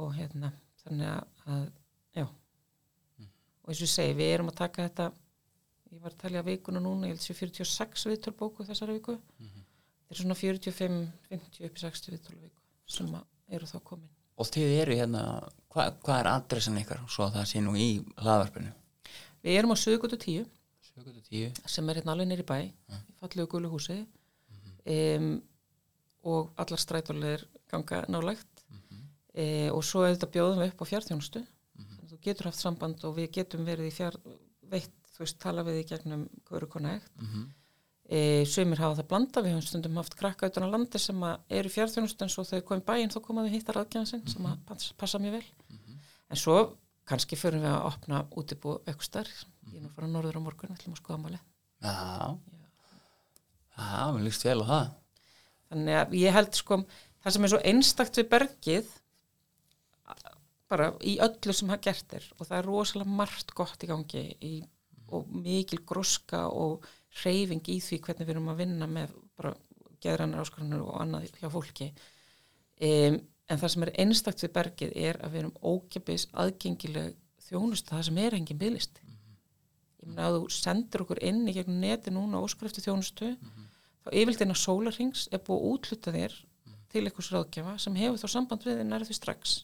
og 0.02 0.12
hérna 0.18 0.50
þannig 0.84 1.08
að, 1.14 1.26
að 1.54 1.66
já 2.18 2.24
og 2.26 3.70
eins 3.72 3.80
og 3.80 3.86
ég 3.86 3.92
segi, 3.94 4.16
við 4.18 4.32
erum 4.36 4.50
að 4.52 4.58
taka 4.60 4.88
þetta 4.90 5.06
ég 5.93 6.01
var 6.01 6.13
að 6.13 6.21
talja 6.23 6.43
vikuna 6.45 6.82
núna 6.82 7.10
ég 7.10 7.15
held 7.15 7.23
sér 7.23 7.38
46 7.39 8.08
viðtöl 8.10 8.34
bóku 8.39 8.65
þessari 8.67 8.97
viku. 8.97 9.17
Þetta 9.38 10.15
er 10.15 10.21
svona 10.21 10.38
45 10.39 10.99
50 11.29 11.67
upp 11.67 11.77
í 11.77 11.84
60 11.84 12.15
viðtöl 12.15 12.39
viku 12.39 12.62
sem 12.97 13.13
eru 13.53 13.69
þá 13.69 13.77
komin. 13.86 14.10
Og 14.41 14.49
þið 14.49 14.75
eru 14.82 14.97
hérna 14.97 15.23
hvað 15.73 15.99
hva 16.06 16.19
er 16.19 16.32
adressan 16.32 16.82
ykkar 16.82 17.06
svo 17.08 17.27
að 17.27 17.38
það 17.38 17.49
sé 17.51 17.62
nú 17.62 17.77
í 17.77 17.88
hlaðvarpinu? 18.17 18.73
Við 19.43 19.60
erum 19.60 19.73
á 19.73 19.77
Suðugutu 19.77 20.17
10 20.17 20.45
710 20.93 21.63
sem 21.69 21.89
er 21.89 21.99
hérna 21.99 22.13
alveg 22.15 22.29
nýri 22.29 22.45
bæ 22.47 22.58
í 22.65 22.69
fallegu 23.21 23.49
gulu 23.56 23.73
húsi. 23.73 24.03
Um, 24.84 25.38
og 26.27 26.51
allar 26.60 26.79
strætóleir 26.79 27.45
ganga 27.71 28.03
nálægt. 28.12 28.47
E, 29.34 29.69
og 29.73 29.82
svo 29.82 30.03
er 30.06 30.13
þetta 30.13 30.29
bjóðum 30.29 30.60
við 30.62 30.71
upp 30.71 30.82
á 30.86 30.91
fjárþjónustu 30.91 31.39
þannig 31.41 32.01
að 32.03 32.12
þú 32.12 32.17
getur 32.21 32.47
haft 32.49 32.60
samband 32.62 33.06
og 33.08 33.15
við 33.17 33.32
getum 33.39 33.63
verið 33.65 33.88
í 33.89 33.93
fjár 33.95 34.17
veitt, 34.69 34.93
þú 35.13 35.19
veist, 35.26 35.39
tala 35.39 35.63
við 35.67 35.82
í 35.84 35.88
gegnum 35.91 36.28
hverju 36.49 36.69
konægt 36.73 37.12
Mhm. 37.21 37.43
e, 38.10 38.45
sumir 38.45 38.78
hafa 38.82 39.02
það 39.02 39.08
blanda, 39.08 39.41
við 39.41 39.54
höfum 39.56 39.67
stundum 39.67 39.95
haft 40.02 40.15
krakka 40.19 40.47
utan 40.49 40.65
á 40.67 40.73
landi 40.73 40.99
sem 40.99 41.23
eru 41.23 41.69
í 41.69 41.73
fjárþjónustu 41.73 42.21
en 42.26 42.30
svo 42.30 42.43
þegar 42.43 42.65
komið 42.67 42.86
bæinn 42.89 43.10
þá 43.13 43.19
komaðu 43.23 43.49
hittar 43.54 43.76
aðgjæðan 43.80 44.08
sem 44.30 44.45
að 44.45 44.58
passa, 44.67 44.93
passa 44.97 45.19
mjög 45.19 45.32
vel. 45.39 45.45
En 46.30 46.38
svo 46.38 46.78
kannski 47.06 47.36
förum 47.39 47.62
við 47.63 47.71
að 47.71 47.86
opna 47.91 48.23
útibú 48.36 48.82
aukstar, 48.88 49.28
ég 49.71 49.76
er 49.78 49.82
nú 49.82 49.89
að 49.89 49.95
fara 49.95 50.08
norður 50.08 50.38
á 50.39 50.45
morgun 50.45 50.76
ætlum 50.76 50.93
að 50.95 51.02
skoða 51.02 51.21
máli 51.23 51.39
já, 51.84 52.38
já, 53.78 54.12
mér 54.13 54.23
líst 54.28 54.43
vel 54.47 54.62
á 54.63 54.65
það. 54.67 54.91
Þannig 55.73 55.95
að 55.99 56.13
ég 56.19 56.34
held 56.38 56.54
sko, 56.60 56.78
það 57.23 57.32
sem 57.34 57.43
er 57.47 57.52
svo 57.54 57.62
einstakt 57.63 58.19
við 58.19 58.30
bergið, 58.30 58.91
bara 60.69 60.88
í 61.06 61.17
öllu 61.21 61.54
sem 61.54 61.69
það 61.69 61.82
gert 61.86 62.13
er 62.17 62.28
og 62.39 62.47
það 62.47 62.58
er 62.60 62.67
rosalega 62.69 63.10
margt 63.19 63.52
gott 63.58 63.84
í 63.86 63.89
gangi 63.89 64.23
í, 64.41 64.54
og 65.13 65.30
mikil 65.43 65.84
groska 65.88 66.45
og 66.49 66.88
hreyfing 67.21 67.63
í 67.69 67.80
því 67.84 67.99
hvernig 68.06 68.28
við 68.28 68.36
erum 68.36 68.52
að 68.54 68.63
vinna 68.63 68.89
með 68.89 69.13
bara 69.38 69.54
geðrannar 70.04 70.43
áskorunur 70.43 70.88
og 70.88 71.02
annað 71.02 71.30
hjá 71.39 71.49
fólki. 71.54 71.91
Um, 72.84 73.19
en 73.52 73.60
það 73.60 73.73
sem 73.73 73.86
er 73.86 73.93
einstakt 74.04 74.43
við 74.43 74.54
bergið 74.56 74.95
er 75.08 75.19
að 75.23 75.36
við 75.36 75.43
erum 75.43 75.58
ókipis 75.62 76.28
aðgengileg 76.32 77.13
þjónustu 77.47 77.93
það 77.93 78.06
sem 78.08 78.21
er 78.23 78.38
engin 78.38 78.60
bygglist 78.60 79.02
ég 80.04 80.10
meina 80.10 80.28
að 80.28 80.38
þú 80.38 80.56
sendir 80.56 81.04
okkur 81.04 81.21
inn 81.23 81.43
í 81.47 81.56
gegnum 81.56 81.82
neti 81.84 82.13
núna 82.13 82.41
óskriftu 82.43 82.84
þjónustu 82.84 83.34
þá 84.04 84.10
yfirleitt 84.12 84.43
inn 84.45 84.56
á 84.56 84.63
sólarhings 84.63 85.28
er 85.32 85.43
búið 85.43 85.60
að 85.60 85.73
útluta 85.73 86.13
þér 86.15 86.38
til 86.93 87.04
einhvers 87.04 87.32
ráðgjafa 87.34 87.76
sem 87.82 87.99
hefur 87.99 88.21
þá 88.21 88.34
samband 88.36 88.65
við 88.67 88.80
þér 88.80 88.89
nærið 88.89 89.12
því 89.12 89.17
strax 89.19 89.56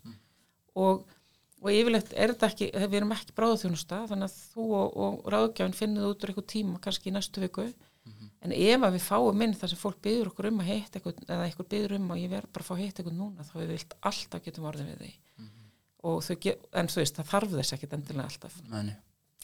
og, 0.80 1.08
og 1.62 1.70
yfirleitt 1.72 2.14
er 2.16 2.32
þetta 2.34 2.48
ekki, 2.48 2.68
við 2.88 2.94
erum 3.02 3.12
ekki 3.12 3.34
bráðaþjónusta 3.36 3.98
þannig 4.08 4.30
að 4.30 4.36
þú 4.54 4.66
og, 4.80 4.98
og 5.04 5.26
ráðgjafin 5.34 5.76
finnið 5.76 6.06
út 6.10 6.24
úr 6.24 6.30
eitthvað 6.32 6.48
tíma, 6.54 6.80
kannski 6.80 7.10
í 7.10 7.14
næstu 7.16 7.42
viku. 7.44 7.66
En 8.42 8.52
ef 8.56 8.82
að 8.88 8.94
við 8.96 9.04
fáum 9.04 9.42
inn 9.44 9.54
þar 9.54 9.70
sem 9.70 9.78
fólk 9.78 9.98
byður 10.02 10.30
okkur 10.32 10.46
um 10.48 10.60
að 10.64 10.70
hitta 10.72 11.00
eitthvað 11.00 11.18
eða 11.28 11.44
eitthvað 11.46 11.68
byður 11.74 11.94
um 11.98 12.12
að 12.12 12.22
ég 12.22 12.30
verð 12.32 12.50
bara 12.54 12.64
að 12.64 12.68
fá 12.70 12.74
að 12.76 12.80
hitta 12.84 13.02
eitthvað 13.02 13.18
núna 13.20 13.44
þá 13.44 13.56
við 13.60 13.68
vilt 13.74 13.96
alltaf 14.10 14.44
getum 14.46 14.68
orðið 14.70 14.88
við 14.88 15.02
því. 15.04 15.12
Og 16.08 16.22
þau, 16.24 16.36
ge- 16.40 16.56
en 16.80 16.88
þú 16.88 17.02
veist, 17.02 17.16
það 17.20 17.30
þarf 17.34 17.52
þess 17.58 17.74
ekkit 17.76 17.94
endilega 17.98 18.30
alltaf. 18.30 18.56
Meni. 18.70 18.96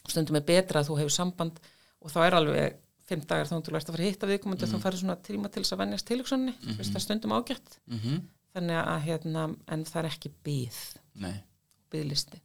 stundum 0.08 0.36
er 0.36 0.40
betra 0.48 0.80
að 0.80 0.88
þú 0.88 0.96
hefur 1.00 1.12
samband 1.12 1.60
og 2.00 2.10
þá 2.10 2.18
er 2.26 2.34
alveg 2.38 2.76
fimm 3.06 3.22
dagar 3.26 3.46
þá 3.46 3.54
þú 3.60 3.76
ert 3.76 3.90
að 3.90 3.94
fara 3.94 4.04
að 4.04 4.10
hitta 4.10 4.26
viðkomandi 4.30 4.66
farir 4.82 4.98
svona 4.98 5.16
mm 6.56 6.70
-hmm. 6.70 6.76
það 6.86 6.96
er 6.96 7.04
stundum 7.04 7.32
að 11.92 12.02
hérna, 12.02 12.40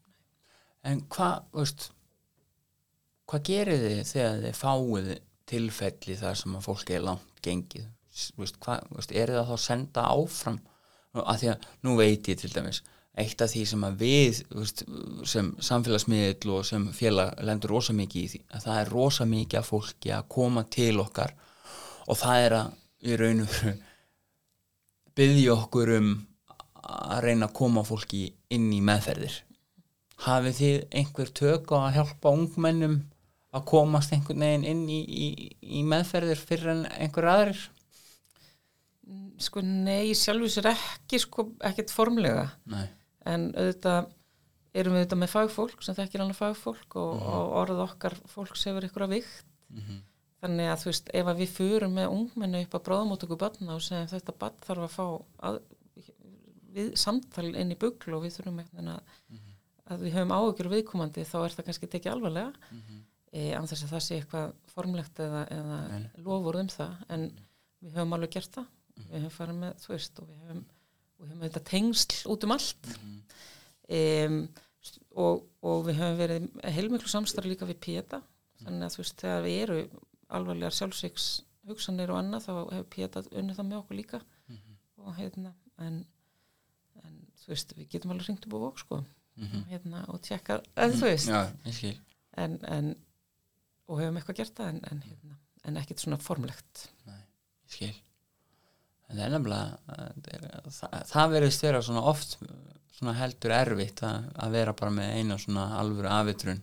en 0.92 1.02
hvað, 1.12 1.44
veist, 1.56 1.90
hvað 3.30 3.44
gerir 3.50 3.84
þið 3.86 4.02
þegar 4.12 4.40
þið 4.46 4.58
fáið 4.62 5.12
tilfelli 5.52 6.18
þar 6.22 6.40
sem 6.40 6.56
að 6.58 6.66
fólk 6.70 6.94
er 6.96 7.06
langt 7.06 7.44
gengið? 7.46 7.86
Veist, 8.38 8.58
hvað, 8.64 8.88
veist, 8.96 9.14
er 9.16 9.34
það 9.36 9.52
þá 9.52 9.54
að 9.58 9.64
senda 9.66 10.08
áfram? 10.16 10.60
Af 11.12 11.42
því 11.42 11.52
að 11.52 11.70
nú 11.84 11.98
veit 12.00 12.28
ég 12.32 12.40
til 12.40 12.52
dæmis, 12.54 12.82
eitt 13.20 13.42
af 13.44 13.52
því 13.52 13.66
sem 13.68 13.82
að 13.84 13.96
við 14.00 14.42
veist, 14.56 14.84
sem 15.28 15.52
samfélagsmiðl 15.60 16.54
og 16.56 16.68
sem 16.68 16.86
félag 16.96 17.42
lendur 17.44 17.76
rosa 17.76 17.96
mikið 17.96 18.22
í 18.22 18.30
því, 18.32 18.44
að 18.56 18.68
það 18.68 18.82
er 18.82 18.92
rosa 18.96 19.28
mikið 19.28 19.60
af 19.60 19.72
fólki 19.74 20.14
að 20.16 20.30
koma 20.32 20.64
til 20.72 20.94
okkar 21.04 21.36
og 22.08 22.20
það 22.20 22.46
er 22.46 22.56
að 22.62 22.78
í 23.02 23.18
raun 23.20 23.44
og 23.44 23.56
veru 23.58 23.74
byggja 25.18 25.56
okkur 25.58 25.92
um 25.98 26.12
að 26.82 27.24
reyna 27.26 27.50
að 27.50 27.58
koma 27.58 27.84
fólki 27.88 28.24
inn 28.54 28.70
í 28.74 28.82
meðferðir. 28.86 29.42
Hafið 30.22 30.58
þið 30.60 30.78
einhver 31.00 31.34
tök 31.42 31.74
á 31.74 31.78
að 31.82 31.94
hjálpa 31.98 32.34
ungmennum 32.38 32.98
að 33.52 33.68
komast 33.72 34.14
einhvern 34.14 34.46
veginn 34.46 34.68
inn 34.70 34.84
í, 34.92 35.02
í, 35.02 35.28
í 35.80 35.84
meðferðir 35.88 36.40
fyrir 36.40 36.74
en 36.76 36.84
einhver 36.94 37.28
aðrir? 37.32 37.62
Sko 39.42 39.64
nei, 39.66 40.14
sjálfur 40.16 40.52
sér 40.54 40.72
ekki 40.72 41.20
sko, 41.20 41.50
ekkert 41.66 41.92
formlega. 41.92 42.46
Nei, 42.70 42.86
en 43.28 43.50
auðvitað 43.56 44.12
erum 44.78 44.96
við 44.96 45.02
auðvitað 45.02 45.22
með 45.24 45.34
fagfólk 45.34 45.84
sem 45.84 45.98
þekkir 45.98 46.24
annað 46.24 46.40
fagfólk 46.40 46.96
og, 47.02 47.26
og 47.28 47.58
orðið 47.64 47.84
okkar 47.88 48.16
fólks 48.32 48.64
hefur 48.70 48.88
ykkur 48.88 49.08
að 49.08 49.18
vikt 49.18 49.50
þannig 50.42 50.72
að 50.72 50.80
þú 50.82 50.90
veist, 50.90 51.12
ef 51.20 51.30
að 51.30 51.42
við 51.42 51.54
fyrum 51.58 51.98
með 51.98 52.16
ungmennu 52.16 52.64
upp 52.66 52.78
að 52.78 52.86
bráðmótöku 52.88 53.38
barna 53.40 53.76
og 53.76 53.84
segjum 53.86 54.10
þetta 54.10 54.38
barn 54.42 54.64
þarf 54.66 54.86
að 54.88 54.96
fá 54.96 55.06
að, 55.50 55.60
við, 56.76 56.92
samtal 57.00 57.48
inn 57.52 57.74
í 57.74 57.80
bugl 57.80 58.18
og 58.18 58.26
við 58.26 58.36
þurfum 58.38 58.60
eitthvað 58.64 58.92
að, 58.96 59.16
að 59.92 60.04
við 60.06 60.18
höfum 60.18 60.36
áhugjur 60.36 60.72
viðkomandi 60.76 61.26
þá 61.28 61.38
er 61.44 61.56
það 61.56 61.70
kannski 61.70 61.90
tekið 61.94 62.14
alvarlega. 62.16 62.68
Mm 62.72 62.82
-hmm. 62.82 63.00
e, 63.32 63.48
anþess 63.60 63.86
að 63.86 63.96
það 63.96 64.06
sé 64.08 64.20
eitthvað 64.20 64.54
formlegt 64.74 65.24
eða, 65.24 65.46
eða 65.58 65.80
lofur 66.28 66.62
um 66.62 66.72
það 66.72 67.08
en 67.10 67.26
við 67.82 67.98
höfum 67.98 68.18
alveg 68.18 68.36
gert 68.38 68.60
það. 68.60 68.70
Við 69.02 69.18
höfum 69.18 69.38
farið 69.38 69.60
með, 69.64 69.78
þú 69.82 69.94
veist, 69.96 70.20
og 70.20 70.30
við 70.30 70.46
höfum 70.46 70.66
við 71.22 71.30
höfum 71.30 71.46
þetta 71.46 71.64
tengsl 71.70 72.32
út 72.32 72.46
um 72.46 72.56
allt. 72.56 72.92
Um, 73.92 74.38
og, 75.20 75.46
og 75.62 75.86
við 75.88 76.00
höfum 76.02 76.20
verið 76.20 76.48
heilmiklu 76.76 77.12
samstarf 77.12 77.50
líka 77.50 77.70
við 77.70 77.82
PETA. 77.86 78.22
Þannig 78.62 78.86
að 78.88 78.96
þú 78.96 79.04
veist, 79.04 79.22
þegar 79.22 79.46
við 79.46 79.58
eru 79.66 79.80
alvarlegar 80.32 80.78
sjálfsvíks 80.78 81.28
hugsanir 81.70 82.14
og 82.14 82.22
annað 82.22 82.48
þá 82.48 82.54
hefur 82.58 82.88
PETA 82.96 83.24
unnið 83.30 83.60
það 83.60 83.70
með 83.70 83.80
okkur 83.82 84.00
líka. 84.00 84.22
Og 85.02 85.16
hérna 85.18 85.54
en 85.82 86.02
þú 87.42 87.54
veist, 87.54 87.74
við 87.78 87.90
getum 87.96 88.14
alveg 88.14 88.30
ringt 88.30 88.48
upp 88.48 88.56
á 88.56 88.60
vok 88.66 88.82
sko. 88.82 89.02
Og, 89.42 89.54
hérna, 89.72 90.04
og 90.12 90.20
tjekka, 90.22 90.60
en 90.84 90.94
þú 90.94 91.08
veist. 91.08 91.32
Já, 91.32 91.48
ég 91.66 91.76
skil. 91.78 91.96
En, 92.40 92.58
en 92.68 92.92
og 93.92 94.00
hefum 94.00 94.20
eitthvað 94.20 94.42
gert 94.42 94.58
það 94.60 94.72
en, 94.72 94.82
en, 94.92 95.04
hérna, 95.08 95.38
en 95.68 95.80
ekkert 95.82 96.04
svona 96.04 96.20
formlegt. 96.22 96.88
Nei, 97.08 97.20
ég 97.20 97.76
skil. 97.76 97.94
En 99.10 99.18
það 99.18 99.24
er 99.26 99.34
nefnilega 99.34 99.96
uh, 99.96 100.68
það, 100.72 100.98
það, 101.10 101.34
verðist 101.36 101.66
vera 101.66 101.82
svona 101.84 102.04
oft 102.12 102.38
svona 102.96 103.16
heldur 103.18 103.56
erfitt 103.56 104.04
að, 104.08 104.30
að 104.46 104.56
vera 104.56 104.76
bara 104.78 104.96
með 104.96 105.16
eina 105.18 105.40
svona 105.42 105.66
alvöru 105.80 106.12
afitrun. 106.14 106.62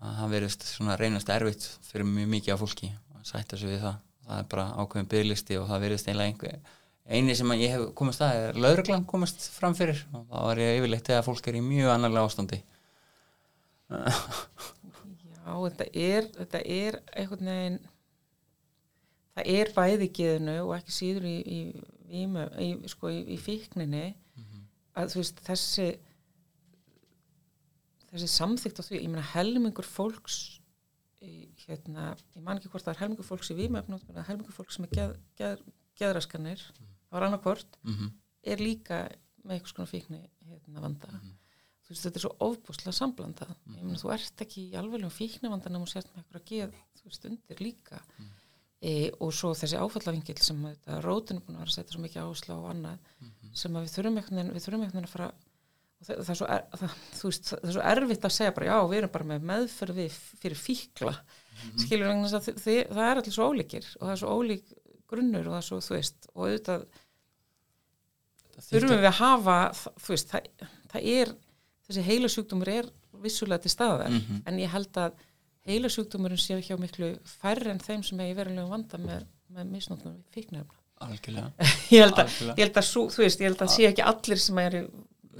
Að 0.00 0.18
það 0.22 0.34
verðist 0.34 0.66
svona 0.70 0.96
reynast 0.96 1.30
erfitt 1.30 1.66
fyrir 1.84 2.08
mjög 2.08 2.30
mikið 2.34 2.54
af 2.54 2.62
fólki 2.64 2.90
að 2.90 3.26
sætta 3.28 3.60
sig 3.60 3.74
við 3.74 3.82
það. 3.84 3.98
Það 4.26 4.42
er 4.42 4.50
bara 4.54 4.66
ákveðin 4.80 5.10
bygglisti 5.10 5.58
og 5.60 5.66
það 5.68 5.84
verðist 5.84 6.08
einlega 6.10 6.32
einhver 6.32 6.76
eini 7.06 7.34
sem 7.38 7.52
ég 7.58 7.74
hef 7.74 7.86
komast 7.98 8.22
að 8.24 8.40
er 8.48 8.60
lauruglan 8.60 9.06
komast 9.08 9.46
fram 9.54 9.76
fyrir 9.78 10.02
og 10.12 10.26
það 10.28 10.44
var 10.48 10.62
ég 10.62 10.80
yfirleitt 10.80 11.08
þegar 11.08 11.26
fólk 11.26 11.48
er 11.50 11.58
í 11.58 11.62
mjög 11.64 11.94
annarlega 11.94 12.26
ástandi. 12.28 12.60
Já, 13.90 15.54
þetta 15.54 15.86
er, 15.98 16.28
þetta 16.36 16.60
er 16.62 17.00
einhvern 17.16 17.50
veginn 17.50 17.80
það 19.34 19.50
er 19.56 19.72
bæði 19.74 20.10
geðinu 20.20 20.56
og 20.66 20.76
ekki 20.76 20.94
síður 20.94 21.26
í, 21.30 21.36
í, 21.40 21.58
í, 22.10 22.22
í, 22.66 22.70
sko, 22.92 23.10
í, 23.10 23.24
í 23.34 23.40
fíkninni 23.40 24.06
að 24.98 25.12
þú 25.14 25.20
veist 25.22 25.42
þessi 25.46 25.88
þessi 28.10 28.30
samþygt 28.30 28.80
á 28.80 28.82
því, 28.82 29.02
ég 29.04 29.10
meina 29.12 29.26
helmingur 29.34 29.86
fólks 29.86 30.38
hérna, 31.66 32.14
ég 32.34 32.42
man 32.42 32.58
ekki 32.58 32.70
hvort 32.72 32.86
það 32.86 32.94
er 32.94 33.02
helmingur 33.04 33.26
fólks 33.28 33.52
í 33.52 33.56
vímöfnum, 33.58 34.00
helmingur 34.26 34.56
fólks 34.56 34.80
með 34.80 34.94
geð, 34.96 35.12
geð, 35.38 35.62
geðraskanir, 36.00 36.64
það 36.80 37.16
var 37.16 37.28
annarkvort 37.28 37.78
mm 37.84 38.10
er 38.46 38.62
líka 38.62 39.04
með 39.44 39.56
eitthvað 39.56 39.72
svona 39.74 39.90
fíkni 39.90 40.20
hérna 40.48 40.84
vanda. 40.84 41.20
Þú 41.84 41.94
veist 41.94 42.06
þetta 42.06 42.20
er 42.20 42.24
svo 42.24 42.32
ofbúslega 42.46 42.94
samblandað 42.96 43.50
meina 43.66 43.98
þú 44.00 44.12
ert 44.14 44.44
ekki 44.44 44.68
í 44.68 44.78
alveglega 44.78 45.12
fíknivanda 45.14 45.72
nema 45.72 45.88
þú 45.88 45.94
sért 45.94 46.12
með 46.12 46.22
eitthvað 46.22 46.40
að 46.40 46.48
geða 46.52 46.84
þú 47.00 47.10
veist 47.10 47.28
undir 47.30 47.62
líka. 47.64 48.00
E, 48.80 48.92
og 49.20 49.34
svo 49.36 49.52
þessi 49.52 49.76
áfallavingil 49.76 50.38
sem 50.40 50.60
þetta 50.64 51.00
rótin 51.04 51.40
er 51.40 51.44
búin 51.44 51.58
að 51.58 51.64
vera 51.66 51.72
að 51.72 51.76
setja 51.76 51.94
svo 51.96 52.04
mikið 52.04 52.22
áherslu 52.22 52.56
á 52.56 52.60
og 52.60 52.68
annað 52.70 53.16
sem 53.60 53.76
að 53.76 53.84
við 53.84 53.94
þurfum 53.96 54.20
veginn 54.20 54.52
við 54.54 54.64
þurfum 54.64 54.84
veginn 54.86 55.08
að 55.08 55.12
fara 55.12 55.26
það, 56.00 56.22
það, 56.24 56.30
er 56.30 56.54
er, 56.54 56.64
það, 56.80 56.94
veist, 57.26 57.50
það 57.50 57.68
er 57.68 57.76
svo 57.76 57.84
erfitt 57.92 58.24
að 58.24 58.36
segja 58.38 58.54
bara 58.56 58.70
já 58.70 58.78
við 58.80 59.00
erum 59.02 59.14
bara 59.18 59.30
með 59.34 59.46
meðferð 59.50 60.02
fyrir 60.40 60.62
fíkla. 60.62 61.14
Skilur 61.76 62.08
vegna 62.08 62.30
þess 62.30 62.38
að 62.38 62.62
þið, 62.64 62.78
það 62.88 63.06
er 63.10 63.18
allir 63.20 63.34
svo 63.36 63.50
ólíkir 63.50 63.88
og 63.98 64.06
það 64.06 64.14
er 64.14 64.20
svo 64.22 64.36
ólík 64.38 64.70
grunnur 65.10 65.48
og 65.48 65.54
það 65.54 65.60
er 65.60 65.68
svo 65.68 65.80
þú 65.84 65.96
veist 65.96 66.30
og 66.32 66.42
auðvitað 66.46 66.86
þurfum 68.70 68.96
við 68.96 69.10
að 69.10 69.18
hafa 69.20 69.58
þú 69.76 70.14
veist, 70.14 70.34
það, 70.34 70.68
það 70.92 71.10
er 71.16 71.34
þessi 71.88 72.06
heilasjúkdómur 72.10 72.72
er 72.74 72.90
vissulega 73.20 73.64
til 73.64 73.74
staðar 73.74 74.14
en 74.14 74.60
ég 74.60 74.72
held 74.72 75.00
að 75.00 75.16
heilasjúkdómurinn 75.68 76.40
sé 76.40 76.58
hjá 76.64 76.76
miklu 76.80 77.14
færri 77.28 77.72
en 77.72 77.82
þeim 77.82 78.04
sem 78.06 78.20
er 78.22 78.32
í 78.32 78.36
verulegum 78.38 78.72
vanda 78.72 79.00
með, 79.00 79.26
með 79.52 79.74
misnóknum 79.74 80.20
fíknefna 80.34 80.80
algjörlega. 81.00 81.50
Ég 81.94 82.04
held 82.04 82.18
að, 82.20 82.34
ég 82.50 82.60
held 82.66 82.76
að, 82.76 82.86
sú, 82.86 83.06
þú 83.12 83.24
veist, 83.24 83.40
ég 83.40 83.48
held 83.50 83.62
að 83.64 83.72
sé 83.72 83.86
ekki 83.88 84.04
allir 84.04 84.40
sem 84.40 84.58
eru 84.60 84.82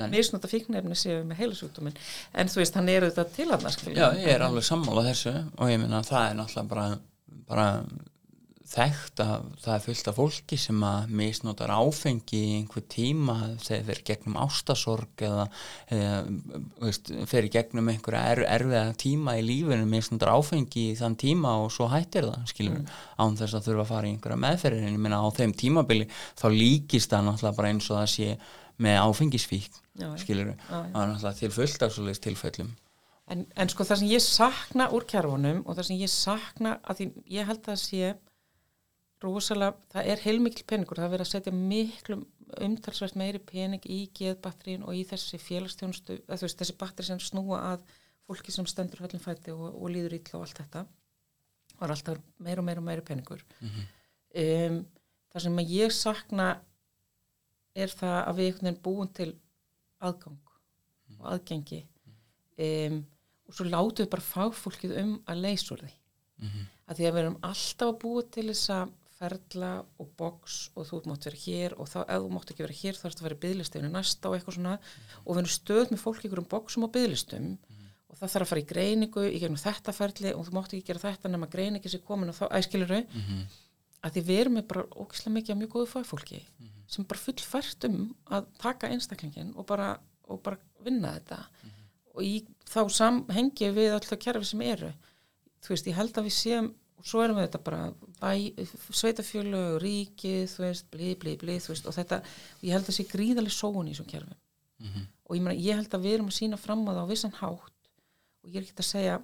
Nei. 0.00 0.06
misnóta 0.14 0.48
fíknefni 0.48 0.96
séu 0.96 1.18
með 1.28 1.42
heilasjúkdóminn. 1.42 1.98
En 2.40 2.50
þú 2.50 2.62
veist, 2.62 2.78
hann 2.78 2.88
er 2.88 3.04
auðvitað 3.04 3.34
til 3.34 3.48
hann 3.50 3.96
Já, 3.98 4.06
ég 4.16 4.30
er 4.32 4.44
alveg 4.46 4.64
sammála 4.64 5.04
þessu 5.10 5.34
og 5.36 5.72
ég 5.72 5.82
meina 5.82 6.00
það 6.06 6.28
er 6.30 6.38
náttúrulega 6.38 6.70
bara, 6.70 6.86
bara 7.50 7.66
þekkt 8.70 9.20
að 9.24 9.46
það 9.64 9.72
er 9.74 9.82
fullt 9.84 10.08
af 10.10 10.18
fólki 10.20 10.58
sem 10.60 10.84
að 10.86 11.14
misnotar 11.20 11.72
áfengi 11.74 12.38
í 12.38 12.52
einhver 12.60 12.84
tíma 12.92 13.36
þegar 13.64 13.88
þeir 13.88 14.02
gegnum 14.10 14.38
ástasorg 14.44 15.24
eða, 15.26 15.46
eða 15.96 16.20
veist, 16.84 17.10
fer 17.30 17.48
í 17.48 17.52
gegnum 17.56 17.90
einhverja 17.90 18.22
er, 18.34 18.44
erfiða 18.58 18.84
tíma 19.00 19.36
í 19.40 19.44
lífinu 19.48 19.88
misnotar 19.90 20.32
áfengi 20.36 20.86
í 20.92 20.96
þann 21.00 21.18
tíma 21.18 21.56
og 21.64 21.72
svo 21.74 21.90
hættir 21.90 22.28
það 22.30 22.46
skilur, 22.52 22.80
án 23.18 23.36
þess 23.40 23.58
að 23.58 23.66
þurfa 23.66 23.86
að 23.86 23.92
fara 23.94 24.06
í 24.06 24.14
einhverja 24.14 24.42
meðferðin, 24.46 24.94
ég 24.94 25.02
meina 25.02 25.18
á 25.18 25.28
þeim 25.34 25.56
tímabili 25.64 26.08
þá 26.38 26.46
líkist 26.54 27.10
það 27.10 27.26
náttúrulega 27.26 27.58
bara 27.58 27.74
eins 27.74 27.90
og 27.90 27.98
það 27.98 28.10
sé 28.14 28.38
með 28.80 29.02
já. 29.98 30.08
skilur, 30.22 30.54
það 30.70 30.86
er 30.86 31.10
náttúrulega 31.10 31.36
til 31.42 31.52
fullt 31.58 31.84
af 31.84 31.92
svoleiðis 31.94 32.24
tilfellum. 32.24 32.72
En, 33.30 33.44
en 33.54 33.70
sko 33.70 33.84
það 33.86 34.00
sem 34.00 34.10
ég 34.10 34.22
sakna 34.24 34.88
úr 34.94 35.04
kjærfunum 35.10 35.62
og 35.62 35.76
það 35.78 35.86
sem 35.86 36.00
ég 36.00 36.10
sakna 36.10 36.78
að 36.82 37.00
því 37.00 37.06
ég 37.36 37.50
held 37.50 37.68
að 37.70 37.78
sé 37.78 38.14
rosalega, 39.22 39.76
það 39.92 40.12
er 40.12 40.22
heilmikil 40.24 40.66
peningur, 40.68 41.00
það 41.00 41.08
er 41.08 41.14
verið 41.14 41.26
að 41.26 41.32
setja 41.34 41.52
miklu 41.56 42.20
umtalsvert 42.66 43.18
meiri 43.20 43.40
pening 43.46 43.84
í 43.86 43.98
geðbatterín 44.16 44.86
og 44.86 44.96
í 44.96 45.04
þessi 45.06 45.38
félagstjónustu, 45.38 46.20
þessi 46.26 46.76
batteri 46.80 47.10
sem 47.10 47.20
snúa 47.22 47.60
að 47.74 47.84
fólki 48.26 48.54
sem 48.54 48.66
stendur 48.66 49.04
höllum 49.04 49.22
fæti 49.22 49.52
og, 49.54 49.68
og 49.74 49.92
líður 49.92 50.16
ítla 50.18 50.40
og 50.40 50.46
allt 50.46 50.62
þetta 50.62 50.86
það 51.80 51.86
er 51.86 51.94
alltaf 51.94 52.18
meira 52.44 52.60
og 52.60 52.66
meira 52.66 52.82
og 52.82 52.86
meira 52.86 53.04
peningur. 53.06 53.44
Um, 54.40 54.82
það 55.32 55.44
sem 55.46 55.62
að 55.62 55.72
ég 55.74 55.94
sakna 55.96 56.48
er 57.74 57.94
það 57.94 58.18
að 58.18 58.40
við 58.40 58.50
einhvern 58.50 58.68
veginn 58.68 58.82
búum 58.84 59.12
til 59.16 59.30
aðgang 60.00 60.52
og 61.18 61.30
aðgengi. 61.32 61.80
Um, 62.60 63.00
og 63.48 63.56
svo 63.56 63.66
látum 63.66 64.04
við 64.04 64.12
bara 64.12 64.28
fagfólkið 64.28 64.96
um 65.00 65.16
að 65.24 65.42
leysa 65.46 65.74
úr 65.74 65.84
því. 65.86 65.94
Mhm. 66.40 66.68
að 66.88 66.96
því 66.96 67.04
að 67.04 67.12
við 67.12 67.20
erum 67.20 67.40
alltaf 67.44 67.88
að 67.90 67.98
búa 68.00 68.22
til 68.32 68.46
þessa 68.48 68.76
ferla 69.20 69.70
og 70.00 70.08
box 70.16 70.70
og 70.74 70.86
þú 70.88 71.00
mátt 71.10 71.26
vera 71.28 71.40
hér 71.44 71.74
og 71.76 71.88
þá 71.92 71.98
ef 72.06 72.22
þú 72.24 72.30
mátt 72.32 72.50
ekki 72.54 72.64
vera 72.64 72.76
hér 72.80 72.96
þá 72.98 73.04
ertu 73.10 73.20
að 73.20 73.26
vera 73.28 73.36
í 73.36 73.42
byðlistöfinu 73.44 73.90
næsta 73.92 74.30
og 74.30 74.36
eitthvað 74.38 74.56
svona. 74.56 74.76
Og 75.26 75.34
við 75.36 75.40
erum 75.42 75.52
stöð 75.54 75.90
með 75.92 76.00
fólk 76.04 76.22
í 76.24 76.28
einhverjum 76.28 76.48
boxum 76.54 76.86
og 76.88 76.92
byðlistum 76.94 77.50
og 78.10 78.16
það 78.18 78.32
þarf 78.32 78.46
að 78.46 78.50
fara 78.50 78.62
í 78.64 78.68
greiningu 78.72 79.24
í 79.28 79.38
gegnum 79.42 79.60
þetta 79.60 79.92
ferli 79.94 80.32
og 80.34 80.46
þú 80.48 80.54
mátt 80.56 80.72
ekki 80.74 80.86
gera 80.88 81.02
þetta 81.04 81.30
nema 81.30 81.46
greiningi 81.52 81.92
sér 81.92 82.02
komin 82.08 82.32
og 82.32 82.38
þá 82.40 82.46
æskilur 82.58 82.88
þau 82.90 83.02
Mhm. 83.14 83.44
að 84.02 84.12
því 84.16 84.22
við 84.30 84.40
erum 84.40 84.62
bara 84.66 84.82
ógislega 84.96 85.34
mikið 85.36 85.50
af 85.54 85.58
mjög 85.60 85.72
góðu 85.76 85.88
fagfólki 85.92 86.40
sem 86.88 87.04
er 87.04 87.08
bara 87.12 87.20
fullfært 87.20 87.84
um 87.84 88.14
að 88.30 88.46
taka 88.58 88.88
einstaklingin 88.88 89.52
og 89.56 89.66
bara, 89.66 89.98
og 90.28 90.42
bara 90.42 90.56
vinna 90.82 91.12
þetta. 91.20 91.44
Og 92.16 92.22
í 92.24 92.46
þá 92.66 92.80
samhengi 92.90 93.68
við 93.76 93.92
öll 93.94 94.00
það 94.08 94.18
kerfi 94.24 94.44
sem 94.48 94.60
eru. 94.62 94.92
Þú 95.62 95.68
veist, 95.68 95.86
ég 95.86 95.94
held 95.94 96.12
að 96.18 96.24
við 96.26 96.34
séum 96.34 96.74
og 97.00 97.08
svo 97.08 97.24
erum 97.24 97.40
við 97.40 97.48
þetta 97.48 97.62
bara 97.64 97.80
bæ, 98.20 98.30
sveitafjölu, 99.00 99.64
ríkið, 99.82 100.44
þú 100.52 100.64
veist 100.66 100.88
blí, 100.92 101.14
blí, 101.20 101.34
blí, 101.40 101.56
þú 101.64 101.72
veist, 101.72 101.88
og 101.88 101.96
þetta 101.96 102.20
ég 102.60 102.76
held 102.76 102.88
að 102.92 102.96
sé 102.98 103.06
gríðaleg 103.08 103.56
sóun 103.56 103.88
í 103.88 103.94
þessum 103.94 104.10
kerfum. 104.12 104.38
Mhm. 104.80 105.02
og 105.28 105.36
ég, 105.36 105.42
meina, 105.44 105.60
ég 105.60 105.76
held 105.76 105.92
að 105.92 106.06
við 106.06 106.14
erum 106.16 106.30
að 106.30 106.38
sína 106.38 106.56
fram 106.56 106.86
á 106.88 106.90
það 106.90 107.04
á 107.04 107.10
vissan 107.10 107.36
hátt 107.36 107.90
og 108.40 108.48
ég 108.48 108.56
er 108.56 108.64
ekki 108.64 108.80
að 108.80 108.86
segja 108.88 109.16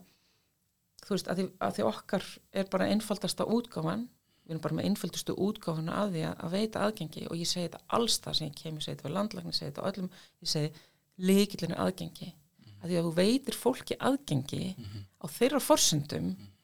þú 1.06 1.14
veist, 1.14 1.30
að 1.30 1.38
því, 1.38 1.46
að 1.64 1.72
því 1.76 1.86
okkar 1.88 2.26
er 2.52 2.68
bara 2.72 2.88
einfaldasta 2.92 3.46
útgáfan 3.48 4.04
við 4.46 4.54
erum 4.54 4.62
bara 4.62 4.76
með 4.78 4.88
einföldustu 4.90 5.34
útgáfuna 5.42 5.94
að 6.02 6.12
því 6.14 6.24
að, 6.28 6.34
að 6.44 6.52
veita 6.54 6.82
aðgengi 6.86 7.22
og 7.26 7.40
ég 7.40 7.48
segi 7.50 7.66
þetta 7.66 7.80
alls 7.98 8.18
það 8.22 8.36
sem 8.38 8.50
ég 8.50 8.58
kem, 8.60 8.76
ég 8.76 8.84
segi 8.84 8.94
þetta 8.94 9.08
við 9.08 9.16
landlækni, 9.16 9.52
ég 9.52 9.58
segi 9.58 9.70
þetta 9.70 9.86
öllum, 9.90 10.10
ég 10.44 10.52
segi 10.52 10.68
líkillinu 11.30 11.78
aðgengi. 11.82 12.28
Að 12.76 12.90
því 12.90 12.98
að 13.00 13.08
þú 13.08 13.12
veitir 13.16 13.56
fólki 13.58 13.96
aðgengi 14.06 14.62
á 15.18 15.26
þeirra 15.32 15.62
forsendum 15.64 16.28
þú 16.36 16.55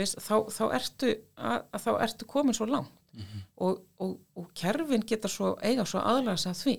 veist, 0.00 0.18
þá, 0.22 0.34
þá 0.50 0.64
ertu 0.78 1.10
að, 1.36 1.60
að 1.70 1.84
þá 1.84 1.90
ertu 2.06 2.28
komin 2.30 2.56
svo 2.56 2.66
langt. 2.70 2.92
Og, 3.62 3.84
og, 4.02 4.16
og 4.34 4.48
kerfin 4.58 5.04
geta 5.06 5.30
svo 5.30 5.52
eiga 5.62 5.84
svo 5.86 6.00
aðlaga 6.02 6.40
sig 6.40 6.50
að 6.50 6.62
því. 6.64 6.74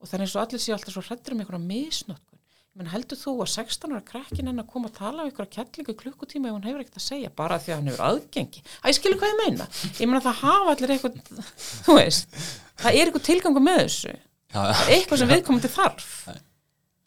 Og 0.00 0.08
það 0.08 0.16
er 0.16 0.24
eins 0.24 0.36
og 0.36 0.42
allir 0.44 0.62
séu 0.62 0.74
alltaf 0.76 0.94
svo 0.94 1.02
hrættur 1.04 1.34
um 1.36 1.42
einhverja 1.42 1.60
misnotkun. 1.66 2.40
Ég 2.76 2.80
menn 2.80 2.92
heldur 2.92 3.20
þú 3.20 3.34
að 3.44 3.50
16 3.54 3.92
ára 3.92 4.02
krakkin 4.04 4.48
henn 4.50 4.60
að 4.60 4.70
koma 4.72 4.88
að 4.90 4.98
tala 4.98 5.24
um 5.24 5.28
einhverja 5.30 5.52
kettlingu 5.58 5.94
klukkutíma 5.96 6.50
ef 6.50 6.56
hún 6.56 6.66
hefur 6.68 6.82
ekkert 6.84 6.98
að 7.00 7.06
segja 7.06 7.30
bara 7.36 7.56
því 7.60 7.72
að 7.72 7.78
hann 7.78 7.90
hefur 7.92 8.04
aðgengi? 8.08 8.64
Að 8.82 8.90
ég 8.92 8.98
skilur 8.98 9.20
hvað 9.20 9.32
ég 9.32 9.38
meina? 9.42 9.68
Ég 9.96 10.10
meina 10.10 10.24
það 10.24 10.42
hafa 10.42 10.74
allir 10.74 10.92
eitthvað 10.96 11.44
þú 11.86 11.96
veist, 11.96 12.36
það 12.82 12.98
er 12.98 13.06
eitthvað 13.06 13.24
tilgangu 13.30 13.62
með 13.64 13.80
þessu. 13.84 14.12
Eitthvað 14.92 15.22
sem 15.22 15.32
viðkomandi 15.32 15.72
þarf. 15.72 16.10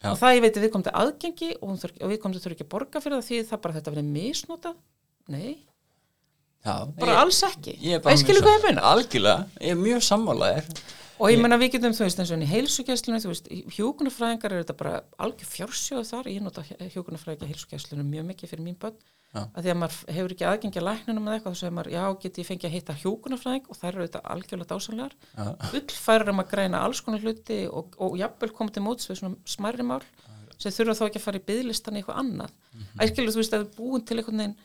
Já. 0.00 0.10
og 0.14 0.16
það 0.16 0.34
ég 0.34 0.42
veit 0.46 0.54
að 0.56 0.62
viðkomandi 0.64 0.92
aðgengi 0.96 1.50
og, 1.60 1.72
og 1.76 2.10
viðkomandi 2.14 2.40
þurfi 2.40 2.56
ekki 2.56 2.64
að 2.64 2.72
borga 2.72 3.02
fyrir 3.04 3.18
það 3.18 3.26
því 3.26 3.40
það 3.50 3.62
bara 3.66 3.74
þetta 3.76 3.92
verið 3.92 4.06
misnotað 4.14 4.76
nei, 5.30 5.52
já, 6.64 6.74
bara 6.96 7.12
ég, 7.14 7.20
alls 7.24 7.42
ekki. 7.50 7.76
mjög 8.30 8.42
hvað 8.46 8.56
ég 8.58 8.64
meina? 8.68 8.88
Algjörlega, 8.94 9.46
ég 9.60 9.76
er 9.76 9.80
mjög 9.80 10.02
sammálaðir 10.08 10.66
og 11.20 11.28
ég 11.28 11.36
Ég- 11.36 11.42
meina 11.44 11.58
við 11.60 11.72
getum 11.76 11.94
þú 11.96 12.04
veist 12.06 12.20
eins 12.22 12.30
og 12.32 12.40
í 12.40 12.50
veist, 13.34 13.48
hjókunarfræðingar 13.76 14.52
er 14.52 14.62
þetta 14.64 14.76
bara 14.76 15.00
algjör 15.20 15.50
fjársjóð 15.54 16.06
þar, 16.10 16.28
ég 16.32 16.44
nota 16.44 16.64
hjókunarfræðingar 16.64 17.50
heilsugæslunum 17.52 18.08
mjög 18.14 18.28
mikið 18.30 18.52
fyrir 18.54 18.64
mín 18.64 18.78
börn. 18.80 18.96
Að 19.30 19.62
því 19.62 19.70
að 19.70 19.76
maður 19.78 19.98
hefur 20.10 20.32
ekki 20.34 20.46
aðgengi 20.50 20.80
að 20.80 20.86
læknunum 20.88 21.22
með 21.22 21.34
eitthvað 21.36 21.52
þá 21.54 21.60
segir 21.60 21.74
maður, 21.76 21.90
já, 21.94 22.04
geti 22.24 22.40
ég 22.42 22.46
fengið 22.48 22.66
að 22.66 22.72
hitta 22.74 22.96
hjókunarfræðing 22.98 23.68
og 23.70 23.76
þær 23.78 23.90
eru 23.92 24.06
þetta 24.08 24.22
algjörlega 24.32 24.70
dásanlegar 24.72 25.12
Já. 25.36 25.44
fullfærar 25.70 26.32
um 26.32 26.42
að 26.42 26.48
græna 26.50 26.80
alls 26.82 27.02
konar 27.06 27.22
hluti 27.22 27.58
og, 27.70 27.94
og 28.02 28.16
jafnvel 28.18 28.50
komið 28.56 28.74
til 28.74 28.82
móts 28.88 29.06
við 29.06 29.20
svona 29.20 29.38
smærri 29.46 29.86
mál 29.86 30.02
sem 30.58 30.74
þurfa 30.74 30.96
þá 30.98 31.04
ekki 31.06 31.20
að 31.20 31.26
fara 31.28 31.38
í 31.38 31.46
byðlistan 31.46 31.94
í 31.94 32.02
eitthvað 32.02 32.18
annað. 32.24 32.50
Mm 32.50 32.80
-hmm. 32.82 33.04
æskilu 33.06 33.30
þú 33.30 33.40
veist 33.40 33.54
að 33.54 33.68
búin 33.78 34.04
til 34.04 34.18
einhvern 34.18 34.42
veginn 34.42 34.56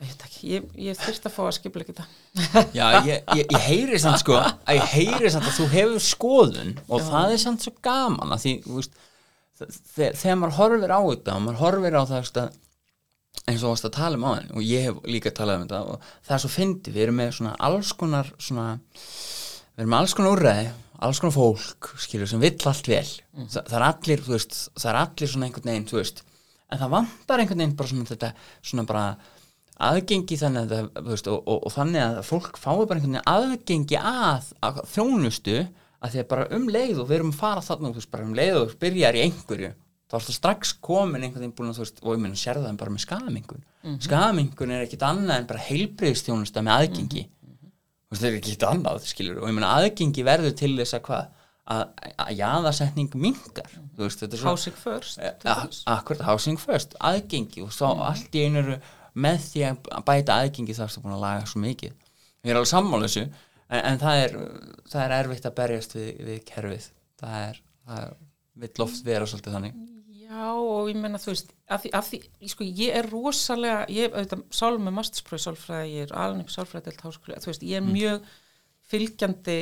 ég, 0.00 0.24
ég, 0.48 0.66
ég 0.88 0.98
þyrst 1.00 1.26
að 1.28 1.34
fá 1.34 1.42
að 1.46 1.54
skipla 1.58 1.84
ekki 1.84 1.94
þetta 1.98 2.64
Já, 2.78 2.86
ég, 3.04 3.22
ég, 3.36 3.44
ég 3.52 3.66
heyri 3.66 4.00
samt 4.00 4.22
sko 4.22 4.38
að 4.40 4.78
ég 4.78 4.88
heyri 4.94 5.30
samt 5.34 5.48
að 5.50 5.58
þú 5.58 5.66
hefur 5.74 6.04
skoðun 6.06 6.72
og 6.88 7.04
það 7.10 7.34
er 7.36 7.42
samt 7.44 7.66
svo 7.66 7.72
gaman 7.84 8.32
að 8.36 8.44
því, 8.46 8.54
veist 8.78 8.98
þe- 9.60 10.12
þegar 10.16 10.40
maður 10.40 10.56
horfir 10.60 10.94
á 10.96 11.00
þetta 11.04 11.36
og 11.36 11.44
maður 11.46 11.60
horfir 11.64 11.98
á 12.00 12.02
það 12.08 12.22
veist, 12.22 12.40
að, 12.40 12.58
eins 13.50 13.64
og 13.66 13.76
að 13.76 13.92
tala 13.98 14.16
um 14.20 14.24
á 14.24 14.30
þenn 14.38 14.54
og 14.56 14.64
ég 14.66 14.86
hef 14.88 15.02
líka 15.10 15.34
talað 15.36 15.58
um 15.60 15.66
þetta 15.66 15.82
og 15.94 16.06
það 16.28 16.36
er 16.38 16.44
svo 16.46 16.52
fyndi, 16.54 16.94
við 16.94 17.04
erum 17.06 17.20
með 17.20 17.34
svona 17.36 17.52
alls 17.68 17.92
konar 18.00 18.30
svona, 18.40 18.68
við 19.76 19.84
erum 19.84 19.92
með 19.94 20.00
alls 20.04 20.16
konar 20.16 20.34
úrræði 20.38 20.70
alls 21.00 21.20
konar 21.22 21.32
fólk, 21.32 21.86
skilur, 21.96 22.28
sem 22.28 22.40
vill 22.42 22.58
allt 22.68 22.88
vel. 22.90 23.06
Þa, 23.48 23.62
það 23.64 23.76
er 23.78 23.84
allir, 23.86 24.20
þú 24.26 24.34
veist 24.34 24.56
það 24.76 24.88
er 24.90 24.98
allir 25.00 25.30
svona 25.32 25.46
einhvern 25.48 25.70
veginn, 25.70 25.86
þú 25.88 25.96
veist 25.96 26.18
en 26.70 26.80
það 26.82 26.90
vantar 26.92 27.40
einhvern 27.40 27.62
veginn 27.62 27.76
bara 27.78 27.88
svona 27.92 28.08
þetta 28.10 28.28
svona 28.60 28.84
bara 28.90 29.04
aðgengi 29.88 30.38
þannig 30.40 30.62
að, 30.62 30.72
það, 30.72 31.04
veist, 31.10 31.28
og, 31.30 31.42
og, 31.44 31.60
og 31.66 31.74
þannig 31.74 32.04
að 32.04 32.18
fólk 32.28 32.58
fái 32.60 32.72
bara 32.72 32.98
einhvern 32.98 33.16
veginn 33.16 33.30
aðgengi 33.34 34.00
að, 34.00 34.50
að 34.66 34.82
þjónustu 34.92 35.56
að 36.00 36.14
því 36.14 36.22
að 36.22 36.28
bara 36.32 36.48
um 36.56 36.66
leið 36.72 37.00
og 37.00 37.08
við 37.08 37.18
erum 37.18 37.32
að 37.34 37.40
fara 37.40 37.64
þarna 37.64 37.92
veist, 37.96 38.10
bara 38.12 38.26
um 38.26 38.36
leið 38.36 38.58
og 38.60 38.70
þú 38.70 38.78
byrjar 38.84 39.18
í 39.18 39.24
einhverju 39.26 39.72
þá 40.10 40.16
ertu 40.18 40.34
strax 40.34 40.72
komin 40.82 41.24
einhvern 41.24 41.44
veginn 41.44 41.56
búin 41.58 41.72
að 41.72 41.80
þú 41.80 41.84
veist, 41.84 42.00
og 42.04 42.14
ég 42.16 42.22
meina 42.24 42.40
sér 42.40 42.60
það 42.60 42.78
bara 42.80 42.94
með 42.94 43.04
skamingun 43.06 43.66
mm 43.84 43.98
skamingun 44.04 44.72
er 44.74 44.84
ekkit 44.84 45.04
annað 45.06 45.38
en 45.38 45.46
bara 45.48 45.62
heilbreyðstjónusta 45.64 46.60
með 46.66 46.74
aðgengi. 46.82 47.22
Þú 47.24 48.12
veist, 48.12 48.22
það 48.22 48.30
er 48.30 48.38
ekkit 48.40 48.64
annað, 48.68 49.06
skilur 49.08 49.38
og 49.40 49.48
ég 49.48 49.56
meina 49.56 49.70
aðgengi 49.78 50.24
verður 50.26 50.56
til 50.58 50.72
þess 50.76 50.98
að 50.98 51.06
hvað? 51.06 51.36
Að, 51.70 51.82
jaðarsetning 52.34 53.12
mingar 53.14 53.68
veist, 53.96 54.20
þetta 54.20 54.36
er 54.36 54.40
svo 54.40 54.52
housing 54.52 54.78
first 54.80 55.20
dæmis. 55.44 55.82
akkurat, 55.86 56.24
housing 56.26 56.58
first, 56.58 56.96
aðgengi 56.98 57.62
og 57.62 57.70
svo 57.72 57.92
allt 58.02 58.34
í 58.34 58.42
einu 58.48 58.64
eru 58.64 58.78
með 59.14 59.44
því 59.46 59.66
að 59.66 60.02
bæta 60.06 60.38
aðgengi 60.40 60.76
þar 60.76 60.92
sem 60.94 61.04
búin 61.04 61.16
að 61.16 61.24
laga 61.24 61.46
svo 61.50 61.62
mikið. 61.64 61.94
Ég 62.40 62.52
er 62.52 62.58
alveg 62.58 62.70
sammála 62.70 63.08
þessu 63.08 63.26
en, 63.26 63.80
en 63.80 64.00
það, 64.00 64.24
er, 64.24 64.36
það 64.92 65.04
er 65.04 65.14
erfitt 65.18 65.48
að 65.48 65.56
berjast 65.60 65.96
við, 65.96 66.10
við 66.28 66.42
kerfið. 66.48 66.90
Það 67.20 67.38
er, 67.46 67.62
það 67.90 68.12
vill 68.64 68.84
oft 68.86 69.02
vera 69.06 69.28
svolítið 69.28 69.56
þannig. 69.56 69.80
Já, 70.30 70.46
og 70.54 70.86
ég 70.86 70.98
menna, 71.02 71.18
þú 71.18 71.32
veist, 71.32 71.48
af 71.66 71.82
því, 71.82 71.90
af 71.98 72.06
því 72.06 72.50
sko, 72.52 72.66
ég 72.78 72.96
er 73.00 73.08
rosalega, 73.10 73.80
ég 73.90 74.06
er 74.06 74.12
auðvitað 74.14 74.44
sálum 74.54 74.84
með 74.86 74.94
mastersprófi 75.00 75.42
sálfræði, 75.42 75.94
ég 75.96 76.06
er 76.06 76.12
alveg 76.22 76.44
upp 76.44 76.52
sálfræði 76.54 76.86
delt 76.86 77.02
háskóli, 77.02 77.38
þú 77.42 77.50
veist, 77.50 77.64
ég 77.66 77.80
er 77.80 77.88
mjög 77.88 78.28
fylgjandi 78.92 79.56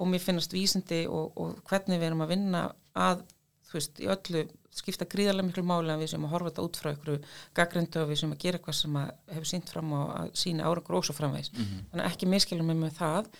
og 0.00 0.08
mér 0.08 0.24
finnast 0.24 0.56
vísindi 0.56 1.02
og, 1.04 1.36
og 1.36 1.58
hvernig 1.68 2.00
við 2.00 2.08
erum 2.08 2.24
að 2.24 2.32
vinna 2.32 2.62
að, 2.96 3.26
þú 3.68 3.76
veist, 3.76 4.00
í 4.00 4.08
öllu 4.14 4.42
skipta 4.80 5.08
gríðarlega 5.10 5.48
miklu 5.48 5.64
máli 5.66 5.92
að 5.92 6.02
við 6.04 6.12
sem 6.12 6.24
að 6.26 6.32
horfa 6.34 6.50
þetta 6.50 6.64
út 6.66 6.80
frá 6.80 6.88
ykkur 6.92 7.18
gaggrindu 7.56 8.00
og 8.02 8.08
við 8.10 8.20
sem 8.22 8.32
að 8.34 8.40
gera 8.44 8.60
eitthvað 8.60 8.78
sem 8.80 8.96
að 9.00 9.12
hefur 9.34 9.50
sínt 9.50 9.72
fram 9.72 9.92
á 9.96 10.00
að 10.04 10.32
sína 10.42 10.66
árangur 10.68 10.98
og 10.98 11.06
svo 11.06 11.16
framvegs. 11.16 11.52
Þannig 11.90 12.04
að 12.04 12.10
ekki 12.10 12.30
miskilum 12.32 12.66
mig 12.70 12.80
með 12.80 12.96
það, 12.98 13.30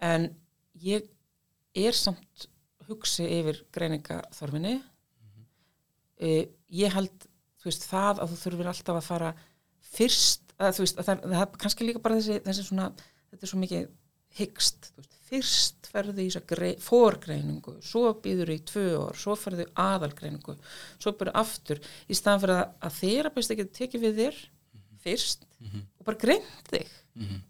en 0.00 0.28
ég 0.84 1.08
er 1.74 1.96
samt 1.98 2.48
hugsi 2.88 3.24
yfir 3.40 3.62
greiningaþörfinni. 3.72 4.74
Uh, 6.20 6.44
ég 6.68 6.92
held 6.94 7.28
þú 7.64 7.70
veist, 7.70 7.88
það 7.88 8.20
að 8.20 8.30
þú 8.30 8.40
þurfir 8.44 8.70
alltaf 8.70 8.96
að 9.00 9.06
fara 9.08 9.34
fyrst, 9.94 10.54
að, 10.58 10.76
þú 10.76 10.84
veist, 10.84 10.98
að 11.00 11.06
það, 11.08 11.22
það 11.32 11.40
er 11.40 11.60
kannski 11.64 11.86
líka 11.88 12.02
bara 12.04 12.18
þessi, 12.18 12.40
þessi 12.44 12.64
svona 12.68 12.88
þetta 13.30 13.46
er 13.46 13.50
svo 13.50 13.60
mikið 13.62 13.86
hyggst 14.38 14.90
fyrst 15.24 15.88
ferðu 15.94 16.24
í 16.24 16.28
þess 16.28 16.42
að 16.42 16.82
fórgreiningu, 16.84 17.76
svo 17.84 18.10
býður 18.22 18.52
í 18.54 18.58
tvö 18.66 18.84
ár 19.06 19.18
svo 19.18 19.36
ferðu 19.38 19.66
aðalgreiningu 19.78 20.56
svo 20.98 21.14
byrju 21.14 21.34
aftur, 21.40 21.80
í 22.10 22.18
staðan 22.18 22.42
fyrir 22.42 22.56
að, 22.58 22.74
að 22.86 22.98
þeirra 22.98 23.32
best 23.34 23.54
ekki 23.54 23.66
tekið 23.78 24.04
við 24.04 24.20
þér 24.20 24.42
fyrst 25.04 25.46
og 25.64 26.04
bara 26.08 26.20
greint 26.20 26.70
þig. 26.70 26.92
Mhm. 27.14 27.40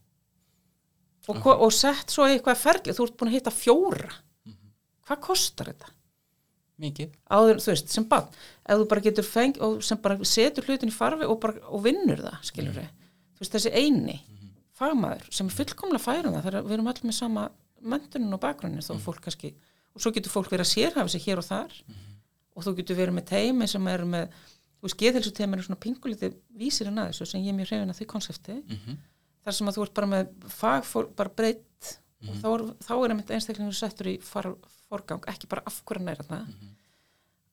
og, 1.32 1.37
uh 1.41 1.64
og 1.66 1.72
sett 1.74 2.12
svo 2.12 2.28
eitthvað 2.28 2.61
ferli, 2.61 2.95
þú 2.95 3.09
ert 3.09 3.18
búin 3.18 3.32
að 3.32 3.37
hitta 3.39 3.55
fjóra. 3.55 4.12
Hvað 5.05 5.20
kostar 5.24 5.72
þetta? 5.72 5.95
mikið. 6.80 7.12
Áður, 7.30 7.61
þú 7.62 7.70
veist, 7.70 7.91
sem 7.95 8.07
bann 8.11 8.28
ef 8.64 8.80
þú 8.80 8.87
bara 8.91 9.05
getur 9.05 9.26
feng 9.26 9.59
og 9.62 9.82
sem 9.87 10.01
bara 10.03 10.16
setur 10.26 10.66
hlutin 10.66 10.91
í 10.91 10.95
farfi 10.95 11.28
og, 11.28 11.37
bara, 11.43 11.61
og 11.70 11.85
vinnur 11.85 12.22
það, 12.24 12.39
skilur 12.51 12.78
við 12.78 12.89
þú 12.89 13.45
veist, 13.45 13.55
þessi 13.55 13.72
eini 13.78 14.16
fagmaður 14.79 15.29
sem 15.35 15.47
er 15.51 15.55
fullkomlega 15.59 16.03
færum 16.05 16.35
það 16.35 16.47
þegar 16.49 16.64
við 16.66 16.72
erum 16.79 16.91
allir 16.91 17.09
með 17.11 17.16
sama 17.18 17.45
möntunin 17.85 18.35
og 18.35 18.41
bakgrunnin 18.43 18.83
þó 18.85 18.95
fólk 19.05 19.20
kannski, 19.27 19.53
og 19.95 20.01
svo 20.03 20.11
getur 20.16 20.33
fólk 20.33 20.51
verið 20.51 20.64
að 20.66 20.72
sérhafa 20.75 21.09
sig 21.12 21.22
hér 21.29 21.39
og 21.43 21.45
þar. 21.47 21.72
Og 22.55 22.64
þú 22.64 22.72
getur 22.79 22.97
verið 22.97 23.14
með 23.18 23.27
teimi 23.31 23.66
sem 23.70 23.87
eru 23.91 24.07
með 24.07 24.29
þú 24.35 24.87
veist, 24.89 24.99
geðhelsu 25.01 25.33
teimi 25.35 25.57
eru 25.59 25.62
svona 25.66 25.81
pingulítið 25.83 26.35
vísir 26.59 26.89
en 26.91 26.99
aðeins 27.03 27.22
sem 27.31 27.43
ég 27.43 27.53
er 27.53 27.59
mjög 27.59 27.70
hrifin 27.70 27.91
að 27.93 27.99
því 28.01 28.07
konsepti. 28.14 28.57
Mhm. 28.68 28.97
þar 29.45 29.53
sem 29.53 29.68
að 29.68 29.75
þú 29.77 29.83
ert 29.85 29.95
bara 29.95 30.07
með 30.09 30.29
fagfólk, 30.49 31.11
bara 31.16 31.29
breytt 31.29 31.99
og 32.25 32.35
þá 32.41 32.47
er, 32.55 32.62
þá 32.81 32.93
er 33.05 33.11
einmitt 33.12 33.31
einstaklingur 33.37 33.75
settur 33.77 34.07
í 34.09 34.14
far, 34.22 34.47
forgang, 34.89 35.20
ekki 35.29 35.47
bara 35.51 35.62
af 35.66 35.83
hverju 35.85 36.01
næra 36.07 36.25
það 36.25 36.47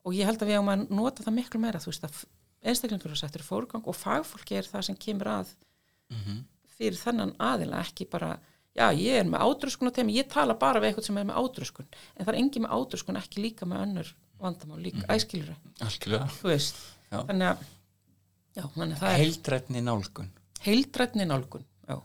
og 0.04 0.14
ég 0.16 0.24
held 0.24 0.40
að 0.40 0.48
við 0.48 0.56
áum 0.56 0.70
að 0.72 0.86
nota 0.90 1.22
það 1.22 1.34
miklu 1.36 1.60
meira, 1.60 1.78
þú 1.78 1.92
veist 1.92 2.06
að 2.08 2.22
einstaklingur 2.64 3.10
er 3.12 3.20
settur 3.20 3.44
í 3.44 3.44
forgang 3.44 3.84
og 3.84 3.94
fagfólki 3.94 4.56
er 4.56 4.62
það 4.64 4.82
sem 4.88 4.96
kemur 4.96 5.28
að 5.28 5.52
Mhm. 6.12 6.44
Fyrir 6.82 6.98
þennan 7.00 7.32
aðila, 7.38 7.80
ekki 7.86 8.08
bara 8.10 8.32
já, 8.74 8.86
ég 8.96 9.20
er 9.22 9.26
með 9.28 9.44
átröskun 9.46 9.90
á 9.90 9.92
temi, 9.94 10.16
ég 10.18 10.28
tala 10.32 10.54
bara 10.58 10.80
við 10.82 10.90
eitthvað 10.92 11.06
sem 11.10 11.18
er 11.22 11.26
með 11.30 11.40
átröskun, 11.42 11.86
en 12.16 12.24
það 12.26 12.32
er 12.34 12.38
engi 12.42 12.62
með 12.64 12.74
átröskun, 12.78 13.18
ekki 13.22 13.42
líka 13.46 13.68
með 13.70 13.84
önnur 13.86 14.12
vandamál 14.42 14.80
líka, 14.82 15.04
Mhm. 15.06 15.12
æskilur 15.86 16.22
Já. 17.12 17.18
þannig 17.28 17.48
að 17.52 17.58
já, 18.56 18.62
þannig 18.76 18.96
að 18.98 19.18
heildrætni 19.22 19.82
nálgun 19.86 20.30
heildrætni 20.66 21.24
nálgun 21.28 21.64
já. 21.88 21.96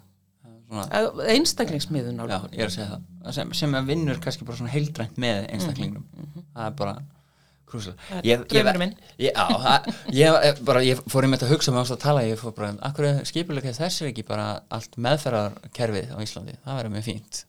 einstaklingsmiðun 1.34 2.18
já, 2.20 2.26
nálgun 2.28 2.52
það 3.24 3.34
sem, 3.40 3.54
sem 3.54 3.78
vinnur 3.88 4.20
kannski 4.24 4.46
bara 4.46 4.68
heildrænt 4.72 5.18
með 5.18 5.48
einstaklingnum 5.54 6.06
það 6.54 6.66
er 6.68 6.72
bara 6.84 6.96
krúslega 7.68 8.22
er 8.24 8.46
draumurinn 8.48 8.80
minn. 8.84 8.96
ég, 9.20 9.32
á, 9.36 9.46
það, 9.66 9.90
ég, 10.16 10.38
eh, 10.50 10.62
bara, 10.70 10.82
ég 10.88 11.02
fór 11.12 11.28
þetta 11.28 11.46
að 11.50 11.54
hugsa 11.56 11.74
með 11.76 11.84
ást 11.84 11.96
að 11.98 12.02
tala 12.06 12.24
ég 12.28 12.40
fór 12.40 12.56
bara, 12.56 12.72
akkur 12.90 13.10
skipulega 13.28 13.74
þess 13.76 14.02
er 14.02 14.12
ekki 14.14 14.24
bara 14.28 14.48
allt 14.72 14.96
meðferðarkerfið 14.98 16.16
á 16.16 16.18
Íslandi 16.24 16.56
það 16.64 16.80
verður 16.82 16.96
mjög 16.98 17.08
fínt 17.12 17.44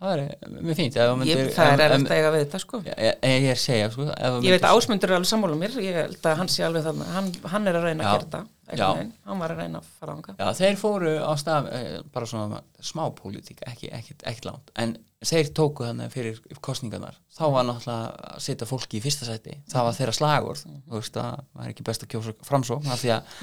það 0.00 0.12
verður 0.14 0.62
mjög 0.64 0.76
fínt 0.78 0.94
ef 0.96 1.02
þú 1.04 1.10
ég, 1.12 1.20
myndir- 1.20 1.50
það 1.56 1.70
er 1.70 1.80
ef- 1.80 1.90
erfitt 1.90 2.10
að 2.12 2.16
eiga 2.20 2.30
við 2.34 2.44
þetta 2.46 2.60
sko 2.62 2.78
ég, 2.86 2.94
ég, 3.04 3.16
ég 3.20 3.48
er 3.50 3.56
að 3.58 3.64
segja 3.64 3.88
sko, 3.92 4.06
ef 4.08 4.30
þú 4.30 4.38
ég 4.40 4.40
veit 4.40 4.46
myndir- 4.46 4.68
að 4.70 4.76
Ásmundur 4.80 5.10
er 5.10 5.16
alveg 5.18 5.30
sammála 5.30 5.58
mér 5.60 5.74
ég 5.84 5.98
held 6.00 6.28
að 6.30 6.36
hann 6.40 6.48
sé 6.54 6.64
alveg 6.64 6.86
þarna 6.86 7.08
hann, 7.16 7.28
hann 7.52 7.68
er 7.68 7.74
að 7.80 7.84
reyna 7.84 8.02
Já. 8.02 8.08
að 8.08 8.14
gera 8.14 8.24
þetta 8.24 8.40
Já. 8.40 8.40
einhvern 8.40 8.48
veginn. 8.48 8.59
Hann 8.78 9.40
var 9.40 9.54
að 9.54 9.62
reyna 9.64 9.80
að 9.80 9.92
fara 9.98 10.14
ánga 10.16 10.34
Já, 10.38 10.50
þeir 10.60 10.76
fóru 10.80 11.12
á 11.18 11.32
stað 11.40 11.70
eh, 11.74 11.94
bara 12.14 12.28
svona 12.30 12.60
smá 12.84 13.02
pólitík, 13.16 13.62
ekki, 13.66 13.90
ekki, 13.96 14.16
ekki 14.30 14.46
langt. 14.46 14.70
En 14.80 14.94
þeir 15.26 15.50
tóku 15.56 15.84
þannig 15.84 16.12
fyrir 16.14 16.38
kostningarnar, 16.64 17.18
þá 17.36 17.42
var 17.52 17.66
náttúrulega 17.68 18.30
að 18.30 18.40
setja 18.46 18.68
fólki 18.70 19.00
í 19.00 19.02
fyrsta 19.04 19.28
sæti, 19.28 19.58
það 19.68 19.88
var 19.88 19.98
þeirra 19.98 20.16
slagorð. 20.16 20.64
Þú 20.86 20.96
veist 20.96 21.20
að 21.20 21.42
það 21.42 21.66
er 21.66 21.74
ekki 21.74 21.86
best 21.90 22.06
að 22.06 22.12
kjósa 22.14 22.34
framsó 22.48 22.80
af 22.80 23.02
því 23.02 23.12
að 23.16 23.36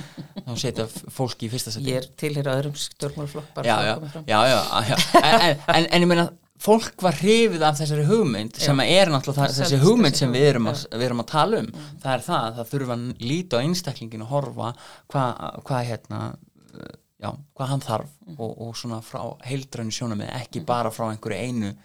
þá 0.47 0.51
setja 0.63 0.87
fólki 1.19 1.49
í 1.49 1.53
fyrsta 1.53 1.75
sæti. 1.75 1.91
Ég 1.91 2.01
er 2.01 2.09
tilhýra 2.17 2.57
öðrum 2.57 2.79
stjórnmálaflokk 2.81 3.53
bara 3.57 3.69
já, 3.69 3.77
já, 3.85 4.17
já, 4.25 4.41
já, 4.49 4.95
já. 4.95 4.97
En, 5.21 5.63
en, 5.75 5.89
en 5.91 6.07
ég 6.07 6.09
meina 6.09 6.29
fólk 6.61 7.03
var 7.05 7.17
hrifið 7.19 7.63
af 7.65 7.77
þessari 7.79 8.05
hugmynd 8.07 8.57
sem 8.59 8.79
að 8.81 8.93
er 8.95 9.11
náttúrulega 9.13 9.49
þessi 9.53 9.81
hugmynd 9.81 10.17
sem 10.17 10.31
við 10.33 10.47
erum, 10.51 10.69
að, 10.71 10.85
við 10.93 11.07
erum 11.07 11.23
að 11.23 11.29
tala 11.31 11.59
um 11.61 11.67
það 11.75 12.13
er 12.13 12.23
það, 12.25 12.47
það 12.57 12.71
þurfa 12.71 12.95
að 12.97 13.25
líta 13.31 13.59
á 13.59 13.63
einstaklingin 13.63 14.23
og 14.25 14.31
horfa 14.31 14.71
hvað 15.13 15.43
hva, 15.67 15.81
hérna 15.85 16.21
uh, 16.31 16.95
já, 17.21 17.29
hvað 17.29 17.73
hann 17.73 17.85
þarf 17.85 18.15
og, 18.37 18.49
og 18.49 18.71
svona 18.79 19.03
frá 19.05 19.21
heildrænu 19.45 19.93
sjónamið 19.93 20.33
ekki 20.39 20.63
bara 20.65 20.93
frá 20.93 21.11
einhverju 21.11 21.45
einu 21.45 21.75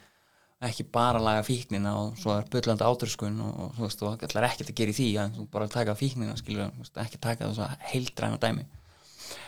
ekki 0.63 0.85
bara 0.95 1.19
laga 1.21 1.43
fíknina 1.43 1.91
og 1.99 2.17
svo 2.19 2.37
er 2.37 2.47
byllandi 2.51 2.87
átröskun 2.87 3.41
og, 3.43 3.55
og 3.65 3.77
þú 3.77 3.85
veist, 3.85 3.99
þú 3.99 4.11
ætlar 4.29 4.47
ekkert 4.47 4.71
að 4.71 4.77
gera 4.79 4.93
í 4.93 4.95
því 4.95 5.07
að 5.19 5.37
þú 5.37 5.47
bara 5.51 5.67
taka 5.71 5.95
fíknina, 5.99 6.37
skilur, 6.39 6.71
veist, 6.79 6.95
ekki 7.03 7.19
taka 7.19 7.49
þess 7.49 7.65
að 7.65 7.83
heildræna 7.91 8.39
dæmi. 8.39 8.63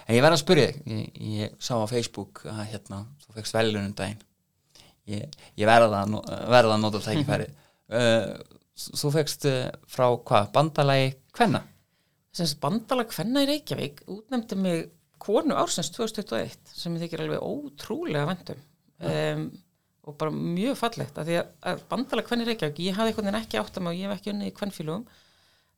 En 0.06 0.18
ég 0.18 0.26
verð 0.26 0.36
að 0.36 0.42
spyrja 0.44 0.66
þig, 0.68 0.82
ég, 0.92 1.22
ég 1.40 1.56
sá 1.64 1.78
á 1.80 1.88
Facebook 1.88 2.44
að 2.52 2.66
hérna, 2.74 3.06
þú 3.24 3.38
fegst 3.38 3.56
velunum 3.56 3.96
daginn 3.96 4.20
ég, 5.12 5.38
ég 5.58 5.70
verða 5.70 6.04
að, 6.04 6.18
að 6.60 6.76
nota 6.82 7.02
tækifæri 7.04 7.48
uh, 8.00 8.34
þú 8.76 9.14
fegst 9.16 9.48
uh, 9.50 9.70
frá 9.90 10.08
hvað, 10.16 10.52
bandalagi 10.56 11.10
hvenna? 11.38 11.64
sem 12.36 12.48
sagt 12.50 12.62
bandalag 12.64 13.12
hvenna 13.16 13.46
í 13.46 13.50
Reykjavík 13.50 14.02
útnefndi 14.12 14.58
mig 14.60 14.88
konu 15.24 15.56
ársins 15.58 15.92
2021 15.96 16.74
sem 16.76 16.96
ég 16.98 17.06
þykir 17.06 17.24
alveg 17.26 17.46
ótrúlega 17.46 18.28
vendum 18.28 18.64
um, 19.00 19.46
og 20.06 20.18
bara 20.20 20.34
mjög 20.36 20.76
fallegt 20.78 21.18
að 21.18 21.30
því 21.30 21.38
að, 21.40 21.54
að 21.72 21.86
bandalag 21.94 22.28
hvenna 22.30 22.46
í 22.46 22.50
Reykjavík 22.52 22.82
ég 22.86 22.98
hafði 22.98 23.14
einhvern 23.14 23.30
veginn 23.30 23.40
ekki 23.40 23.62
áttam 23.62 23.88
á, 23.90 23.92
ég 23.96 24.10
hef 24.10 24.18
ekki 24.20 24.34
unnið 24.34 24.52
í 24.52 24.56
hvennfélugum 24.60 25.08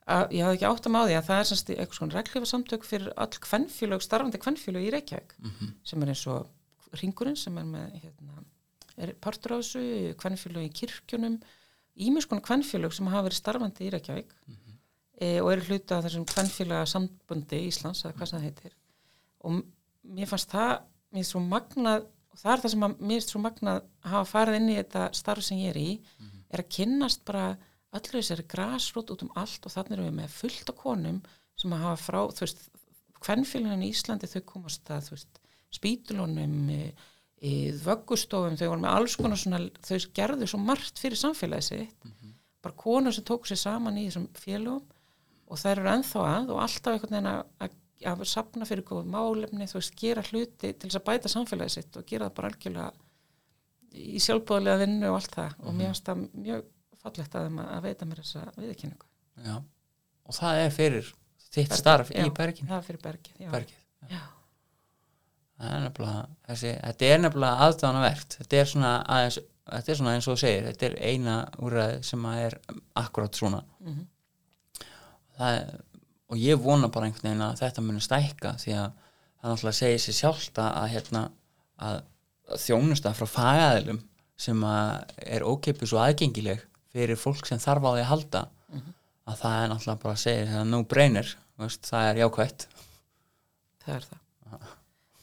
að 0.07 0.35
ég 0.37 0.47
hafði 0.47 0.57
ekki 0.57 0.69
áttam 0.71 0.97
á 0.97 1.01
því 1.03 1.15
að 1.19 1.25
það 1.27 1.41
er 1.41 1.49
semst 1.51 1.71
eitthvað 1.73 1.99
svona 1.99 2.15
reglífa 2.17 2.49
samtök 2.49 2.85
fyrir 2.87 3.13
all 3.19 3.39
hvennfélug, 3.47 4.03
starfandi 4.03 4.41
hvennfélug 4.43 4.87
í 4.87 4.91
Reykjavík 4.95 5.35
sem 5.87 6.03
er 6.03 6.13
eins 6.13 6.25
og 6.31 6.99
ringurinn 7.01 7.39
sem 7.39 7.57
er 7.59 7.67
með 7.67 7.97
hérna, 8.01 8.43
er 8.97 9.13
partur 9.21 9.55
á 9.55 9.57
þessu, 9.59 9.83
hvennfélug 10.21 10.65
í 10.65 10.73
kirkjunum 10.81 11.39
ímis 12.07 12.27
konar 12.29 12.45
hvennfélug 12.47 12.93
sem 12.93 13.09
hafa 13.09 13.27
verið 13.27 13.39
starfandi 13.39 13.87
í 13.87 13.93
Reykjavík 13.93 14.33
e, 15.21 15.39
og 15.41 15.51
eru 15.53 15.65
hluti 15.69 15.95
af 15.95 16.03
þessum 16.05 16.27
kvennfélaga 16.29 16.89
sambundi 16.89 17.63
Íslands 17.69 18.03
eða 18.05 18.17
hvað 18.17 18.31
sem 18.31 18.37
það 18.37 18.47
heitir. 18.47 18.75
Og 19.45 19.61
mér 20.17 20.29
fannst 20.29 20.53
það 20.53 20.73
mér 21.07 21.21
finnst 21.21 21.33
svo 21.33 21.41
magnað 21.43 22.05
og 22.07 22.41
það 22.41 22.53
er 22.53 22.63
það 22.63 22.73
sem 22.73 22.85
að, 22.87 22.97
mér 22.99 23.19
finnst 23.19 23.33
svo 23.33 23.41
magnað 23.43 23.79
að 23.79 24.11
hafa 24.13 24.29
farið 24.33 24.59
inn 24.59 24.69
í 24.69 24.77
þetta 24.77 25.07
starf 25.21 25.47
sem 25.47 25.63
ég 25.63 25.73
er 25.73 25.81
í 25.81 25.89
er 26.53 26.63
að 26.63 26.71
kynnast 26.77 27.25
bara 27.27 27.47
öllu 27.97 28.19
þessari 28.19 28.45
grasrót 28.51 29.11
út 29.13 29.25
um 29.25 29.33
allt 29.39 29.65
og 29.65 29.73
þannig 29.73 29.97
erum 29.97 30.09
við 30.09 30.17
með 30.19 30.35
fullt 30.35 30.71
af 30.71 30.79
konum 30.79 31.19
sem 31.57 31.73
að 31.73 31.83
hafa 31.87 32.01
frá, 32.03 32.19
þú 32.29 32.43
veist 32.45 32.65
kvennfélagin 33.23 33.85
í 33.87 33.91
Íslandi 33.91 34.29
þau 34.29 34.41
komast 34.51 34.91
að 34.93 35.07
þú 35.07 35.15
veist, 35.15 35.39
spítulunum 35.73 36.57
í, 37.41 37.71
vöggustofum, 37.83 38.57
þau 38.57 38.69
voru 38.71 38.83
með 38.83 38.95
alls 38.95 39.17
konar 39.19 39.39
svona, 39.41 39.59
þau 39.85 39.97
gerðu 40.17 40.49
svo 40.49 40.61
margt 40.61 41.01
fyrir 41.01 41.19
samfélagið 41.19 41.69
sitt 41.71 42.13
bara 42.63 42.77
konur 42.77 43.15
sem 43.15 43.25
tóku 43.25 43.47
sér 43.49 43.59
saman 43.61 43.97
í 43.99 44.07
þessum 44.07 44.29
félagum 44.35 44.85
og 45.47 45.59
þær 45.61 45.81
eru 45.81 45.91
ennþá 45.93 46.23
að 46.27 46.53
og 46.53 46.61
alltaf 46.63 46.95
einhvern 46.95 47.15
veginn 47.15 47.29
að, 47.31 47.41
að, 47.63 47.75
að 48.11 48.23
sapna 48.27 48.67
fyrir 48.67 48.85
góð 48.87 49.11
málefni, 49.13 49.67
þú 49.69 49.79
veist, 49.79 49.93
gera 49.99 50.23
hluti 50.27 50.73
til 50.73 50.89
þess 50.89 50.99
að 50.99 51.05
bæta 51.07 51.31
samfélagið 51.31 51.75
sitt 51.77 51.99
og 51.99 52.07
gera 52.09 52.27
það 52.27 52.39
bara 52.39 52.51
algjörlega 52.51 52.89
í 53.97 54.21
sjálfbóðlega 54.23 54.81
vinnu 54.83 55.11
og 55.11 55.19
allt 55.19 55.37
það 55.37 55.55
og 55.63 55.77
mér 55.77 55.93
finnst 55.93 56.09
það 56.09 56.25
mjög 56.33 56.65
fallegt 57.03 57.37
að, 57.37 57.47
þeim 57.47 57.61
að, 57.63 57.77
veita 57.85 58.09
mér 58.09 58.23
þessa 58.23 58.43
viðkynningu. 58.57 59.09
Já, 59.47 59.55
og 60.27 60.37
það 60.41 60.63
er 60.65 60.73
fyrir 60.75 61.13
þitt 61.47 61.77
starf 61.77 62.11
já. 62.11 62.25
í 62.25 62.33
berginu 62.41 62.73
Það 62.73 62.81
er 62.81 62.87
fyrir 62.89 63.05
bergið, 63.05 63.39
já. 63.45 63.51
bergið. 63.53 63.79
Já, 64.11 64.19
Það 64.19 64.36
er 65.59 65.91
þessi, 66.47 66.73
þetta 66.83 67.05
er 67.13 67.19
nefnilega 67.23 67.67
aðdánavert 67.67 68.35
þetta 68.41 68.57
er 68.61 68.65
svona 68.71 68.91
aðeins 69.09 69.39
þetta 69.67 69.91
er 69.91 69.97
svona 69.99 70.11
eins 70.15 70.27
og 70.27 70.35
þú 70.37 70.39
segir, 70.43 70.67
þetta 70.69 70.85
er 70.85 70.95
eina 71.09 71.37
úrræði 71.59 72.03
sem 72.07 72.25
að 72.29 72.43
er 72.45 72.57
akkurat 72.95 73.35
svona 73.35 73.63
Mhm. 73.81 74.05
það 75.37 75.57
er, 75.57 75.81
og 76.29 76.37
ég 76.37 76.61
vona 76.61 76.87
bara 76.91 77.05
einhvern 77.07 77.23
veginn 77.29 77.41
að 77.47 77.59
þetta 77.61 77.81
muni 77.85 77.99
stækka 78.03 78.53
því 78.61 78.73
að 78.77 78.91
það 79.41 79.51
náttúrulega 79.51 79.79
segir 79.79 79.99
sér 80.03 80.17
sjálft 80.19 80.57
að, 80.61 80.87
hérna, 80.93 81.23
að 81.79 82.01
þjónusta 82.57 83.13
frá 83.15 83.27
fagaðilum 83.27 83.99
sem 84.37 84.61
að 84.63 85.03
er 85.25 85.41
ókeipis 85.47 85.93
og 85.93 86.03
aðgengileg 86.05 86.61
fyrir 86.93 87.17
fólk 87.19 87.45
sem 87.47 87.57
þarf 87.59 87.83
á 87.85 87.91
því 87.95 88.01
að 88.05 88.11
halda 88.13 88.41
að 89.27 89.35
það 89.41 89.63
er 89.63 89.69
náttúrulega 89.73 90.01
bara 90.03 90.13
að 90.13 90.23
segja 90.23 90.45
það 90.51 90.59
er 90.61 90.65
no 90.71 90.83
brainer, 90.83 91.35
veist, 91.57 91.81
það 91.89 92.09
er 92.11 92.21
jákvætt 92.23 92.67
það 93.83 93.95
er 93.95 94.05
það. 94.07 94.19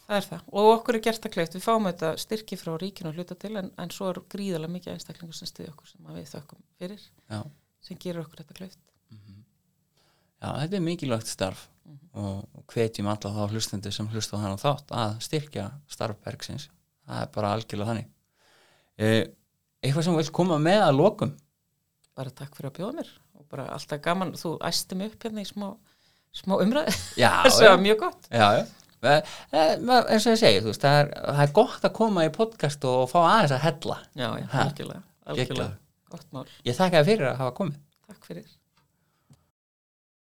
Það 0.04 0.16
er 0.18 0.26
það. 0.28 0.40
Og 0.52 0.70
okkur 0.74 0.98
er 0.98 1.04
gert 1.06 1.26
að 1.26 1.32
kleift. 1.36 1.54
Við 1.56 1.64
fáum 1.64 1.86
þetta 1.88 2.10
styrki 2.20 2.58
frá 2.60 2.72
ríkinu 2.80 3.10
að 3.10 3.20
hluta 3.20 3.36
til 3.40 3.54
en, 3.60 3.70
en 3.80 3.92
svo 3.94 4.10
er 4.10 4.20
gríðarlega 4.34 4.74
mikið 4.74 4.92
einstaklingur 4.94 5.38
sem 5.38 5.48
stiði 5.48 5.70
okkur 5.72 5.92
sem 5.92 6.10
við 6.12 6.26
þökkum 6.28 6.64
fyrir 6.80 7.06
Já. 7.32 7.38
sem 7.86 8.00
gerur 8.02 8.26
okkur 8.26 8.42
þetta 8.42 8.58
kleift. 8.58 8.82
Já, 10.44 10.50
þetta 10.60 10.76
er 10.76 10.84
mikilvægt 10.84 11.30
starf 11.30 11.62
og, 12.12 12.44
og 12.52 12.64
hvetjum 12.74 13.08
alla 13.08 13.32
þá 13.32 13.54
hlustendur 13.54 13.94
sem 13.96 14.08
hlusta 14.12 14.36
á 14.36 14.42
þannig 14.42 14.60
þátt 14.60 14.92
að 15.00 15.14
styrkja 15.24 15.64
starf 15.88 16.20
Bergsins. 16.26 16.68
Það 17.08 17.22
er 17.22 17.32
bara 17.32 17.54
algjörlega 17.56 17.90
þannig. 17.92 18.10
Eh, 19.00 19.22
eitthvað 19.80 20.04
sem 20.06 20.14
þú 20.14 20.20
vilt 20.20 20.34
koma 20.36 20.60
með 20.60 20.84
að 20.84 20.98
lokum? 21.00 21.32
Bara 22.14 22.32
takk 22.36 22.52
fyrir 22.58 22.70
að 22.70 22.76
bjóða 22.78 22.96
mér 23.00 23.10
og 23.40 23.48
bara 23.50 23.70
alltaf 23.72 24.04
gaman. 24.04 24.36
Þú 24.36 24.56
æsti 24.68 25.00
mig 25.00 25.14
upp 25.14 25.24
hérna 25.24 25.44
í 25.44 25.48
smá, 25.48 25.70
smá 26.36 26.58
umræði. 26.60 26.92
Þessu 27.48 27.70
var 27.70 27.80
mjög 27.88 28.02
gott. 28.04 28.28
Já, 28.28 28.48
já. 28.60 28.64
Eh, 29.04 29.36
eh, 29.52 29.72
eins 29.76 30.26
og 30.26 30.34
ég 30.34 30.40
segi, 30.40 30.64
veist, 30.64 30.82
það 30.84 30.98
er, 31.02 31.12
það 31.28 31.44
er 31.46 31.54
gott 31.60 31.88
að 31.88 31.96
koma 32.00 32.26
í 32.26 32.32
podcast 32.34 32.84
og 32.90 33.06
fá 33.12 33.18
aðeins 33.22 33.56
að 33.56 33.64
hella. 33.68 34.00
Já, 34.14 34.28
já, 34.40 34.46
algjörlega. 34.64 35.02
Ég 36.64 36.76
þakka 36.78 37.00
þér 37.00 37.10
fyrir 37.10 37.30
að 37.30 37.40
hafa 37.42 37.56
komið. 37.60 37.80
Takk 38.10 38.30
fyrir. 38.30 38.46